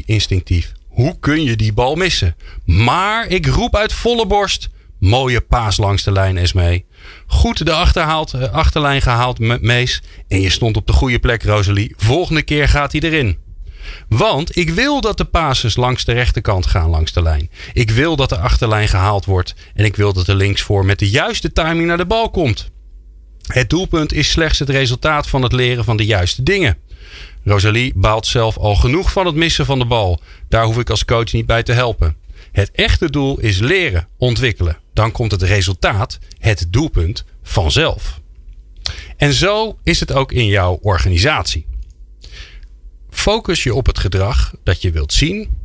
instinctief: 0.06 0.72
hoe 0.88 1.20
kun 1.20 1.44
je 1.44 1.56
die 1.56 1.74
bal 1.74 1.96
missen? 1.96 2.36
Maar 2.66 3.28
ik 3.28 3.48
roep 3.48 3.76
uit 3.76 3.94
volle 3.94 4.26
borst: 4.26 4.70
mooie 5.00 5.42
paas 5.42 5.78
langs 5.78 6.04
de 6.04 6.12
lijn, 6.12 6.38
Esmee. 6.38 6.86
Goed 7.28 7.66
de 7.66 7.74
achterhaald, 7.74 8.34
eh, 8.34 8.52
achterlijn 8.52 9.02
gehaald, 9.02 9.40
Mees. 9.62 10.02
En 10.28 10.42
je 10.42 10.50
stond 10.50 10.78
op 10.78 10.88
de 10.88 10.94
goede 10.94 11.20
plek, 11.20 11.44
Rosalie. 11.44 11.94
Volgende 11.98 12.42
keer 12.42 12.68
gaat 12.68 12.92
hij 12.92 13.02
erin. 13.02 13.38
Want 14.08 14.58
ik 14.58 14.70
wil 14.70 15.02
dat 15.02 15.18
de 15.18 15.26
passes 15.26 15.76
langs 15.76 16.06
de 16.06 16.14
rechterkant 16.14 16.66
gaan 16.66 16.90
langs 16.90 17.12
de 17.12 17.22
lijn. 17.22 17.50
Ik 17.74 17.92
wil 17.92 18.16
dat 18.16 18.30
de 18.30 18.38
achterlijn 18.38 18.88
gehaald 18.88 19.26
wordt. 19.26 19.56
En 19.74 19.86
ik 19.86 19.96
wil 19.96 20.14
dat 20.14 20.26
de 20.26 20.36
linksvoor 20.36 20.86
met 20.86 21.00
de 21.00 21.10
juiste 21.10 21.52
timing 21.54 21.88
naar 21.88 21.98
de 21.98 22.06
bal 22.06 22.30
komt. 22.30 22.72
Het 23.54 23.70
doelpunt 23.70 24.14
is 24.14 24.30
slechts 24.30 24.60
het 24.60 24.70
resultaat 24.70 25.28
van 25.28 25.42
het 25.42 25.52
leren 25.52 25.84
van 25.84 25.98
de 25.98 26.06
juiste 26.06 26.44
dingen. 26.44 26.78
Rosalie 27.44 27.94
baalt 27.96 28.26
zelf 28.26 28.58
al 28.58 28.76
genoeg 28.76 29.12
van 29.12 29.26
het 29.26 29.36
missen 29.36 29.66
van 29.66 29.80
de 29.80 29.86
bal. 29.86 30.22
Daar 30.50 30.64
hoef 30.66 30.78
ik 30.78 30.90
als 30.90 31.06
coach 31.06 31.32
niet 31.32 31.46
bij 31.46 31.64
te 31.64 31.72
helpen. 31.72 32.16
Het 32.52 32.72
echte 32.72 33.10
doel 33.10 33.40
is 33.40 33.60
leren, 33.60 34.08
ontwikkelen. 34.18 34.78
Dan 34.94 35.12
komt 35.12 35.32
het 35.32 35.42
resultaat, 35.42 36.20
het 36.40 36.66
doelpunt, 36.70 37.26
vanzelf. 37.44 38.22
En 39.18 39.34
zo 39.34 39.80
is 39.84 40.00
het 40.00 40.12
ook 40.12 40.32
in 40.32 40.46
jouw 40.46 40.80
organisatie. 40.82 41.66
Focus 43.10 43.64
je 43.64 43.74
op 43.74 43.86
het 43.86 44.00
gedrag 44.00 44.54
dat 44.64 44.82
je 44.82 44.92
wilt 44.92 45.14
zien. 45.14 45.58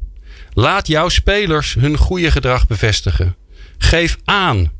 Laat 0.53 0.87
jouw 0.87 1.09
spelers 1.09 1.75
hun 1.75 1.97
goede 1.97 2.31
gedrag 2.31 2.67
bevestigen. 2.67 3.37
Geef 3.79 4.17
aan 4.25 4.71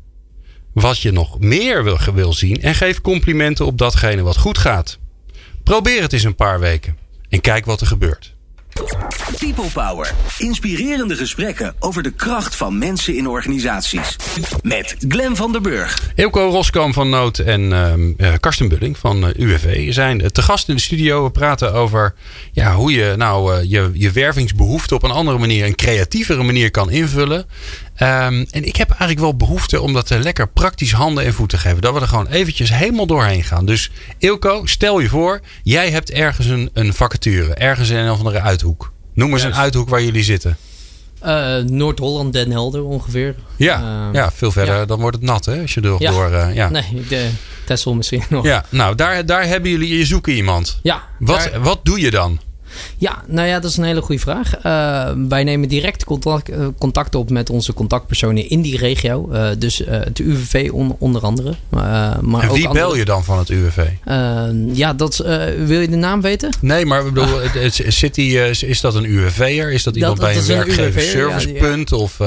wat 0.75 0.99
je 0.99 1.11
nog 1.11 1.39
meer 1.39 1.83
wil, 1.83 1.97
wil 2.13 2.33
zien 2.33 2.61
en 2.61 2.75
geef 2.75 3.01
complimenten 3.01 3.65
op 3.65 3.77
datgene 3.77 4.21
wat 4.21 4.37
goed 4.37 4.57
gaat. 4.57 4.99
Probeer 5.63 6.01
het 6.01 6.13
eens 6.13 6.23
een 6.23 6.35
paar 6.35 6.59
weken 6.59 6.97
en 7.29 7.41
kijk 7.41 7.65
wat 7.65 7.81
er 7.81 7.87
gebeurt. 7.87 8.35
People 9.39 9.69
Power. 9.73 10.11
Inspirerende 10.37 11.15
gesprekken 11.15 11.75
over 11.79 12.03
de 12.03 12.11
kracht 12.11 12.55
van 12.55 12.77
mensen 12.77 13.15
in 13.15 13.27
organisaties. 13.27 14.15
Met 14.61 14.95
Glen 15.07 15.35
van 15.35 15.51
der 15.51 15.61
Burg. 15.61 16.11
Eelco 16.15 16.49
Roskam 16.49 16.93
van 16.93 17.09
Noot 17.09 17.39
en 17.39 17.61
uh, 18.17 18.33
Karsten 18.39 18.67
Bulling 18.67 18.97
van 18.97 19.27
eh, 19.27 19.39
UWV 19.39 19.93
zijn 19.93 20.31
te 20.31 20.41
gast 20.41 20.69
in 20.69 20.75
de 20.75 20.81
studio. 20.81 21.23
We 21.23 21.31
praten 21.31 21.73
over 21.73 22.13
ja, 22.51 22.73
hoe 22.73 22.91
je 22.91 23.13
nou 23.17 23.55
uh, 23.55 23.71
je, 23.71 23.91
je 23.93 24.11
wervingsbehoefte 24.11 24.95
op 24.95 25.03
een 25.03 25.11
andere 25.11 25.37
manier, 25.37 25.65
een 25.65 25.75
creatievere 25.75 26.43
manier 26.43 26.71
kan 26.71 26.89
invullen. 26.89 27.45
Um, 27.99 28.45
en 28.51 28.63
ik 28.63 28.75
heb 28.75 28.89
eigenlijk 28.89 29.19
wel 29.19 29.35
behoefte 29.35 29.81
om 29.81 29.93
dat 29.93 30.09
lekker 30.09 30.47
praktisch 30.47 30.91
handen 30.91 31.25
en 31.25 31.33
voeten 31.33 31.57
te 31.57 31.63
geven. 31.63 31.81
Dat 31.81 31.93
we 31.93 31.99
er 31.99 32.07
gewoon 32.07 32.27
eventjes 32.27 32.73
helemaal 32.73 33.05
doorheen 33.05 33.43
gaan. 33.43 33.65
Dus 33.65 33.91
Ilko, 34.17 34.65
stel 34.65 34.99
je 34.99 35.09
voor, 35.09 35.41
jij 35.63 35.89
hebt 35.89 36.11
ergens 36.11 36.47
een, 36.47 36.69
een 36.73 36.93
vacature. 36.93 37.53
Ergens 37.53 37.89
in 37.89 37.97
een 37.97 38.11
of 38.11 38.17
andere 38.17 38.41
uithoek. 38.41 38.91
Noem 39.13 39.33
eens 39.33 39.43
een 39.43 39.55
uithoek 39.55 39.89
waar 39.89 40.03
jullie 40.03 40.23
zitten. 40.23 40.57
Uh, 41.25 41.57
Noord-Holland, 41.57 42.33
Den 42.33 42.51
Helder 42.51 42.83
ongeveer. 42.83 43.35
Ja, 43.55 43.81
uh, 43.81 44.13
ja 44.13 44.31
veel 44.31 44.51
verder. 44.51 44.75
Ja. 44.75 44.85
Dan 44.85 44.99
wordt 44.99 45.15
het 45.15 45.25
nat 45.25 45.45
hè, 45.45 45.61
als 45.61 45.73
je 45.73 45.81
er 45.81 45.95
ja. 45.99 46.11
door... 46.11 46.31
Uh, 46.31 46.55
ja. 46.55 46.69
Nee, 46.69 47.05
de 47.09 47.29
Tessel 47.65 47.93
misschien 47.93 48.23
nog. 48.29 48.45
Ja, 48.45 48.65
nou 48.69 48.95
daar, 48.95 49.25
daar 49.25 49.47
hebben 49.47 49.71
jullie... 49.71 49.97
Je 49.97 50.05
zoeken 50.05 50.33
iemand. 50.33 50.79
Ja. 50.83 51.03
Wat, 51.19 51.49
daar, 51.51 51.61
wat 51.61 51.79
doe 51.85 51.99
je 51.99 52.11
dan? 52.11 52.39
Ja, 52.97 53.23
nou 53.27 53.47
ja, 53.47 53.59
dat 53.59 53.71
is 53.71 53.77
een 53.77 53.83
hele 53.83 54.01
goede 54.01 54.21
vraag. 54.21 54.65
Uh, 54.65 55.27
wij 55.29 55.43
nemen 55.43 55.69
direct 55.69 56.03
contact, 56.03 56.49
uh, 56.49 56.67
contact 56.77 57.15
op 57.15 57.29
met 57.29 57.49
onze 57.49 57.73
contactpersonen 57.73 58.49
in 58.49 58.61
die 58.61 58.77
regio. 58.77 59.29
Uh, 59.31 59.47
dus 59.57 59.81
het 59.85 60.19
UWV 60.19 60.69
on, 60.73 60.95
onder 60.99 61.21
andere. 61.21 61.53
maar 61.69 62.43
en 62.43 62.51
wie 62.53 62.67
ook 62.67 62.73
bel 62.73 62.83
andere... 62.83 62.97
je 62.97 63.05
dan 63.05 63.23
van 63.23 63.37
het 63.37 63.49
UWV? 63.49 63.85
ja, 64.73 64.93
dat, 64.93 65.17
wil 65.65 65.79
je 65.79 65.89
de 65.89 65.95
naam 65.95 66.21
weten? 66.21 66.49
Nee, 66.61 66.85
maar 66.85 67.05
ik 67.05 67.13
bedoel, 67.13 67.39
die, 68.11 68.49
is 68.49 68.81
dat 68.81 68.95
een 68.95 69.05
UWV'er? 69.05 69.71
Is 69.71 69.83
dat 69.83 69.95
iemand 69.95 70.17
dat, 70.17 70.25
bij 70.25 70.35
dat 70.35 70.49
een 70.49 70.55
werkgeversservicepunt? 70.55 71.89
Ja. 71.89 71.97
Of, 71.97 72.17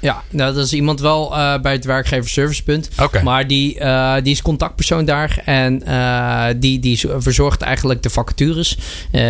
ja 0.00 0.22
nou, 0.30 0.54
dat 0.54 0.64
is 0.64 0.72
iemand 0.72 1.00
wel 1.00 1.28
bij 1.62 1.72
het 1.72 1.84
werkgeversservicepunt. 1.84 2.88
Okay. 3.02 3.22
Maar 3.22 3.46
die, 3.46 3.80
die 4.22 4.32
is 4.32 4.42
contactpersoon 4.42 5.04
daar. 5.04 5.42
En 5.44 5.82
die, 6.60 6.78
die 6.78 7.00
verzorgt 7.18 7.60
eigenlijk 7.60 8.02
de 8.02 8.10
vacatures 8.10 8.78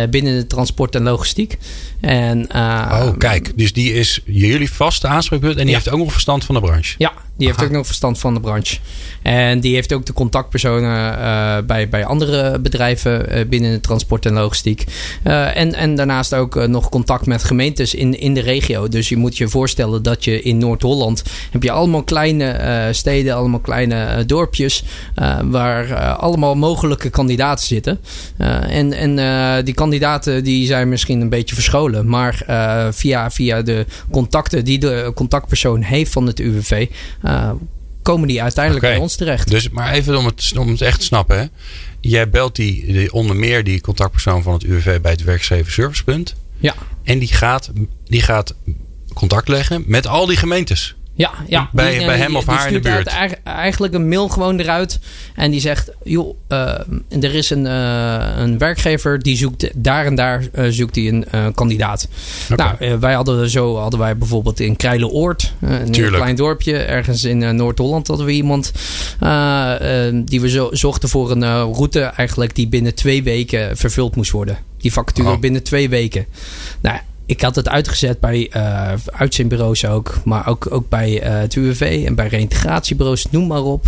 binnen 0.09 0.37
de 0.37 0.47
transport 0.47 0.89
logistiek. 1.05 1.57
En, 2.01 2.47
uh, 2.55 3.01
oh, 3.01 3.17
kijk. 3.17 3.51
Dus 3.55 3.73
die 3.73 3.93
is 3.93 4.21
jullie 4.25 4.71
vaste 4.71 5.07
aanspreekpunt. 5.07 5.55
En 5.55 5.59
die 5.59 5.69
ja. 5.69 5.73
heeft 5.73 5.89
ook 5.89 5.99
nog 5.99 6.11
verstand 6.11 6.45
van 6.45 6.55
de 6.55 6.61
branche. 6.61 6.95
Ja, 6.97 7.13
die 7.37 7.47
heeft 7.47 7.63
ook 7.63 7.71
nog 7.71 7.85
verstand 7.85 8.19
van 8.19 8.33
de 8.33 8.39
branche. 8.39 8.77
En 9.21 9.59
die 9.59 9.73
heeft 9.73 9.93
ook 9.93 10.05
de 10.05 10.13
contactpersonen 10.13 11.17
uh, 11.17 11.57
bij, 11.65 11.89
bij 11.89 12.05
andere 12.05 12.59
bedrijven 12.59 13.37
uh, 13.37 13.45
binnen 13.45 13.71
de 13.71 13.79
transport 13.79 14.25
en 14.25 14.33
logistiek. 14.33 14.83
En, 15.23 15.73
en 15.73 15.95
daarnaast 15.95 16.33
ook 16.33 16.67
nog 16.67 16.89
contact 16.89 17.25
met 17.25 17.43
gemeentes 17.43 17.93
in, 17.93 18.19
in 18.19 18.33
de 18.33 18.41
regio. 18.41 18.87
Dus 18.87 19.09
je 19.09 19.17
moet 19.17 19.37
je 19.37 19.47
voorstellen 19.47 20.03
dat 20.03 20.23
je 20.23 20.41
in 20.41 20.57
Noord-Holland 20.57 21.23
heb 21.51 21.63
je 21.63 21.71
allemaal 21.71 22.03
kleine 22.03 22.89
steden, 22.91 23.35
allemaal 23.35 23.59
kleine 23.59 24.25
dorpjes. 24.25 24.83
waar 25.43 26.15
allemaal 26.15 26.55
mogelijke 26.55 27.09
kandidaten 27.09 27.67
zitten. 27.67 27.99
en 28.37 28.93
en 28.93 29.65
die 29.65 29.73
kandidaten 29.73 30.43
die 30.43 30.65
zijn 30.65 30.89
misschien 30.89 31.21
een 31.21 31.29
beetje 31.29 31.55
verscholen. 31.55 31.88
Maar 32.05 32.43
via, 32.93 33.31
via 33.31 33.61
de 33.61 33.85
contacten 34.11 34.65
die 34.65 34.79
de 34.79 35.11
contactpersoon 35.15 35.81
heeft 35.81 36.11
van 36.11 36.25
het 36.25 36.39
UWV 36.39 36.87
uh, 37.25 37.51
komen 38.01 38.27
die 38.27 38.41
uiteindelijk 38.41 38.83
okay. 38.83 38.95
bij 38.95 39.05
ons 39.05 39.15
terecht. 39.15 39.49
Dus, 39.49 39.69
maar 39.69 39.93
even 39.93 40.17
om 40.17 40.25
het, 40.25 40.51
om 40.57 40.67
het 40.67 40.81
echt 40.81 40.99
te 40.99 41.05
snappen. 41.05 41.39
Hè? 41.39 41.45
Jij 42.01 42.29
belt 42.29 42.55
die, 42.55 42.93
die, 42.93 43.13
onder 43.13 43.35
meer 43.35 43.63
die 43.63 43.81
contactpersoon 43.81 44.43
van 44.43 44.53
het 44.53 44.63
UWV 44.63 45.01
bij 45.01 45.11
het 45.11 45.23
werkgever 45.23 45.71
servicepunt. 45.71 46.35
Ja. 46.57 46.75
En 47.03 47.19
die 47.19 47.33
gaat, 47.33 47.71
die 48.07 48.21
gaat 48.21 48.55
contact 49.13 49.47
leggen 49.47 49.83
met 49.85 50.07
al 50.07 50.25
die 50.25 50.37
gemeentes. 50.37 50.95
Ja, 51.19 51.31
ja. 51.47 51.69
Bij, 51.71 51.97
die, 51.97 52.05
bij 52.05 52.17
hem 52.17 52.35
of 52.35 52.45
die 52.45 52.53
haar 52.53 52.67
in 52.67 52.73
de 52.73 52.79
buurt. 52.79 53.07
eigenlijk 53.43 53.93
een 53.93 54.07
mail 54.07 54.29
gewoon 54.29 54.59
eruit. 54.59 54.99
En 55.35 55.51
die 55.51 55.59
zegt: 55.59 55.91
joh, 56.03 56.35
uh, 56.49 56.79
er 57.09 57.35
is 57.35 57.49
een, 57.49 57.65
uh, 57.65 58.25
een 58.37 58.57
werkgever 58.57 59.19
die 59.19 59.37
zoekt 59.37 59.69
daar 59.75 60.05
en 60.05 60.15
daar 60.15 60.43
uh, 60.55 60.65
zoekt 60.69 60.95
hij 60.95 61.07
een 61.07 61.53
kandidaat. 61.53 62.07
Okay. 62.51 62.75
Nou, 62.79 62.99
wij 62.99 63.13
hadden 63.13 63.49
zo 63.49 63.77
hadden 63.77 63.99
wij 63.99 64.17
bijvoorbeeld 64.17 64.59
in 64.59 64.75
Krijlenoord, 64.75 65.53
een 65.61 65.91
klein 65.91 66.35
dorpje, 66.35 66.77
ergens 66.77 67.23
in 67.23 67.55
Noord-Holland 67.55 68.07
hadden 68.07 68.25
we 68.25 68.31
iemand 68.31 68.71
die 70.25 70.41
we 70.41 70.49
zo, 70.49 70.69
zochten 70.71 71.09
voor 71.09 71.31
een 71.31 71.73
route 71.73 72.01
eigenlijk 72.01 72.55
die 72.55 72.67
binnen 72.67 72.95
twee 72.95 73.23
weken 73.23 73.77
vervuld 73.77 74.15
moest 74.15 74.31
worden. 74.31 74.57
Die 74.77 74.93
vacature 74.93 75.29
Oh. 75.29 75.39
binnen 75.39 75.63
twee 75.63 75.89
weken. 75.89 76.25
Nou, 76.81 76.99
ik 77.29 77.41
had 77.41 77.55
het 77.55 77.69
uitgezet 77.69 78.19
bij 78.19 78.51
uh, 78.55 78.91
uitzendbureaus 79.05 79.85
ook. 79.85 80.19
Maar 80.23 80.47
ook, 80.47 80.67
ook 80.71 80.89
bij 80.89 81.23
uh, 81.23 81.39
het 81.39 81.55
UWV 81.55 82.03
en 82.05 82.15
bij 82.15 82.27
reïntegratiebureaus, 82.27 83.25
noem 83.29 83.47
maar 83.47 83.63
op. 83.63 83.85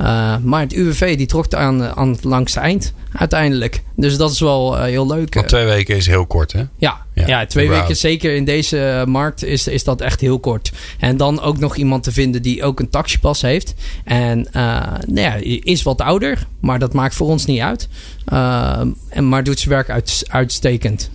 Uh, 0.00 0.36
maar 0.42 0.60
het 0.60 0.72
UWV 0.72 1.16
die 1.16 1.26
trok 1.26 1.54
aan, 1.54 1.84
aan 1.84 2.08
het 2.08 2.24
langste 2.24 2.60
eind 2.60 2.92
uiteindelijk. 3.12 3.82
Dus 3.96 4.16
dat 4.16 4.30
is 4.30 4.40
wel 4.40 4.82
heel 4.82 5.06
leuk. 5.06 5.34
Want 5.34 5.48
twee 5.48 5.64
weken 5.64 5.96
is 5.96 6.06
heel 6.06 6.26
kort, 6.26 6.52
hè? 6.52 6.62
Ja, 6.76 7.04
ja, 7.14 7.26
ja 7.26 7.46
twee 7.46 7.68
weken 7.68 7.96
zeker 7.96 8.34
in 8.34 8.44
deze 8.44 9.04
markt 9.06 9.44
is, 9.44 9.66
is 9.66 9.84
dat 9.84 10.00
echt 10.00 10.20
heel 10.20 10.38
kort. 10.38 10.72
En 10.98 11.16
dan 11.16 11.40
ook 11.40 11.58
nog 11.58 11.76
iemand 11.76 12.02
te 12.02 12.12
vinden 12.12 12.42
die 12.42 12.62
ook 12.62 12.80
een 12.80 12.90
taxipas 12.90 13.42
heeft. 13.42 13.74
En 14.04 14.48
nou 15.06 15.20
ja, 15.20 15.34
is 15.62 15.82
wat 15.82 16.00
ouder, 16.00 16.46
maar 16.60 16.78
dat 16.78 16.92
maakt 16.92 17.14
voor 17.14 17.28
ons 17.28 17.44
niet 17.46 17.60
uit. 17.60 17.88
en, 19.08 19.28
maar 19.28 19.44
doet 19.44 19.58
zijn 19.58 19.74
werk 19.74 19.90
uit, 19.90 20.24
uitstekend. 20.28 21.10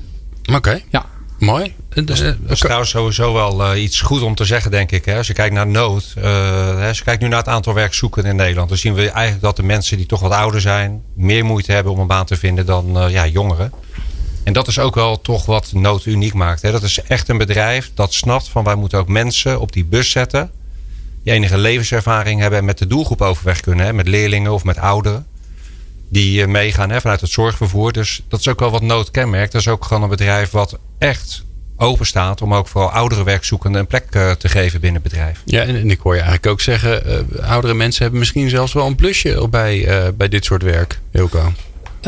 Oké. 0.46 0.58
Okay. 0.58 0.84
Ja. 0.90 1.06
Mooi. 1.40 1.74
Dat 1.90 2.10
is, 2.10 2.20
dat 2.20 2.36
is 2.48 2.60
trouwens 2.60 2.90
sowieso 2.90 3.34
wel 3.34 3.74
uh, 3.74 3.84
iets 3.84 4.02
goed 4.02 4.22
om 4.22 4.36
te 4.36 4.46
zeggen, 4.46 4.72
denk 4.72 4.92
ik. 4.92 5.06
Hè. 5.06 5.18
Als 5.18 5.28
je 5.28 5.34
kijkt 5.34 5.54
naar 5.54 5.68
nood. 5.68 6.14
Uh, 6.18 6.88
als 6.88 6.98
je 6.98 7.04
kijkt 7.04 7.22
nu 7.22 7.28
naar 7.28 7.40
het 7.40 7.48
aantal 7.48 7.74
werkzoekenden 7.74 8.32
in 8.32 8.38
Nederland. 8.38 8.70
Dan 8.70 8.78
zien 8.78 8.94
we 8.94 9.10
eigenlijk 9.10 9.44
dat 9.44 9.56
de 9.56 9.64
mensen 9.64 9.98
die 9.98 10.06
toch 10.06 10.20
wat 10.20 10.32
ouder 10.32 10.62
zijn. 10.62 11.02
meer 11.14 11.46
moeite 11.46 11.72
hebben 11.72 11.92
om 11.92 12.00
een 12.00 12.08
baan 12.08 12.26
te 12.26 12.36
vinden 12.36 12.66
dan 12.66 12.98
uh, 13.04 13.12
ja, 13.12 13.28
jongeren. 13.28 13.72
En 14.44 14.54
dat 14.54 14.68
is 14.68 14.80
ook 14.80 14.96
wel 14.96 15.22
toch 15.22 15.46
wat 15.46 15.72
nood 15.74 16.06
uniek 16.06 16.34
maakt. 16.34 16.62
Hè. 16.62 16.72
Dat 16.72 16.84
is 16.84 17.02
echt 17.02 17.30
een 17.30 17.38
bedrijf 17.38 17.92
dat 17.94 18.14
snapt 18.14 18.50
van 18.50 18.64
wij 18.64 18.76
moeten 18.76 19.00
ook 19.00 19.08
mensen 19.08 19.60
op 19.60 19.72
die 19.72 19.86
bus 19.86 20.12
zetten. 20.12 20.52
Die 21.24 21.34
enige 21.34 21.58
levenservaring 21.58 22.42
hebben 22.42 22.60
en 22.60 22.66
met 22.66 22.78
de 22.78 22.88
doelgroep 22.88 23.22
overweg 23.22 23.60
kunnen. 23.60 23.86
Hè. 23.86 23.94
Met 23.94 24.08
leerlingen 24.08 24.54
of 24.54 24.64
met 24.64 24.78
ouderen 24.78 25.26
die 26.10 26.48
meegaan 26.48 26.90
hè, 26.90 27.02
vanuit 27.02 27.22
het 27.22 27.30
zorgvervoer. 27.30 27.92
Dus 27.92 28.22
dat 28.28 28.40
is 28.40 28.48
ook 28.48 28.60
wel 28.60 28.72
wat 28.72 28.82
nood 28.82 29.12
kenmerkt. 29.12 29.52
Dat 29.52 29.62
is 29.62 29.68
ook 29.68 29.86
gewoon 29.86 30.04
een 30.04 30.10
bedrijf 30.10 30.52
wat 30.52 30.80
echt 30.98 31.46
open 31.78 32.06
staat 32.06 32.42
om 32.42 32.54
ook 32.54 32.68
vooral 32.68 32.92
oudere 32.92 33.24
werkzoekenden 33.24 33.82
een 33.82 33.88
plek 33.88 34.16
uh, 34.16 34.32
te 34.32 34.50
geven 34.50 34.82
binnen 34.82 35.02
het 35.02 35.12
bedrijf. 35.12 35.42
Ja, 35.46 35.62
en, 35.62 35.92
ik 35.92 36.00
hoor 36.00 36.14
je 36.14 36.22
eigenlijk 36.22 36.52
ook 36.52 36.62
zeggen, 36.62 37.26
uh, 37.40 37.50
oudere 37.50 37.74
mensen 37.74 38.02
hebben 38.02 38.20
misschien 38.20 38.50
zelfs 38.50 38.74
wel 38.74 38.86
een 38.86 38.96
plusje 38.96 39.48
bij, 39.50 40.14
bij 40.16 40.30
dit 40.30 40.46
soort 40.46 40.64
werk, 40.64 41.00
Hilco. 41.12 41.54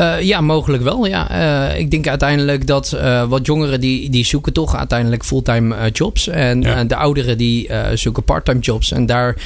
Uh, 0.00 0.22
ja, 0.22 0.40
mogelijk 0.40 0.82
wel. 0.82 1.06
Ja. 1.06 1.30
Uh, 1.72 1.78
ik 1.78 1.90
denk 1.90 2.08
uiteindelijk 2.08 2.66
dat 2.66 2.92
uh, 2.94 3.24
wat 3.28 3.46
jongeren 3.46 3.80
die, 3.80 4.10
die 4.10 4.24
zoeken 4.24 4.52
toch 4.52 4.76
uiteindelijk 4.76 5.24
fulltime 5.24 5.90
jobs. 5.92 6.28
En 6.28 6.62
Ja. 6.62 6.84
de 6.84 6.96
ouderen 6.96 7.38
die 7.38 7.70
zoeken 7.94 8.22
parttime 8.22 8.58
jobs. 8.58 8.92
En, 8.92 9.06
daar, 9.06 9.36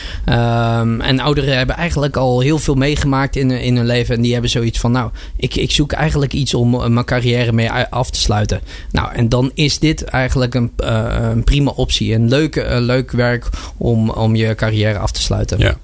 um, 0.80 1.00
en 1.00 1.20
ouderen 1.20 1.56
hebben 1.56 1.76
eigenlijk 1.76 2.16
al 2.16 2.40
heel 2.40 2.58
veel 2.58 2.74
meegemaakt 2.74 3.36
in, 3.36 3.50
in 3.50 3.76
hun 3.76 3.86
leven. 3.86 4.14
En 4.14 4.22
die 4.22 4.32
hebben 4.32 4.50
zoiets 4.50 4.78
van, 4.78 4.92
nou, 4.92 5.10
ik, 5.36 5.54
ik 5.54 5.70
zoek 5.70 5.92
eigenlijk 5.92 6.32
iets 6.32 6.54
om 6.54 6.92
mijn 6.92 7.06
carrière 7.06 7.52
mee 7.52 7.70
af 7.70 8.10
te 8.10 8.20
sluiten. 8.20 8.60
Nou, 8.90 9.12
en 9.12 9.28
dan 9.28 9.50
is 9.54 9.78
dit 9.78 10.04
eigenlijk 10.04 10.54
een, 10.54 10.72
een 10.76 11.44
prima 11.44 11.70
optie. 11.70 12.14
Een 12.14 12.28
leuk, 12.28 12.66
leuk 12.78 13.10
werk 13.10 13.48
om, 13.76 14.10
om 14.10 14.36
je 14.36 14.54
carrière 14.54 14.98
af 14.98 15.10
te 15.10 15.22
sluiten. 15.22 15.58
Ja. 15.58 15.76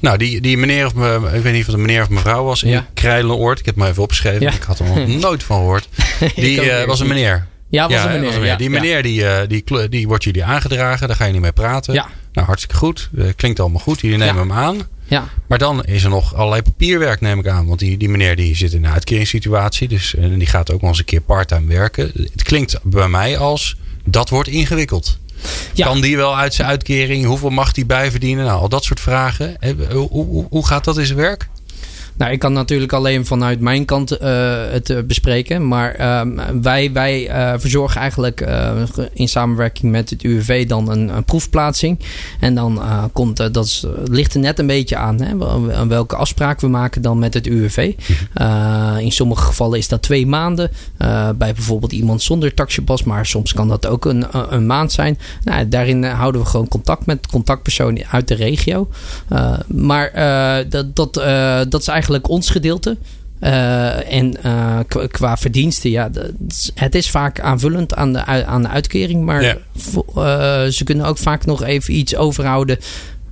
Nou, 0.00 0.18
die, 0.18 0.40
die 0.40 0.56
meneer 0.56 0.86
of 0.86 0.94
me, 0.94 1.30
ik 1.34 1.42
weet 1.42 1.52
niet 1.52 1.60
of 1.60 1.66
het 1.66 1.74
een 1.74 1.80
meneer 1.80 2.02
of 2.02 2.08
mevrouw 2.08 2.44
was 2.44 2.62
in 2.62 2.70
Ja. 2.70 2.86
Krijlenoord. 2.94 3.58
Ik 3.58 3.66
heb 3.66 3.74
maar 3.76 3.88
even 3.88 4.02
opgeschreven. 4.02 4.40
Ja. 4.40 4.52
Ik 4.52 4.62
had 4.62 4.78
er 4.78 4.84
nog 4.84 5.06
nooit 5.20 5.42
van 5.42 5.56
gehoord. 5.56 5.88
Die 6.34 6.54
uh, 6.56 6.60
weer 6.62 6.86
was 6.86 7.00
een 7.00 7.06
meneer. 7.06 7.46
Ja, 7.68 7.82
was 7.88 7.92
Ja, 7.96 8.04
een 8.14 8.20
meneer. 8.20 8.38
was 8.38 8.46
ja, 8.48 8.56
Die 8.56 8.70
meneer 8.70 9.02
die, 9.02 9.20
uh, 9.20 9.36
die, 9.48 9.60
kl- 9.60 9.88
die 9.90 10.06
wordt 10.08 10.24
jullie 10.24 10.44
aangedragen. 10.44 11.06
Daar 11.08 11.16
ga 11.16 11.24
je 11.24 11.32
niet 11.32 11.40
mee 11.40 11.52
praten. 11.52 11.94
Ja. 11.94 12.08
Nou, 12.32 12.46
hartstikke 12.46 12.76
goed. 12.76 13.08
Uh, 13.14 13.24
klinkt 13.36 13.60
allemaal 13.60 13.80
goed. 13.80 14.00
Jullie 14.00 14.18
nemen 14.18 14.36
hem 14.36 14.52
aan. 14.52 14.80
Ja. 15.04 15.28
Maar 15.46 15.58
dan 15.58 15.84
is 15.84 16.04
er 16.04 16.10
nog 16.10 16.34
allerlei 16.34 16.62
papierwerk, 16.62 17.20
neem 17.20 17.38
ik 17.38 17.46
aan. 17.46 17.66
Want 17.66 17.78
die, 17.78 17.96
die 17.96 18.08
meneer 18.08 18.36
die 18.36 18.56
zit 18.56 18.72
in 18.72 18.84
een 18.84 18.92
uitkeringssituatie. 18.92 19.88
Dus 19.88 20.14
en 20.14 20.38
die 20.38 20.46
gaat 20.46 20.70
ook 20.70 20.80
nog 20.80 20.90
eens 20.90 20.98
een 20.98 21.04
keer 21.04 21.20
parttime 21.20 21.66
werken. 21.66 22.10
Het 22.32 22.42
klinkt 22.42 22.78
bij 22.82 23.08
mij 23.08 23.38
als 23.38 23.76
dat 24.04 24.28
wordt 24.28 24.48
ingewikkeld. 24.48 25.18
Kan 25.74 26.00
die 26.00 26.16
wel 26.16 26.36
uit 26.36 26.54
zijn 26.54 26.68
uitkering? 26.68 27.24
Hoeveel 27.24 27.50
mag 27.50 27.72
die 27.72 27.86
bijverdienen? 27.86 28.44
Nou, 28.44 28.60
al 28.60 28.68
dat 28.68 28.84
soort 28.84 29.00
vragen. 29.00 29.56
Hoe, 29.90 30.08
hoe, 30.08 30.46
hoe 30.50 30.66
gaat 30.66 30.84
dat 30.84 30.98
in 30.98 31.06
zijn 31.06 31.18
werk? 31.18 31.48
Nou, 32.16 32.32
ik 32.32 32.38
kan 32.38 32.52
natuurlijk 32.52 32.92
alleen 32.92 33.26
vanuit 33.26 33.60
mijn 33.60 33.84
kant 33.84 34.12
uh, 34.12 34.18
het 34.70 34.90
uh, 34.90 34.98
bespreken. 35.06 35.68
Maar 35.68 36.00
uh, 36.00 36.20
wij, 36.60 36.92
wij 36.92 37.28
uh, 37.28 37.52
verzorgen 37.58 38.00
eigenlijk 38.00 38.40
in 39.12 39.28
samenwerking 39.28 39.92
met 39.92 40.10
het 40.10 40.22
UWV 40.22 40.66
dan 40.66 40.90
een, 40.90 41.16
een 41.16 41.24
proefplaatsing. 41.24 41.98
En 42.40 42.54
dan 42.54 42.80
komt, 43.12 43.36
dat 43.36 43.64
is, 43.64 43.86
ligt 44.04 44.34
er 44.34 44.40
net 44.40 44.58
een 44.58 44.66
beetje 44.66 44.96
aan 44.96 45.20
hè, 45.20 45.36
welke 45.86 46.16
afspraak 46.16 46.60
we 46.60 46.68
maken 46.68 47.02
dan 47.02 47.18
met 47.18 47.34
het 47.34 47.46
UWV. 47.46 47.92
in 48.98 49.12
sommige 49.12 49.42
gevallen 49.42 49.78
is 49.78 49.88
dat 49.88 50.02
twee 50.02 50.26
maanden. 50.26 50.70
bij 50.98 51.34
bijvoorbeeld 51.36 51.92
iemand 51.92 52.22
zonder 52.22 52.54
taxipas. 52.54 53.02
Maar 53.02 53.26
soms 53.26 53.52
kan 53.52 53.68
dat 53.68 53.86
ook 53.86 54.04
een, 54.04 54.24
een 54.48 54.66
maand 54.66 54.92
zijn. 54.92 55.18
Nou, 55.44 55.68
daarin 55.68 56.04
houden 56.04 56.40
we 56.40 56.46
gewoon 56.46 56.68
contact 56.68 57.06
met 57.06 57.26
contactpersonen 57.26 58.06
uit 58.10 58.28
de 58.28 58.34
regio. 58.34 58.88
maar 59.66 60.12
dat, 60.68 60.96
dat, 60.96 61.14
dat 61.68 61.80
is 61.80 61.88
eigenlijk 61.88 62.01
eigenlijk 62.02 62.28
ons 62.28 62.50
gedeelte. 62.50 62.96
Uh, 63.40 64.12
en 64.12 64.36
uh, 64.46 64.78
qua 65.10 65.36
verdiensten, 65.36 65.90
ja, 65.90 66.10
het 66.74 66.94
is 66.94 67.10
vaak 67.10 67.40
aanvullend 67.40 67.94
aan 67.94 68.12
de, 68.12 68.24
aan 68.24 68.62
de 68.62 68.68
uitkering. 68.68 69.24
Maar 69.24 69.42
Ja. 69.42 69.56
uh, 70.16 70.70
ze 70.70 70.80
kunnen 70.84 71.06
ook 71.06 71.18
vaak 71.18 71.44
nog 71.46 71.62
even 71.62 71.94
iets 71.94 72.16
overhouden 72.16 72.78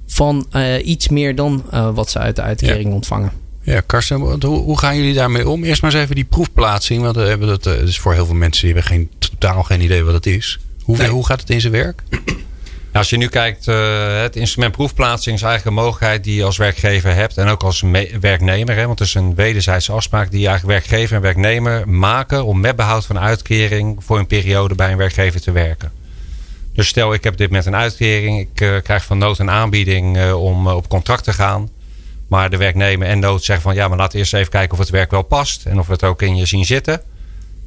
van 0.07 0.47
iets 0.85 1.09
meer 1.09 1.35
dan 1.35 1.65
wat 1.95 2.11
ze 2.11 2.19
uit 2.19 2.37
de 2.37 2.43
uitkering 2.43 2.93
ontvangen. 2.93 3.33
Ja, 3.63 3.81
Karsten, 3.87 4.17
hoe, 4.21 4.39
hoe 4.59 4.79
gaan 4.79 4.97
jullie 4.97 5.15
daarmee 5.15 5.49
om? 5.49 5.65
Eerst 5.65 5.83
maar 5.83 5.93
eens 5.93 6.03
even 6.03 6.15
die 6.15 6.25
proefplaatsing. 6.25 7.03
Want 7.03 7.17
we 7.17 7.23
hebben 7.23 7.49
dat, 7.49 7.67
is 7.67 7.99
voor 7.99 8.15
heel 8.15 8.27
veel 8.27 8.35
mensen 8.35 8.67
die 8.67 8.75
hebben 8.75 8.93
geen, 8.93 9.11
totaal 9.19 9.63
geen 9.63 9.81
idee 9.81 10.05
wat 10.05 10.15
het 10.15 10.27
is. 10.27 10.59
Hoe, 10.83 10.97
Nee. 10.97 11.09
hoe 11.09 11.27
gaat 11.27 11.41
het 11.41 11.51
in 11.51 11.61
zijn 11.61 11.73
werk? 11.73 12.03
Als 12.93 13.11
je 13.11 13.17
nu 13.17 13.29
kijkt, 13.29 13.67
uh, 13.67 14.21
het 14.21 14.37
instrument 14.37 14.73
proefplaatsing 14.73 15.37
is 15.37 15.43
eigenlijk 15.43 15.77
een 15.77 15.83
mogelijkheid 15.83 16.25
die 16.25 16.37
je 16.37 16.45
als 16.45 16.57
werkgever 16.57 17.15
hebt. 17.15 17.37
En 17.37 17.49
ook 17.49 17.63
als 17.63 17.83
werknemer. 18.21 18.77
Hè, 18.77 18.87
want 18.87 18.99
het 18.99 19.09
is 19.09 19.15
een 19.15 19.35
wederzijdse 19.35 19.93
afspraak 19.93 20.31
die 20.31 20.47
eigenlijk 20.47 20.79
werkgever 20.79 21.17
en 21.17 21.23
werknemer 21.23 21.89
maken. 21.89 22.45
om 22.45 22.61
met 22.61 22.77
behoud 22.77 23.07
van 23.07 23.19
uitkering 23.19 24.05
voor 24.05 24.19
een 24.19 24.27
periode 24.27 24.75
bij 24.75 24.91
een 24.91 24.97
werkgever 24.97 25.41
te 25.41 25.53
werken. 25.53 25.93
Dus 26.73 26.89
stel 26.89 27.15
ik 27.15 27.25
heb 27.25 27.37
dit 27.37 27.51
met 27.51 27.67
een 27.67 27.77
uitkering. 27.77 28.39
Ik 28.39 28.61
uh, 28.61 28.77
krijg 28.83 29.05
van 29.05 29.19
nood 29.19 29.39
een 29.39 29.51
aanbieding 29.51 30.17
uh, 30.17 30.43
om 30.43 30.69
op 30.69 30.89
contract 30.89 31.25
te 31.25 31.33
gaan. 31.33 31.69
Maar 32.29 32.51
de 32.51 32.57
werknemer 32.57 33.09
en 33.09 33.19
nood 33.19 33.45
zeggen 33.45 33.65
van 33.65 33.75
ja, 33.75 33.89
maar 33.89 33.99
laat 33.99 34.15
eerst 34.15 34.35
even 34.35 34.51
kijken 34.51 34.73
of 34.73 34.79
het 34.79 34.91
werk 34.91 35.11
wel 35.11 35.23
past. 35.23 35.67
En 35.67 35.79
of 35.79 35.87
we 35.87 35.93
het 35.93 36.05
ook 36.05 36.23
in 36.23 36.37
je 36.37 36.47
zien 36.47 36.65
zitten. 36.65 37.03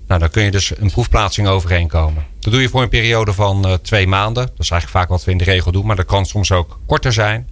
Nou, 0.08 0.20
dan 0.20 0.30
kun 0.30 0.44
je 0.44 0.52
dus 0.52 0.78
een 0.78 0.92
proefplaatsing 0.92 1.48
overeenkomen. 1.48 2.26
Dat 2.39 2.54
doe 2.54 2.62
je 2.62 2.70
voor 2.70 2.82
een 2.82 2.89
periode 2.89 3.34
van 3.34 3.68
uh, 3.68 3.74
twee 3.74 4.08
maanden. 4.08 4.46
Dat 4.46 4.60
is 4.60 4.70
eigenlijk 4.70 5.02
vaak 5.02 5.10
wat 5.10 5.24
we 5.24 5.32
in 5.32 5.38
de 5.38 5.44
regel 5.44 5.72
doen. 5.72 5.86
Maar 5.86 5.96
dat 5.96 6.06
kan 6.06 6.26
soms 6.26 6.52
ook 6.52 6.80
korter 6.86 7.13
zijn. 7.13 7.50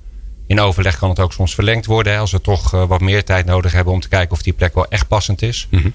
In 0.48 0.60
overleg 0.60 0.98
kan 0.98 1.10
het 1.10 1.20
ook 1.20 1.34
soms 1.34 1.54
verlengd 1.54 1.86
worden. 1.86 2.14
Hè, 2.14 2.20
als 2.20 2.32
we 2.32 2.42
toch 2.42 2.74
uh, 2.74 2.86
wat 2.86 3.02
meer 3.02 3.24
tijd 3.24 3.46
nodig 3.46 3.72
hebben 3.72 3.94
om 3.94 4.00
te 4.00 4.10
kijken 4.10 4.32
of 4.32 4.42
die 4.42 4.54
plek 4.54 4.76
wel 4.76 4.88
echt 4.88 5.08
passend 5.08 5.42
is. 5.42 5.68
Mm 5.70 5.80
-hmm. 5.80 5.94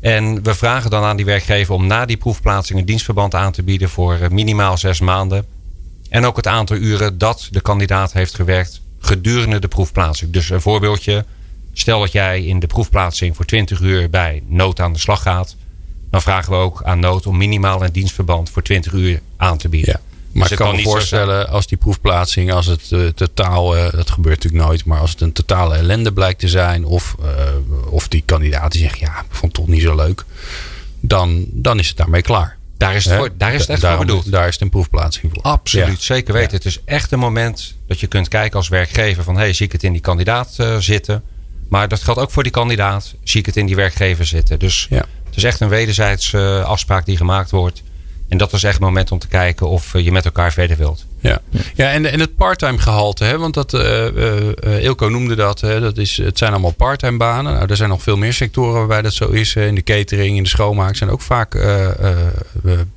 En 0.00 0.42
we 0.42 0.54
vragen 0.54 0.90
dan 0.90 1.02
aan 1.02 1.16
die 1.16 1.24
werkgever 1.24 1.74
om 1.74 1.86
na 1.86 2.06
die 2.06 2.16
proefplaatsing 2.16 2.78
een 2.78 2.84
dienstverband 2.84 3.34
aan 3.34 3.52
te 3.52 3.62
bieden 3.62 3.88
voor 3.88 4.18
uh, 4.18 4.28
minimaal 4.28 4.78
zes 4.78 5.00
maanden. 5.00 5.46
En 6.08 6.24
ook 6.24 6.36
het 6.36 6.46
aantal 6.46 6.76
uren 6.76 7.18
dat 7.18 7.48
de 7.50 7.60
kandidaat 7.60 8.12
heeft 8.12 8.34
gewerkt 8.34 8.80
gedurende 9.00 9.58
de 9.58 9.68
proefplaatsing. 9.68 10.32
Dus 10.32 10.50
een 10.50 10.60
voorbeeldje. 10.60 11.24
Stel 11.72 12.00
dat 12.00 12.12
jij 12.12 12.44
in 12.44 12.60
de 12.60 12.66
proefplaatsing 12.66 13.36
voor 13.36 13.44
20 13.44 13.80
uur 13.80 14.10
bij 14.10 14.42
nood 14.46 14.80
aan 14.80 14.92
de 14.92 14.98
slag 14.98 15.22
gaat 15.22 15.56
dan 16.10 16.22
vragen 16.22 16.52
we 16.52 16.58
ook 16.58 16.82
aan 16.82 17.00
nood 17.00 17.26
om 17.26 17.36
minimaal 17.36 17.84
een 17.84 17.92
dienstverband 17.92 18.50
voor 18.50 18.62
20 18.62 18.92
uur 18.92 19.20
aan 19.36 19.58
te 19.58 19.68
bieden. 19.68 20.00
Ja. 20.02 20.08
Maar 20.32 20.42
dus 20.42 20.50
ik 20.50 20.64
kan 20.64 20.76
me 20.76 20.82
voorstellen, 20.82 21.48
als 21.48 21.66
die 21.66 21.78
proefplaatsing, 21.78 22.52
als 22.52 22.66
het 22.66 22.90
uh, 22.90 23.08
totaal, 23.08 23.76
uh, 23.76 23.90
dat 23.92 24.10
gebeurt 24.10 24.36
natuurlijk 24.36 24.64
nooit, 24.64 24.84
maar 24.84 25.00
als 25.00 25.10
het 25.10 25.20
een 25.20 25.32
totale 25.32 25.76
ellende 25.76 26.12
blijkt 26.12 26.40
te 26.40 26.48
zijn, 26.48 26.84
of, 26.84 27.16
uh, 27.22 27.28
of 27.92 28.08
die 28.08 28.22
kandidaat 28.24 28.72
die 28.72 28.80
zegt, 28.80 28.98
ja, 28.98 29.18
ik 29.18 29.24
vond 29.28 29.56
het 29.56 29.64
toch 29.66 29.74
niet 29.74 29.82
zo 29.82 29.94
leuk, 29.94 30.24
dan, 31.00 31.46
dan 31.48 31.78
is 31.78 31.88
het 31.88 31.96
daarmee 31.96 32.22
klaar. 32.22 32.58
Daar 32.76 32.94
is 32.94 33.04
het, 33.04 33.16
voor, 33.16 33.30
daar 33.36 33.54
is 33.54 33.60
het 33.60 33.70
echt 33.70 33.86
voor 33.86 33.98
bedoeld. 33.98 34.30
Daar 34.30 34.46
is 34.46 34.52
het 34.52 34.62
een 34.62 34.70
proefplaatsing 34.70 35.32
voor. 35.32 35.42
Absoluut, 35.42 35.86
ja. 35.86 36.14
zeker 36.14 36.32
weten. 36.32 36.50
Ja. 36.50 36.56
Het 36.56 36.64
is 36.64 36.80
echt 36.84 37.12
een 37.12 37.18
moment 37.18 37.74
dat 37.86 38.00
je 38.00 38.06
kunt 38.06 38.28
kijken 38.28 38.56
als 38.56 38.68
werkgever 38.68 39.24
van, 39.24 39.34
hé, 39.34 39.40
hey, 39.40 39.52
zie 39.52 39.66
ik 39.66 39.72
het 39.72 39.82
in 39.82 39.92
die 39.92 40.00
kandidaat 40.00 40.56
zitten? 40.78 41.22
Maar 41.68 41.88
dat 41.88 42.02
geldt 42.02 42.20
ook 42.20 42.30
voor 42.30 42.42
die 42.42 42.52
kandidaat, 42.52 43.14
zie 43.22 43.40
ik 43.40 43.46
het 43.46 43.56
in 43.56 43.66
die 43.66 43.76
werkgever 43.76 44.26
zitten. 44.26 44.58
Dus 44.58 44.86
ja. 44.90 45.04
Is 45.40 45.46
echt 45.46 45.60
een 45.60 45.68
wederzijds 45.68 46.32
uh, 46.32 46.64
afspraak 46.64 47.06
die 47.06 47.16
gemaakt 47.16 47.50
wordt. 47.50 47.82
En 48.28 48.38
dat 48.38 48.52
is 48.52 48.62
echt 48.62 48.72
het 48.72 48.82
moment 48.82 49.12
om 49.12 49.18
te 49.18 49.28
kijken 49.28 49.68
of 49.68 49.92
je 49.98 50.12
met 50.12 50.24
elkaar 50.24 50.52
verder 50.52 50.76
wilt. 50.76 51.06
Ja, 51.20 51.40
ja 51.74 51.90
en, 51.90 52.12
en 52.12 52.20
het 52.20 52.36
parttime 52.36 52.78
gehalte, 52.78 53.24
hè? 53.24 53.38
want 53.38 53.54
dat, 53.54 53.72
Ilko 54.80 55.08
noemde 55.08 55.34
dat, 55.34 55.60
hè? 55.60 55.80
dat 55.80 55.96
is, 55.96 56.16
het 56.16 56.38
zijn 56.38 56.52
allemaal 56.52 56.70
parttime 56.70 57.16
banen. 57.16 57.52
Nou, 57.52 57.66
er 57.70 57.76
zijn 57.76 57.88
nog 57.88 58.02
veel 58.02 58.16
meer 58.16 58.32
sectoren 58.32 58.74
waarbij 58.74 59.02
dat 59.02 59.12
zo 59.12 59.28
is. 59.28 59.54
In 59.54 59.74
de 59.74 59.82
catering, 59.82 60.36
in 60.36 60.42
de 60.42 60.48
schoonmaak 60.48 60.96
zijn 60.96 61.10
ook 61.10 61.20
vaak 61.20 61.58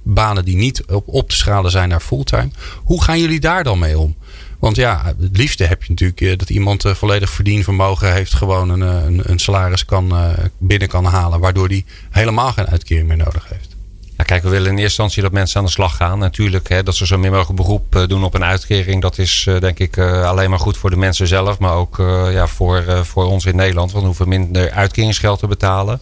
banen 0.04 0.46
die 0.46 0.56
niet 0.56 0.84
op, 0.86 1.08
op 1.08 1.30
te 1.30 1.36
schalen 1.36 1.72
zijn 1.72 1.90
naar 1.90 2.00
fulltime. 2.00 2.50
Hoe 2.84 3.04
gaan 3.04 3.20
jullie 3.20 3.40
daar 3.40 3.64
dan 3.64 3.80
mee 3.80 4.00
om? 4.00 4.16
Want 4.64 4.76
ja, 4.76 5.14
het 5.20 5.38
liefste 5.38 5.64
heb 5.64 5.84
je 5.84 5.90
natuurlijk 5.90 6.22
eh, 6.22 6.38
dat 6.38 6.50
iemand 6.50 6.86
eh, 6.86 6.94
volledig 6.94 7.30
verdienvermogen 7.30 8.14
heeft, 8.14 8.34
gewoon 8.34 8.70
een, 8.70 8.82
eh, 8.82 9.06
een, 9.06 9.22
een 9.26 9.40
salaris 9.40 9.86
kan, 9.86 10.14
binnen 10.58 10.88
kan 10.88 11.06
halen, 11.06 11.40
waardoor 11.40 11.68
die 11.68 11.86
helemaal 12.10 12.52
geen 12.52 12.68
uitkering 12.68 13.08
meer 13.08 13.18
nodig 13.18 13.48
heeft. 13.50 13.76
Ja, 14.18 14.24
kijk, 14.24 14.44
we 14.44 14.50
willen 14.50 14.68
in 14.68 14.72
eerste 14.72 14.84
instantie 14.84 15.22
dat 15.22 15.32
mensen 15.32 15.60
aan 15.60 15.66
de 15.66 15.72
slag 15.72 15.96
gaan. 15.96 16.20
Natuurlijk, 16.20 16.70
hè, 16.70 16.84
dat 16.84 16.96
ze 16.96 17.06
zo 17.06 17.18
min 17.18 17.32
mogelijk 17.32 17.56
beroep 17.56 18.06
doen 18.08 18.24
op 18.24 18.34
een 18.34 18.44
uitkering. 18.44 19.02
Dat 19.02 19.18
is 19.18 19.48
denk 19.60 19.80
ik 19.80 19.98
alleen 19.98 20.50
maar 20.50 20.60
goed 20.60 20.78
voor 20.78 20.90
de 20.90 20.96
mensen 20.96 21.28
zelf. 21.28 21.60
Maar 21.60 21.74
ook 21.74 21.98
ja, 22.32 22.48
voor, 22.48 23.06
voor 23.06 23.26
ons 23.26 23.46
in 23.46 23.56
Nederland. 23.56 23.92
Want 23.92 24.02
we 24.02 24.08
hoeven 24.10 24.28
minder 24.28 24.72
uitkeringsgeld 24.72 25.40
te 25.40 25.48
betalen. 25.48 26.00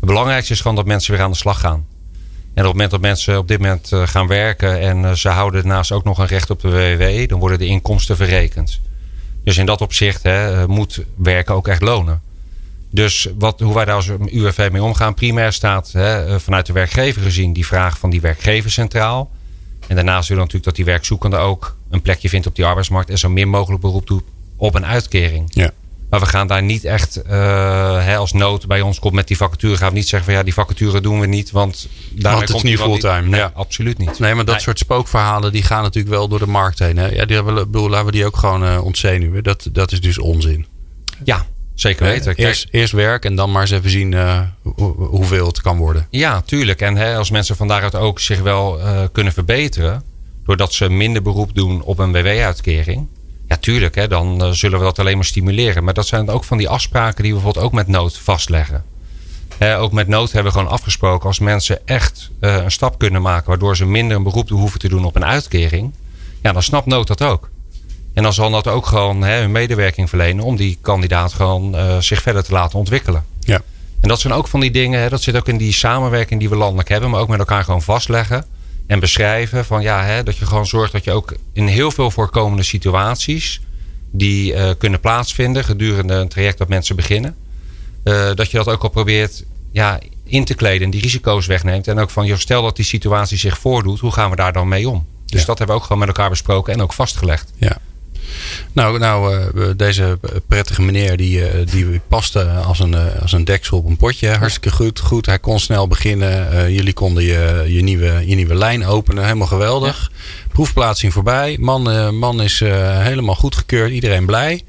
Het 0.00 0.08
belangrijkste 0.08 0.52
is 0.52 0.60
gewoon 0.60 0.76
dat 0.76 0.86
mensen 0.86 1.12
weer 1.12 1.22
aan 1.22 1.30
de 1.30 1.36
slag 1.36 1.60
gaan. 1.60 1.86
En 2.58 2.64
op 2.64 2.70
het 2.70 2.76
moment 2.76 2.90
dat 2.90 3.00
mensen 3.00 3.38
op 3.38 3.48
dit 3.48 3.60
moment 3.60 3.92
eh, 3.92 4.06
gaan 4.06 4.26
werken 4.26 4.80
en 4.80 5.04
eh, 5.04 5.12
ze 5.12 5.28
houden 5.28 5.62
daarnaast 5.62 5.92
ook 5.92 6.04
nog 6.04 6.18
een 6.18 6.26
recht 6.26 6.50
op 6.50 6.60
de 6.60 6.68
WW, 6.68 7.28
dan 7.28 7.38
worden 7.38 7.58
de 7.58 7.66
inkomsten 7.66 8.16
verrekend. 8.16 8.80
Dus 9.44 9.58
in 9.58 9.66
dat 9.66 9.80
opzicht 9.80 10.22
hè, 10.22 10.60
eh, 10.60 10.66
moet 10.66 11.04
werken 11.16 11.54
ook 11.54 11.68
echt 11.68 11.82
lonen. 11.82 12.22
Dus 12.90 13.28
wat, 13.38 13.60
hoe 13.60 13.74
wij 13.74 13.84
daar 13.84 13.94
als 13.94 14.08
UWV 14.08 14.68
mee 14.72 14.82
omgaan, 14.82 15.14
primair 15.14 15.52
staat 15.52 15.92
hè, 15.92 16.40
vanuit 16.40 16.66
de 16.66 16.72
werkgever 16.72 17.22
gezien 17.22 17.52
die 17.52 17.66
vraag 17.66 17.98
van 17.98 18.10
die 18.10 18.20
werkgever 18.20 18.70
centraal. 18.70 19.30
En 19.86 19.94
daarnaast 19.94 20.28
willen 20.28 20.44
we 20.44 20.52
natuurlijk 20.52 20.64
dat 20.64 20.76
die 20.76 20.84
werkzoekende 20.84 21.36
ook 21.36 21.76
een 21.90 22.02
plekje 22.02 22.28
vindt 22.28 22.46
op 22.46 22.56
die 22.56 22.64
arbeidsmarkt 22.64 23.10
en 23.10 23.18
zo 23.18 23.28
min 23.28 23.48
mogelijk 23.48 23.82
beroep 23.82 24.06
doet 24.06 24.24
op 24.56 24.74
een 24.74 24.86
uitkering. 24.86 25.50
Ja. 25.52 25.70
Maar 26.10 26.20
we 26.20 26.26
gaan 26.26 26.46
daar 26.46 26.62
niet 26.62 26.84
echt 26.84 27.22
uh, 27.26 27.32
hè, 28.04 28.16
als 28.16 28.32
nood 28.32 28.66
bij 28.66 28.80
ons 28.80 28.98
komt 28.98 29.14
met 29.14 29.28
die 29.28 29.36
vacature. 29.36 29.76
Gaan 29.76 29.88
we 29.88 29.94
niet 29.94 30.08
zeggen 30.08 30.28
van 30.28 30.38
ja, 30.38 30.42
die 30.44 30.54
vacature 30.54 31.00
doen 31.00 31.20
we 31.20 31.26
niet. 31.26 31.50
Want 31.50 31.88
daar 32.10 32.36
komt 32.36 32.48
het 32.48 32.62
niet 32.62 32.78
fulltime. 32.78 33.28
Nee, 33.28 33.40
ja. 33.40 33.50
absoluut 33.54 33.98
niet. 33.98 34.18
Nee, 34.18 34.34
maar 34.34 34.44
dat 34.44 34.60
soort 34.60 34.78
spookverhalen 34.78 35.52
die 35.52 35.62
gaan 35.62 35.82
natuurlijk 35.82 36.14
wel 36.14 36.28
door 36.28 36.38
de 36.38 36.46
markt 36.46 36.78
heen. 36.78 36.96
Hè? 36.96 37.06
Ja, 37.06 37.24
die 37.24 37.36
hebben, 37.36 37.54
bedoel, 37.54 37.88
laten 37.88 38.06
we 38.06 38.12
die 38.12 38.26
ook 38.26 38.36
gewoon 38.36 38.64
uh, 38.64 38.84
ontzenuwen. 38.84 39.42
Dat, 39.42 39.68
dat 39.72 39.92
is 39.92 40.00
dus 40.00 40.18
onzin. 40.18 40.66
Ja, 41.24 41.46
zeker 41.74 42.06
weten. 42.06 42.34
Kijk, 42.34 42.48
eerst, 42.48 42.68
eerst 42.70 42.92
werk 42.92 43.24
en 43.24 43.36
dan 43.36 43.50
maar 43.50 43.62
eens 43.62 43.70
even 43.70 43.90
zien 43.90 44.12
uh, 44.12 44.40
hoeveel 44.96 45.46
het 45.46 45.60
kan 45.60 45.76
worden. 45.76 46.06
Ja, 46.10 46.40
tuurlijk. 46.40 46.80
En 46.80 46.96
hè, 46.96 47.16
als 47.16 47.30
mensen 47.30 47.56
van 47.56 47.68
daaruit 47.68 47.94
ook 47.94 48.20
zich 48.20 48.40
wel 48.40 48.80
kunnen 49.12 49.32
verbeteren. 49.32 50.02
Doordat 50.44 50.72
ze 50.72 50.88
minder 50.88 51.22
beroep 51.22 51.54
doen 51.54 51.82
op 51.82 51.98
een 51.98 52.12
WW-uitkering 52.12 53.08
ja, 53.48 53.56
tuurlijk, 53.56 53.94
hè, 53.94 54.08
dan 54.08 54.44
uh, 54.44 54.50
zullen 54.50 54.78
we 54.78 54.84
dat 54.84 54.98
alleen 54.98 55.16
maar 55.16 55.24
stimuleren. 55.24 55.84
Maar 55.84 55.94
dat 55.94 56.06
zijn 56.06 56.30
ook 56.30 56.44
van 56.44 56.58
die 56.58 56.68
afspraken 56.68 57.22
die 57.22 57.32
we 57.32 57.38
bijvoorbeeld 57.38 57.64
ook 57.64 57.72
met 57.72 57.86
nood 57.88 58.18
vastleggen. 58.18 58.84
Ook 59.78 59.92
met 59.92 60.08
nood 60.08 60.32
hebben 60.32 60.52
we 60.52 60.58
gewoon 60.58 60.72
afgesproken 60.72 61.26
als 61.26 61.38
mensen 61.38 61.86
echt 61.86 62.30
uh, 62.40 62.56
een 62.56 62.70
stap 62.70 62.98
kunnen 62.98 63.22
maken. 63.22 63.48
waardoor 63.48 63.76
ze 63.76 63.86
minder 63.86 64.16
een 64.16 64.22
beroep 64.22 64.48
hoeven 64.48 64.78
te 64.78 64.88
doen 64.88 65.04
op 65.04 65.16
een 65.16 65.24
uitkering. 65.24 65.92
Ja, 66.42 66.52
dan 66.52 66.62
snapt 66.62 66.86
nood 66.86 67.06
dat 67.06 67.22
ook. 67.22 67.50
En 68.14 68.22
dan 68.22 68.32
zal 68.32 68.50
dat 68.50 68.66
ook 68.66 68.86
gewoon 68.86 69.22
hè, 69.22 69.40
hun 69.40 69.52
medewerking 69.52 70.08
verlenen. 70.08 70.44
om 70.44 70.56
die 70.56 70.78
kandidaat 70.80 71.32
gewoon 71.32 71.76
zich 72.02 72.22
verder 72.22 72.44
te 72.44 72.52
laten 72.52 72.78
ontwikkelen. 72.78 73.24
Ja. 73.40 73.60
En 74.00 74.08
dat 74.08 74.20
zijn 74.20 74.32
ook 74.32 74.48
van 74.48 74.60
die 74.60 74.70
dingen, 74.70 75.00
hè, 75.00 75.08
dat 75.08 75.22
zit 75.22 75.36
ook 75.36 75.48
in 75.48 75.56
die 75.56 75.72
samenwerking 75.72 76.40
die 76.40 76.48
we 76.48 76.56
landelijk 76.56 76.88
hebben. 76.88 77.10
maar 77.10 77.20
ook 77.20 77.28
met 77.28 77.38
elkaar 77.38 77.64
gewoon 77.64 77.82
vastleggen 77.82 78.44
en 78.88 79.00
beschrijven. 79.00 79.64
Van 79.64 79.82
ja, 79.82 80.04
hè, 80.04 80.22
dat 80.22 80.36
je 80.36 80.46
gewoon 80.46 80.66
zorgt 80.66 80.92
dat 80.92 81.04
je 81.04 81.12
ook 81.12 81.34
in 81.52 81.66
heel 81.66 81.90
veel 81.90 82.10
voorkomende 82.10 82.62
situaties 82.62 83.60
die 84.10 84.52
uh, 84.52 84.70
kunnen 84.78 85.00
plaatsvinden 85.00 85.64
gedurende 85.64 86.14
een 86.14 86.28
traject 86.28 86.58
dat 86.58 86.68
mensen 86.68 86.96
beginnen. 86.96 87.36
Uh, 88.04 88.34
dat 88.34 88.50
je 88.50 88.56
dat 88.56 88.68
ook 88.68 88.82
al 88.82 88.88
probeert 88.88 89.44
ja, 89.72 90.00
in 90.24 90.44
te 90.44 90.54
kleden 90.54 90.82
en 90.84 90.90
die 90.90 91.00
risico's 91.00 91.46
wegneemt. 91.46 91.88
En 91.88 91.98
ook 91.98 92.10
van, 92.10 92.26
joh, 92.26 92.38
stel 92.38 92.62
dat 92.62 92.76
die 92.76 92.84
situatie 92.84 93.38
zich 93.38 93.58
voordoet, 93.58 94.00
hoe 94.00 94.12
gaan 94.12 94.30
we 94.30 94.36
daar 94.36 94.52
dan 94.52 94.68
mee 94.68 94.88
om? 94.88 95.06
Dus 95.26 95.44
dat 95.44 95.58
hebben 95.58 95.76
we 95.76 95.82
ook 95.82 95.86
gewoon 95.86 95.98
met 96.06 96.08
elkaar 96.08 96.30
besproken 96.30 96.72
en 96.72 96.82
ook 96.82 96.92
vastgelegd. 96.92 97.52
Ja. 97.56 97.78
Nou, 98.72 98.98
nou 98.98 99.34
uh, 99.54 99.64
deze 99.76 100.18
prettige 100.46 100.82
meneer 100.82 101.16
die, 101.16 101.38
uh, 101.38 101.66
die 101.70 102.00
paste 102.08 102.44
als 102.44 102.80
een, 102.80 102.92
uh, 102.92 103.22
als 103.22 103.32
een 103.32 103.44
deksel 103.44 103.78
op 103.78 103.86
een 103.86 103.96
potje. 103.96 104.28
Hartstikke 104.28 104.70
goed. 104.70 105.00
goed. 105.00 105.26
Hij 105.26 105.38
kon 105.38 105.60
snel 105.60 105.88
beginnen. 105.88 106.72
jullie 106.72 106.92
konden 106.92 107.24
je, 107.24 107.64
je, 107.66 107.82
nieuwe, 107.82 108.22
je 108.26 108.34
nieuwe 108.34 108.54
lijn 108.54 108.86
openen. 108.86 109.24
Helemaal 109.24 109.46
geweldig. 109.46 110.10
Ja. 110.12 110.16
Proefplaatsing 110.52 111.12
voorbij. 111.12 111.56
Man, 111.60 112.14
man 112.14 112.42
is 112.42 112.60
helemaal 112.60 113.34
goedgekeurd. 113.34 113.90
Iedereen 113.90 114.26
blij. 114.26 114.62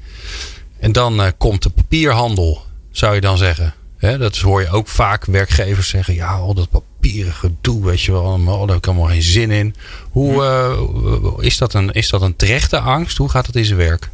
En 0.78 0.92
dan 0.92 1.32
komt 1.38 1.62
de 1.62 1.70
papierhandel, 1.70 2.62
zou 2.90 3.14
je 3.14 3.20
dan 3.20 3.38
zeggen. 3.38 3.74
Hè, 4.00 4.18
dat 4.18 4.36
hoor 4.36 4.60
je 4.60 4.70
ook 4.70 4.88
vaak 4.88 5.24
werkgevers 5.24 5.88
zeggen. 5.88 6.14
Ja, 6.14 6.32
al 6.32 6.54
dat 6.54 6.70
papieren 6.70 7.32
gedoe, 7.32 7.84
weet 7.84 8.02
je 8.02 8.12
wel. 8.12 8.22
Oh, 8.22 8.46
daar 8.46 8.68
heb 8.68 8.76
ik 8.76 8.86
allemaal 8.86 9.06
geen 9.06 9.22
zin 9.22 9.50
in. 9.50 9.74
Hoe, 10.10 10.32
uh, 10.42 11.44
is, 11.44 11.58
dat 11.58 11.74
een, 11.74 11.92
is 11.92 12.08
dat 12.08 12.22
een 12.22 12.36
terechte 12.36 12.78
angst? 12.78 13.16
Hoe 13.16 13.28
gaat 13.28 13.46
het 13.46 13.56
in 13.56 13.64
zijn 13.64 13.78
werk? 13.78 14.10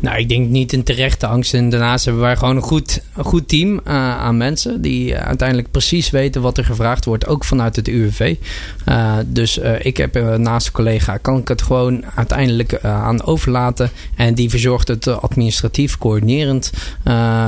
Nou, 0.00 0.18
ik 0.18 0.28
denk 0.28 0.48
niet 0.48 0.72
een 0.72 0.82
terechte 0.82 1.26
angst. 1.26 1.54
En 1.54 1.68
daarnaast 1.68 2.04
hebben 2.04 2.22
wij 2.22 2.36
gewoon 2.36 2.56
een 2.56 2.62
goed, 2.62 3.02
goed 3.16 3.48
team 3.48 3.72
uh, 3.72 3.80
aan 4.18 4.36
mensen. 4.36 4.82
Die 4.82 5.10
uh, 5.10 5.18
uiteindelijk 5.18 5.70
precies 5.70 6.10
weten 6.10 6.42
wat 6.42 6.58
er 6.58 6.64
gevraagd 6.64 7.04
wordt. 7.04 7.26
Ook 7.26 7.44
vanuit 7.44 7.76
het 7.76 7.88
UWV. 7.88 8.36
Uh, 8.88 9.16
dus 9.26 9.58
ik 9.78 9.96
heb 9.96 10.36
naast 10.38 10.66
een 10.66 10.72
collega. 10.72 11.16
Kan 11.16 11.38
ik 11.38 11.48
het 11.48 11.62
gewoon 11.62 12.04
uiteindelijk 12.14 12.84
aan 12.84 13.24
overlaten. 13.24 13.90
En 14.16 14.34
die 14.34 14.50
verzorgt 14.50 14.88
het 14.88 15.06
administratief, 15.08 15.98
coördinerend. 15.98 16.72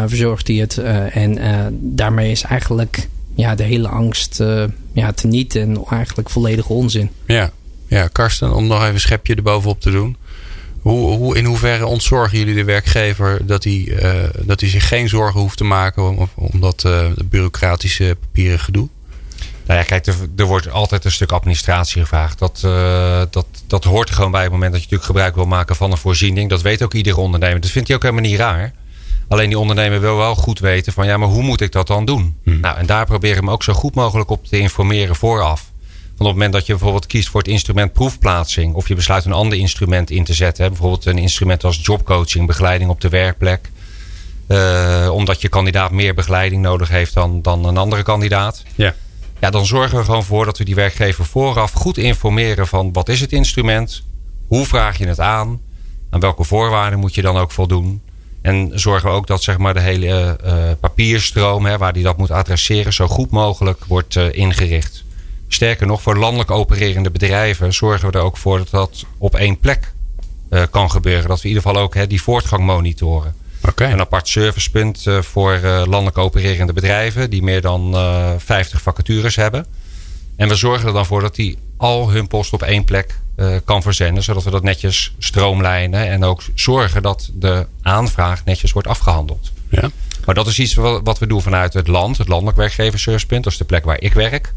verzorgt 0.07 0.49
hij 0.49 0.57
het. 0.57 0.79
en 1.13 1.39
daarmee 1.73 2.31
is 2.31 2.43
eigenlijk 2.43 3.09
ja, 3.35 3.55
de 3.55 3.63
hele 3.63 3.89
angst 3.89 4.43
ja, 4.93 5.13
teniet. 5.13 5.57
En 5.57 5.85
eigenlijk 5.91 6.31
volledige 6.31 6.73
onzin. 6.73 7.11
Ja. 7.27 7.51
Ja, 7.89 8.09
Karsten, 8.13 8.55
om 8.55 8.67
nog 8.67 8.81
even 8.81 8.95
een 8.95 9.01
schepje 9.01 9.35
erbovenop 9.35 9.81
te 9.81 9.91
doen. 9.91 10.17
Hoe, 10.81 11.17
hoe, 11.17 11.37
in 11.37 11.45
hoeverre 11.45 11.87
ontzorgen 11.87 12.39
jullie 12.39 12.55
de 12.55 12.65
werkgever 12.65 13.47
dat 13.47 13.65
hij, 13.65 13.73
uh, 13.73 14.13
dat 14.43 14.61
hij 14.61 14.69
zich 14.69 14.89
geen 14.89 15.09
zorgen 15.09 15.41
hoeft 15.41 15.57
te 15.57 15.65
maken 15.65 16.03
om, 16.03 16.29
om 16.35 16.61
dat 16.61 16.85
uh, 16.87 17.07
bureaucratische 17.25 18.17
papieren 18.21 18.61
gedoe? 18.61 18.89
Nou 19.67 19.81
ja, 19.81 19.87
kijk, 19.87 20.07
er, 20.07 20.15
er 20.37 20.45
wordt 20.45 20.71
altijd 20.71 21.05
een 21.05 21.13
stuk 21.13 21.33
administratie 21.33 22.01
gevraagd. 22.01 22.39
Dat, 22.39 22.63
uh, 22.65 23.23
dat, 23.31 23.47
dat 23.67 23.85
hoort 23.85 24.09
er 24.09 24.15
gewoon 24.15 24.31
bij 24.31 24.41
op 24.41 24.47
het 24.47 24.55
moment 24.55 24.73
dat 24.73 24.81
je 24.81 24.87
natuurlijk 24.87 25.17
gebruik 25.17 25.35
wil 25.35 25.57
maken 25.57 25.77
van 25.77 25.91
een 25.91 25.97
voorziening. 25.97 26.51
Dat 26.51 26.63
weet 26.63 26.83
ook 26.83 26.95
iedere 26.95 27.21
ondernemer. 27.21 27.61
Dat 27.61 27.71
vindt 27.71 27.89
hij 27.89 27.97
ook 27.97 28.03
helemaal 28.03 28.25
niet 28.25 28.39
raar. 28.39 28.73
Alleen 29.29 29.49
die 29.49 29.59
ondernemer 29.59 30.01
wil 30.01 30.17
wel 30.17 30.35
goed 30.35 30.59
weten 30.59 30.93
van 30.93 31.07
ja, 31.07 31.17
maar 31.17 31.29
hoe 31.29 31.43
moet 31.43 31.61
ik 31.61 31.73
dat 31.73 31.87
dan 31.87 32.05
doen? 32.05 32.37
Hmm. 32.45 32.61
Nou, 32.61 32.79
en 32.79 32.87
daar 32.87 33.07
proberen 33.07 33.37
we 33.37 33.45
hem 33.45 33.53
ook 33.53 33.63
zo 33.63 33.73
goed 33.73 33.95
mogelijk 33.95 34.31
op 34.31 34.47
te 34.47 34.59
informeren 34.59 35.17
vooraf. 35.17 35.68
Op 36.19 36.25
het 36.25 36.35
moment 36.35 36.53
dat 36.53 36.67
je 36.67 36.73
bijvoorbeeld 36.73 37.07
kiest 37.07 37.29
voor 37.29 37.41
het 37.41 37.51
instrument 37.51 37.93
proefplaatsing, 37.93 38.75
of 38.75 38.89
je 38.89 38.95
besluit 38.95 39.25
een 39.25 39.33
ander 39.33 39.59
instrument 39.59 40.11
in 40.11 40.25
te 40.25 40.35
zetten, 40.35 40.65
hè, 40.65 40.71
bijvoorbeeld 40.71 41.07
een 41.07 41.19
instrument 41.19 41.65
als 41.65 41.81
jobcoaching, 41.83 42.47
begeleiding 42.47 42.91
op 42.91 43.01
de 43.01 43.09
werkplek, 43.09 43.71
uh, 44.49 45.11
omdat 45.13 45.41
je 45.41 45.49
kandidaat 45.49 45.91
meer 45.91 46.15
begeleiding 46.15 46.63
nodig 46.63 46.89
heeft 46.89 47.15
dan, 47.15 47.43
dan 47.43 47.65
een 47.65 47.77
andere 47.77 48.03
kandidaat. 48.03 48.63
Ja. 48.75 48.95
Ja, 49.41 49.51
dan 49.51 49.67
zorgen 49.67 49.99
we 49.99 50.05
gewoon 50.05 50.25
voor 50.25 50.45
dat 50.45 50.59
we 50.59 50.65
die 50.65 50.75
werkgever 50.75 51.25
vooraf 51.25 51.73
goed 51.73 51.99
informeren 51.99 52.67
van 52.67 52.93
wat 52.93 53.09
is 53.09 53.21
het 53.21 53.33
instrument, 53.33 54.03
hoe 54.47 54.67
vraag 54.67 54.99
je 54.99 55.07
het 55.07 55.21
aan, 55.21 55.61
aan 56.11 56.21
welke 56.21 56.45
voorwaarden 56.45 56.99
moet 56.99 57.15
je 57.15 57.23
dan 57.23 57.37
ook 57.37 57.51
voldoen. 57.51 58.03
En 58.43 58.71
zorgen 58.75 59.11
we 59.11 59.17
ook 59.17 59.27
dat 59.27 59.43
zeg 59.43 59.59
maar, 59.59 59.75
de 59.75 59.81
hele 59.81 60.39
uh, 60.45 60.53
papierstroom, 60.81 61.67
hè, 61.67 61.79
waar 61.79 61.93
die 61.93 62.03
dat 62.03 62.17
moet 62.17 62.31
adresseren, 62.31 62.93
zo 62.93 63.07
goed 63.07 63.31
mogelijk 63.31 63.85
wordt 63.85 64.15
uh, 64.15 64.33
ingericht. 64.33 65.07
Sterker 65.49 65.87
nog, 65.87 66.03
voor 66.03 66.17
landelijk 66.17 66.51
opererende 66.51 67.11
bedrijven 67.11 67.75
zorgen 67.75 68.11
we 68.11 68.19
er 68.19 68.25
ook 68.25 68.37
voor 68.37 68.59
dat 68.59 68.71
dat 68.71 69.05
op 69.19 69.35
één 69.35 69.59
plek 69.59 69.93
kan 70.71 70.91
gebeuren. 70.91 71.29
Dat 71.29 71.41
we 71.41 71.49
in 71.49 71.55
ieder 71.55 71.63
geval 71.63 71.83
ook 71.83 71.95
hè, 71.95 72.07
die 72.07 72.23
voortgang 72.23 72.65
monitoren. 72.65 73.35
Okay. 73.69 73.93
Een 73.93 74.01
apart 74.01 74.29
servicepunt 74.29 75.07
uh, 75.07 75.23
voor 75.23 75.55
uh, 75.55 75.83
landelijk 75.87 76.19
opererende 76.19 76.73
bedrijven 76.73 77.31
die 77.31 77.43
meer 77.43 77.61
dan 77.61 77.95
uh, 77.95 78.31
50 78.39 78.83
vacatures 78.83 79.37
hebben. 79.37 79.67
En 80.37 80.49
we 80.49 80.55
zorgen 80.55 80.87
er 80.87 80.93
dan 80.93 81.07
voor 81.07 81.21
dat 81.21 81.35
die 81.35 81.59
al 81.77 82.11
hun 82.11 82.27
post 82.27 82.53
op 82.53 82.63
één 82.63 82.85
plek 82.85 83.19
kan 83.65 83.83
verzenden, 83.83 84.23
zodat 84.23 84.45
we 84.45 84.51
dat 84.51 84.63
netjes 84.63 85.15
stroomlijnen 85.19 86.09
en 86.09 86.25
ook 86.25 86.43
zorgen 86.55 87.03
dat 87.03 87.31
de 87.33 87.67
aanvraag 87.83 88.45
netjes 88.45 88.73
wordt 88.73 88.89
afgehandeld. 88.89 89.53
Ja. 89.71 89.91
Maar 90.25 90.35
dat 90.35 90.47
is 90.47 90.59
iets 90.59 90.75
wat 90.75 91.19
we 91.19 91.27
doen 91.27 91.43
vanuit 91.43 91.73
het 91.73 91.87
land, 91.87 92.19
het 92.19 92.29
landelijk 92.29 92.57
werkgeversservicepunt. 92.57 93.45
Dat 93.45 93.53
is 93.53 93.59
de 93.59 93.65
plek 93.65 93.85
waar 93.85 94.01
ik 94.01 94.13
werk. 94.13 94.55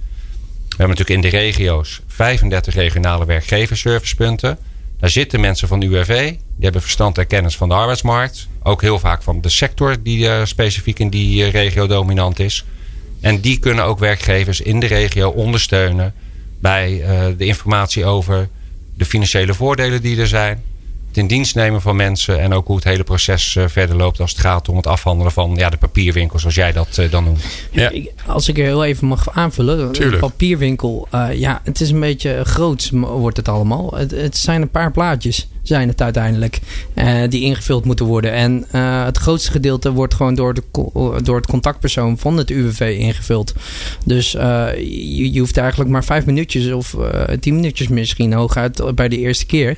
We 0.82 0.88
hebben 0.88 1.04
natuurlijk 1.06 1.34
in 1.34 1.40
de 1.40 1.46
regio's 1.46 2.02
35 2.08 2.74
regionale 2.74 3.26
werkgeversservicepunten. 3.26 4.58
Daar 5.00 5.10
zitten 5.10 5.40
mensen 5.40 5.68
van 5.68 5.82
UWV, 5.82 6.30
die 6.30 6.64
hebben 6.64 6.82
verstand 6.82 7.18
en 7.18 7.28
kennis 7.28 7.58
van 7.58 7.70
de 7.70 7.76
arbeidsmarkt. 7.76 8.48
Ook 8.64 8.82
heel 8.82 9.00
vaak 9.00 9.24
van 9.24 9.42
de 9.42 9.50
sector 9.50 9.96
die 10.04 10.26
uh, 10.26 10.46
specifiek 10.46 11.00
in 11.00 11.10
die 11.10 11.46
uh, 11.46 11.52
regio 11.52 11.88
dominant 11.88 12.40
is. 12.40 12.66
En 13.20 13.42
die 13.42 13.60
kunnen 13.60 13.86
ook 13.86 14.00
werkgevers 14.00 14.62
in 14.62 14.80
de 14.80 14.86
regio 14.86 15.30
ondersteunen 15.30 16.14
bij 16.60 16.92
uh, 16.92 17.38
de 17.38 17.46
informatie 17.46 18.06
over 18.06 18.50
de 18.98 19.06
financiële 19.06 19.54
voordelen 19.54 20.02
die 20.02 20.20
er 20.20 20.28
zijn. 20.28 20.64
Het 21.12 21.20
in 21.20 21.28
dienst 21.28 21.56
nemen 21.56 21.82
van 21.82 21.96
mensen 21.96 22.40
en 22.40 22.54
ook 22.54 22.68
hoe 22.68 22.76
het 22.76 22.86
hele 22.86 23.04
proces 23.04 23.58
verder 23.68 23.96
loopt 23.96 24.20
als 24.20 24.32
het 24.32 24.40
gaat 24.40 24.70
om 24.70 24.76
het 24.76 24.88
afhandelen 24.88 25.32
van 25.32 25.56
ja, 25.56 25.70
de 25.70 25.78
papierwinkel, 25.78 26.40
zoals 26.40 26.56
jij 26.56 26.72
dat 26.72 27.02
dan 27.10 27.24
noemt. 27.24 27.44
Ja. 27.72 27.92
Als 28.26 28.48
ik 28.48 28.58
er 28.58 28.64
heel 28.64 28.86
even 28.86 29.08
mag 29.08 29.32
aanvullen. 29.32 29.92
Tuurlijk. 29.92 30.22
Een 30.22 30.30
papierwinkel, 30.30 31.08
ja, 31.34 31.62
het 31.64 31.82
is 31.82 31.90
een 31.90 32.00
beetje 32.00 32.42
groots 32.44 32.90
wordt 32.94 33.38
het 33.38 33.48
allemaal. 33.48 33.92
Het, 33.96 34.12
het 34.12 34.38
zijn 34.38 34.62
een 34.62 34.70
paar 34.70 34.92
plaatjes 34.92 35.48
zijn 35.64 35.88
het 35.88 36.02
uiteindelijk. 36.02 36.60
Uh, 36.96 37.22
die 37.30 37.42
ingevuld 37.42 37.86
moeten 37.86 38.06
worden. 38.06 38.32
En 38.32 38.66
uh, 38.76 39.06
het 39.06 39.18
grootste 39.18 39.52
gedeelte 39.52 39.92
wordt 39.92 40.14
gewoon 40.14 40.36
door, 40.36 40.54
de, 40.54 40.64
door 41.24 41.36
het 41.36 41.48
contactpersoon 41.48 42.18
van 42.18 42.38
het 42.38 42.50
UWV 42.50 42.96
ingevuld. 43.00 43.54
Dus 44.06 44.36
uh, 44.36 44.68
je, 44.78 45.34
je, 45.34 45.40
hoeft 45.40 45.58
eigenlijk 45.58 45.90
maar 45.90 46.04
vijf 46.04 46.26
minuutjes 46.26 46.72
of 46.72 46.96
tien 47.40 47.56
minuutjes 47.56 47.88
misschien 47.88 48.34
hooguit 48.34 48.96
bij 48.96 49.10
de 49.10 49.18
eerste 49.18 49.46
keer 49.46 49.78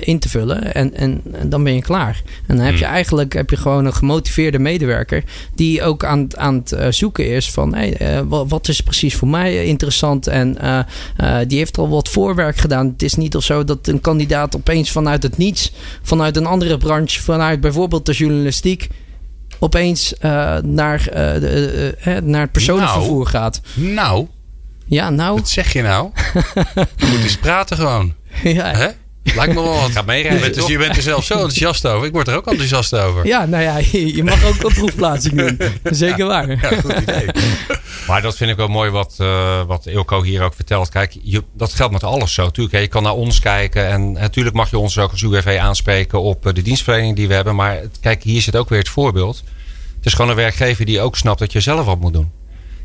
in 0.00 0.18
te 0.18 0.28
vullen. 0.28 0.74
En, 0.74 0.94
en, 0.94 1.22
en, 1.32 1.48
dan 1.48 1.64
ben 1.64 1.74
je 1.74 1.82
klaar. 1.82 2.22
En 2.46 2.56
dan 2.56 2.64
heb 2.64 2.76
je 2.76 2.84
eigenlijk 2.84 3.32
heb 3.32 3.50
je 3.50 3.56
gewoon 3.56 3.84
een 3.84 3.94
gemotiveerde 3.94 4.58
medewerker 4.58 5.24
die 5.54 5.82
ook 5.82 6.04
aan, 6.04 6.38
aan 6.38 6.64
het 6.64 6.94
zoeken 6.94 7.30
is 7.30 7.50
van 7.50 7.74
hey, 7.74 8.24
wat, 8.24 8.48
wat, 8.48 8.68
is 8.68 8.80
precies 8.80 9.14
voor 9.14 9.28
mij 9.28 9.64
interessant. 9.64 10.26
En 10.26 10.56
die 11.46 11.58
heeft 11.58 11.78
al 11.78 11.88
wat 11.88 12.08
voorwerk 12.08 12.56
gedaan. 12.56 12.86
Het 12.86 13.02
is 13.02 13.14
niet 13.14 13.36
of 13.36 13.44
zo 13.44 13.64
dat 13.64 13.86
een 13.86 14.00
kandidaat 14.00 14.56
opeens 14.56 14.92
van 14.92 15.01
vanuit 15.02 15.22
het 15.22 15.36
niets, 15.36 15.72
vanuit 16.02 16.36
een 16.36 16.46
andere 16.46 16.78
branche, 16.78 17.22
vanuit 17.22 17.60
bijvoorbeeld 17.60 18.06
de 18.06 18.12
journalistiek, 18.12 18.88
opeens 19.58 20.14
uh, 20.20 20.56
naar, 20.58 21.00
uh, 21.00 21.14
de, 21.40 21.94
uh, 22.06 22.16
naar 22.18 22.40
het 22.40 22.52
personenvervoer 22.52 23.16
nou, 23.16 23.26
gaat. 23.26 23.60
Nou. 23.74 24.26
Ja, 24.86 25.10
nou. 25.10 25.36
Wat 25.36 25.48
zeg 25.48 25.72
je 25.72 25.82
nou? 25.82 26.10
je 26.96 27.06
moet 27.10 27.22
eens 27.22 27.36
praten 27.36 27.76
gewoon. 27.76 28.14
Ja. 28.42 28.70
Hè? 28.74 28.88
Lijkt 29.22 29.54
me 29.54 29.62
wel 29.62 29.74
wat. 29.80 29.90
Ga 29.90 30.02
meerijden, 30.02 30.38
je, 30.38 30.44
bent, 30.44 30.54
dus, 30.54 30.66
je 30.66 30.78
bent 30.78 30.96
er 30.96 31.02
zelf 31.02 31.24
zo 31.24 31.34
enthousiast 31.34 31.86
over. 31.86 32.06
Ik 32.06 32.12
word 32.12 32.28
er 32.28 32.36
ook 32.36 32.46
enthousiast 32.46 32.94
over. 32.94 33.26
Ja, 33.26 33.46
nou 33.46 33.62
ja, 33.62 33.76
je 34.16 34.24
mag 34.24 34.44
ook 34.44 34.62
een 34.62 34.74
proefplaatsing 34.74 35.34
doen. 35.34 35.60
Zeker 35.82 36.26
waar. 36.26 36.48
Ja, 36.48 36.80
goed 36.80 36.98
idee. 36.98 37.26
Maar 38.06 38.22
dat 38.22 38.36
vind 38.36 38.50
ik 38.50 38.56
wel 38.56 38.68
mooi 38.68 38.90
wat, 38.90 39.16
uh, 39.20 39.62
wat 39.66 39.86
Ilko 39.86 40.22
hier 40.22 40.42
ook 40.42 40.54
vertelt. 40.54 40.88
Kijk, 40.88 41.16
je, 41.22 41.44
dat 41.52 41.72
geldt 41.72 41.92
met 41.92 42.04
alles 42.04 42.34
zo. 42.34 42.50
Tuurlijk, 42.50 42.78
je 42.78 42.88
kan 42.88 43.02
naar 43.02 43.12
ons 43.12 43.40
kijken. 43.40 43.88
En 43.88 44.12
natuurlijk 44.12 44.56
mag 44.56 44.70
je 44.70 44.78
ons 44.78 44.98
ook 44.98 45.10
als 45.10 45.22
UWV 45.22 45.58
aanspreken 45.60 46.22
op 46.22 46.50
de 46.54 46.62
dienstverlening 46.62 47.16
die 47.16 47.28
we 47.28 47.34
hebben. 47.34 47.54
Maar 47.54 47.80
kijk, 48.00 48.22
hier 48.22 48.40
zit 48.40 48.56
ook 48.56 48.68
weer 48.68 48.78
het 48.78 48.88
voorbeeld. 48.88 49.42
Het 49.96 50.06
is 50.06 50.12
gewoon 50.14 50.30
een 50.30 50.36
werkgever 50.36 50.84
die 50.84 51.00
ook 51.00 51.16
snapt 51.16 51.38
dat 51.38 51.52
je 51.52 51.60
zelf 51.60 51.84
wat 51.84 52.00
moet 52.00 52.12
doen. 52.12 52.30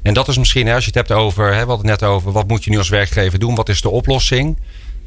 En 0.02 0.14
dat 0.14 0.28
is 0.28 0.38
misschien, 0.38 0.68
hè, 0.68 0.74
als 0.74 0.86
je 0.86 0.92
het 0.94 1.08
hebt 1.08 1.20
over, 1.20 1.46
hè, 1.46 1.62
we 1.62 1.70
hadden 1.70 1.90
het 1.90 2.00
net 2.00 2.10
over, 2.10 2.32
wat 2.32 2.48
moet 2.48 2.64
je 2.64 2.70
nu 2.70 2.78
als 2.78 2.90
werkgever 2.90 3.40
doen? 3.40 3.56
Wat 3.56 3.70
is 3.70 3.82
de 3.82 3.90
oplossing? 3.90 4.58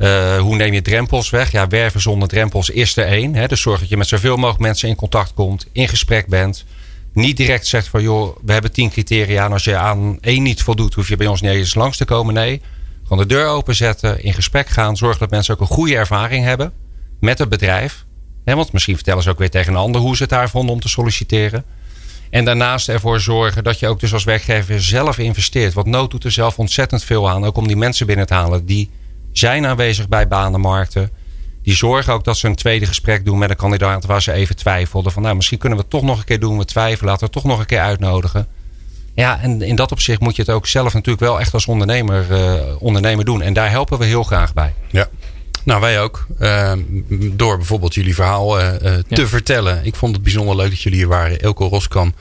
Uh, 0.00 0.38
hoe 0.38 0.56
neem 0.56 0.72
je 0.72 0.82
drempels 0.82 1.30
weg? 1.30 1.52
Ja, 1.52 1.68
werven 1.68 2.00
zonder 2.00 2.28
drempels 2.28 2.70
is 2.70 2.96
er 2.96 3.06
één. 3.06 3.34
Hè? 3.34 3.46
Dus 3.46 3.60
zorg 3.60 3.80
dat 3.80 3.88
je 3.88 3.96
met 3.96 4.06
zoveel 4.06 4.36
mogelijk 4.36 4.60
mensen 4.60 4.88
in 4.88 4.94
contact 4.94 5.34
komt, 5.34 5.66
in 5.72 5.88
gesprek 5.88 6.26
bent. 6.26 6.64
Niet 7.12 7.36
direct 7.36 7.66
zegt 7.66 7.88
van 7.88 8.02
joh, 8.02 8.36
we 8.44 8.52
hebben 8.52 8.72
tien 8.72 8.90
criteria. 8.90 9.44
En 9.44 9.52
als 9.52 9.64
je 9.64 9.76
aan 9.76 10.18
één 10.20 10.42
niet 10.42 10.62
voldoet, 10.62 10.94
hoef 10.94 11.08
je 11.08 11.16
bij 11.16 11.26
ons 11.26 11.40
niet 11.40 11.50
eens 11.50 11.74
langs 11.74 11.96
te 11.96 12.04
komen. 12.04 12.34
Nee, 12.34 12.60
gewoon 13.02 13.18
de 13.18 13.34
deur 13.34 13.46
openzetten, 13.46 14.22
in 14.22 14.34
gesprek 14.34 14.68
gaan. 14.68 14.96
Zorg 14.96 15.18
dat 15.18 15.30
mensen 15.30 15.54
ook 15.54 15.60
een 15.60 15.66
goede 15.66 15.96
ervaring 15.96 16.44
hebben 16.44 16.72
met 17.20 17.38
het 17.38 17.48
bedrijf. 17.48 18.04
Want 18.44 18.72
misschien 18.72 18.94
vertellen 18.94 19.22
ze 19.22 19.30
ook 19.30 19.38
weer 19.38 19.50
tegen 19.50 19.72
een 19.72 19.78
ander 19.78 20.00
hoe 20.00 20.16
ze 20.16 20.22
het 20.22 20.30
daar 20.30 20.50
vonden 20.50 20.74
om 20.74 20.80
te 20.80 20.88
solliciteren. 20.88 21.64
En 22.30 22.44
daarnaast 22.44 22.88
ervoor 22.88 23.20
zorgen 23.20 23.64
dat 23.64 23.78
je 23.78 23.88
ook 23.88 24.00
dus 24.00 24.12
als 24.12 24.24
werkgever 24.24 24.82
zelf 24.82 25.18
investeert. 25.18 25.72
Want 25.72 25.86
nood 25.86 26.10
doet 26.10 26.24
er 26.24 26.32
zelf 26.32 26.58
ontzettend 26.58 27.04
veel 27.04 27.30
aan. 27.30 27.44
Ook 27.44 27.56
om 27.56 27.66
die 27.66 27.76
mensen 27.76 28.06
binnen 28.06 28.26
te 28.26 28.34
halen 28.34 28.66
die 28.66 28.90
zijn 29.40 29.66
aanwezig 29.66 30.08
bij 30.08 30.28
banenmarkten. 30.28 31.10
Die 31.62 31.74
zorgen 31.74 32.12
ook 32.12 32.24
dat 32.24 32.36
ze 32.36 32.46
een 32.46 32.54
tweede 32.54 32.86
gesprek 32.86 33.24
doen 33.24 33.38
met 33.38 33.50
een 33.50 33.56
kandidaat 33.56 34.04
waar 34.04 34.22
ze 34.22 34.32
even 34.32 34.56
twijfelden. 34.56 35.12
Van 35.12 35.22
nou, 35.22 35.36
misschien 35.36 35.58
kunnen 35.58 35.78
we 35.78 35.84
het 35.84 35.92
toch 35.92 36.02
nog 36.02 36.18
een 36.18 36.24
keer 36.24 36.40
doen. 36.40 36.58
We 36.58 36.64
twijfelen, 36.64 37.04
laten 37.10 37.26
we 37.26 37.32
het 37.32 37.42
toch 37.42 37.52
nog 37.52 37.60
een 37.60 37.66
keer 37.66 37.80
uitnodigen. 37.80 38.46
Ja, 39.14 39.40
en 39.40 39.62
in 39.62 39.76
dat 39.76 39.92
opzicht 39.92 40.20
moet 40.20 40.36
je 40.36 40.42
het 40.42 40.50
ook 40.50 40.66
zelf 40.66 40.92
natuurlijk 40.92 41.20
wel 41.20 41.40
echt 41.40 41.54
als 41.54 41.66
ondernemer, 41.66 42.26
uh, 42.30 42.54
ondernemer 42.78 43.24
doen. 43.24 43.42
En 43.42 43.52
daar 43.52 43.70
helpen 43.70 43.98
we 43.98 44.04
heel 44.04 44.22
graag 44.22 44.54
bij. 44.54 44.74
Ja. 44.90 45.08
Nou, 45.64 45.80
wij 45.80 46.00
ook. 46.00 46.26
Uh, 46.40 46.72
door 47.32 47.56
bijvoorbeeld 47.56 47.94
jullie 47.94 48.14
verhaal 48.14 48.60
uh, 48.60 48.68
te 48.72 49.04
ja. 49.08 49.26
vertellen. 49.26 49.84
Ik 49.84 49.94
vond 49.94 50.14
het 50.14 50.22
bijzonder 50.22 50.56
leuk 50.56 50.70
dat 50.70 50.80
jullie 50.80 50.98
hier 50.98 51.08
waren. 51.08 51.40
Elko 51.40 51.66
Roskam 51.68 52.14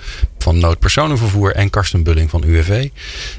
van 0.44 0.58
Noodpersonenvervoer 0.58 1.56
en 1.56 1.70
Karsten 1.70 2.04
Bulling 2.04 2.30
van 2.30 2.44
UWV. 2.44 2.90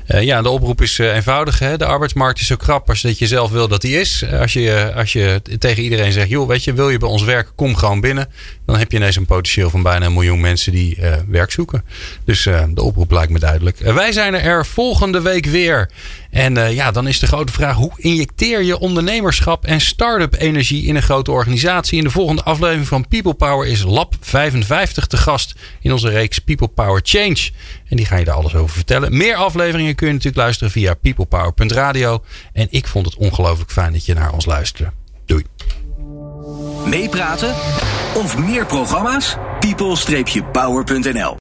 Uh, 0.09 0.23
ja, 0.23 0.43
de 0.43 0.49
oproep 0.49 0.83
is 0.83 0.99
eenvoudig. 0.99 1.59
Hè? 1.59 1.77
De 1.77 1.85
arbeidsmarkt 1.85 2.41
is 2.41 2.47
zo 2.47 2.57
krap 2.57 2.89
als 2.89 3.03
dat 3.03 3.19
je 3.19 3.27
zelf 3.27 3.51
wil 3.51 3.69
dat 3.69 3.81
die 3.81 4.01
is. 4.01 4.25
Als 4.41 4.53
je, 4.53 4.93
als 4.95 5.13
je 5.13 5.43
tegen 5.59 5.83
iedereen 5.83 6.13
zegt, 6.13 6.29
joh, 6.29 6.49
weet 6.49 6.65
je, 6.65 6.73
wil 6.73 6.91
je 6.91 6.99
bij 6.99 7.09
ons 7.09 7.23
werken, 7.23 7.55
kom 7.55 7.75
gewoon 7.75 8.01
binnen. 8.01 8.29
Dan 8.67 8.79
heb 8.79 8.91
je 8.91 8.97
ineens 8.97 9.17
een 9.17 9.27
potentieel 9.27 9.71
van 9.71 9.83
bijna 9.83 10.07
een 10.07 10.13
miljoen 10.13 10.41
mensen 10.41 10.73
die 10.73 10.99
werk 11.29 11.51
zoeken. 11.51 11.85
Dus 12.25 12.43
de 12.43 12.83
oproep 12.83 13.11
lijkt 13.11 13.33
me 13.33 13.39
duidelijk. 13.39 13.79
wij 13.79 14.13
zijn 14.13 14.35
er 14.35 14.67
volgende 14.67 15.21
week 15.21 15.47
weer. 15.47 15.91
En 16.31 16.57
uh, 16.57 16.75
ja, 16.75 16.91
dan 16.91 17.09
is 17.09 17.19
de 17.19 17.27
grote 17.27 17.53
vraag: 17.53 17.77
hoe 17.77 17.93
injecteer 17.97 18.63
je 18.63 18.79
ondernemerschap 18.79 19.65
en 19.65 19.81
start-up 19.81 20.35
energie 20.39 20.85
in 20.85 20.97
een 20.97 21.03
grote 21.03 21.31
organisatie? 21.31 21.99
In 21.99 22.05
de 22.05 22.11
volgende 22.11 22.43
aflevering 22.43 22.87
van 22.87 23.09
People 23.09 23.35
Power 23.35 23.69
is 23.69 23.83
Lab 23.83 24.15
55 24.21 25.07
te 25.07 25.17
gast 25.17 25.55
in 25.81 25.93
onze 25.93 26.09
reeks 26.09 26.39
People 26.39 26.69
Change. 27.03 27.51
En 27.89 27.97
die 27.97 28.07
ga 28.07 28.17
je 28.17 28.25
daar 28.25 28.35
alles 28.35 28.55
over 28.55 28.75
vertellen. 28.75 29.17
Meer 29.17 29.35
afleveringen 29.35 29.95
kun 29.95 30.07
je 30.07 30.13
natuurlijk 30.13 30.43
luisteren 30.43 30.73
via 30.73 30.95
peoplepower.radio. 30.95 32.23
En 32.53 32.67
ik 32.71 32.87
vond 32.87 33.07
het 33.07 33.17
ongelooflijk 33.17 33.71
fijn 33.71 33.93
dat 33.93 34.05
je 34.05 34.15
naar 34.15 34.33
ons 34.33 34.47
luisterde. 34.47 34.93
Doei. 35.27 35.45
Meepraten 36.87 37.55
of 38.15 38.39
meer 38.39 38.67
programma's? 38.67 39.37
people-power.nl 39.61 41.37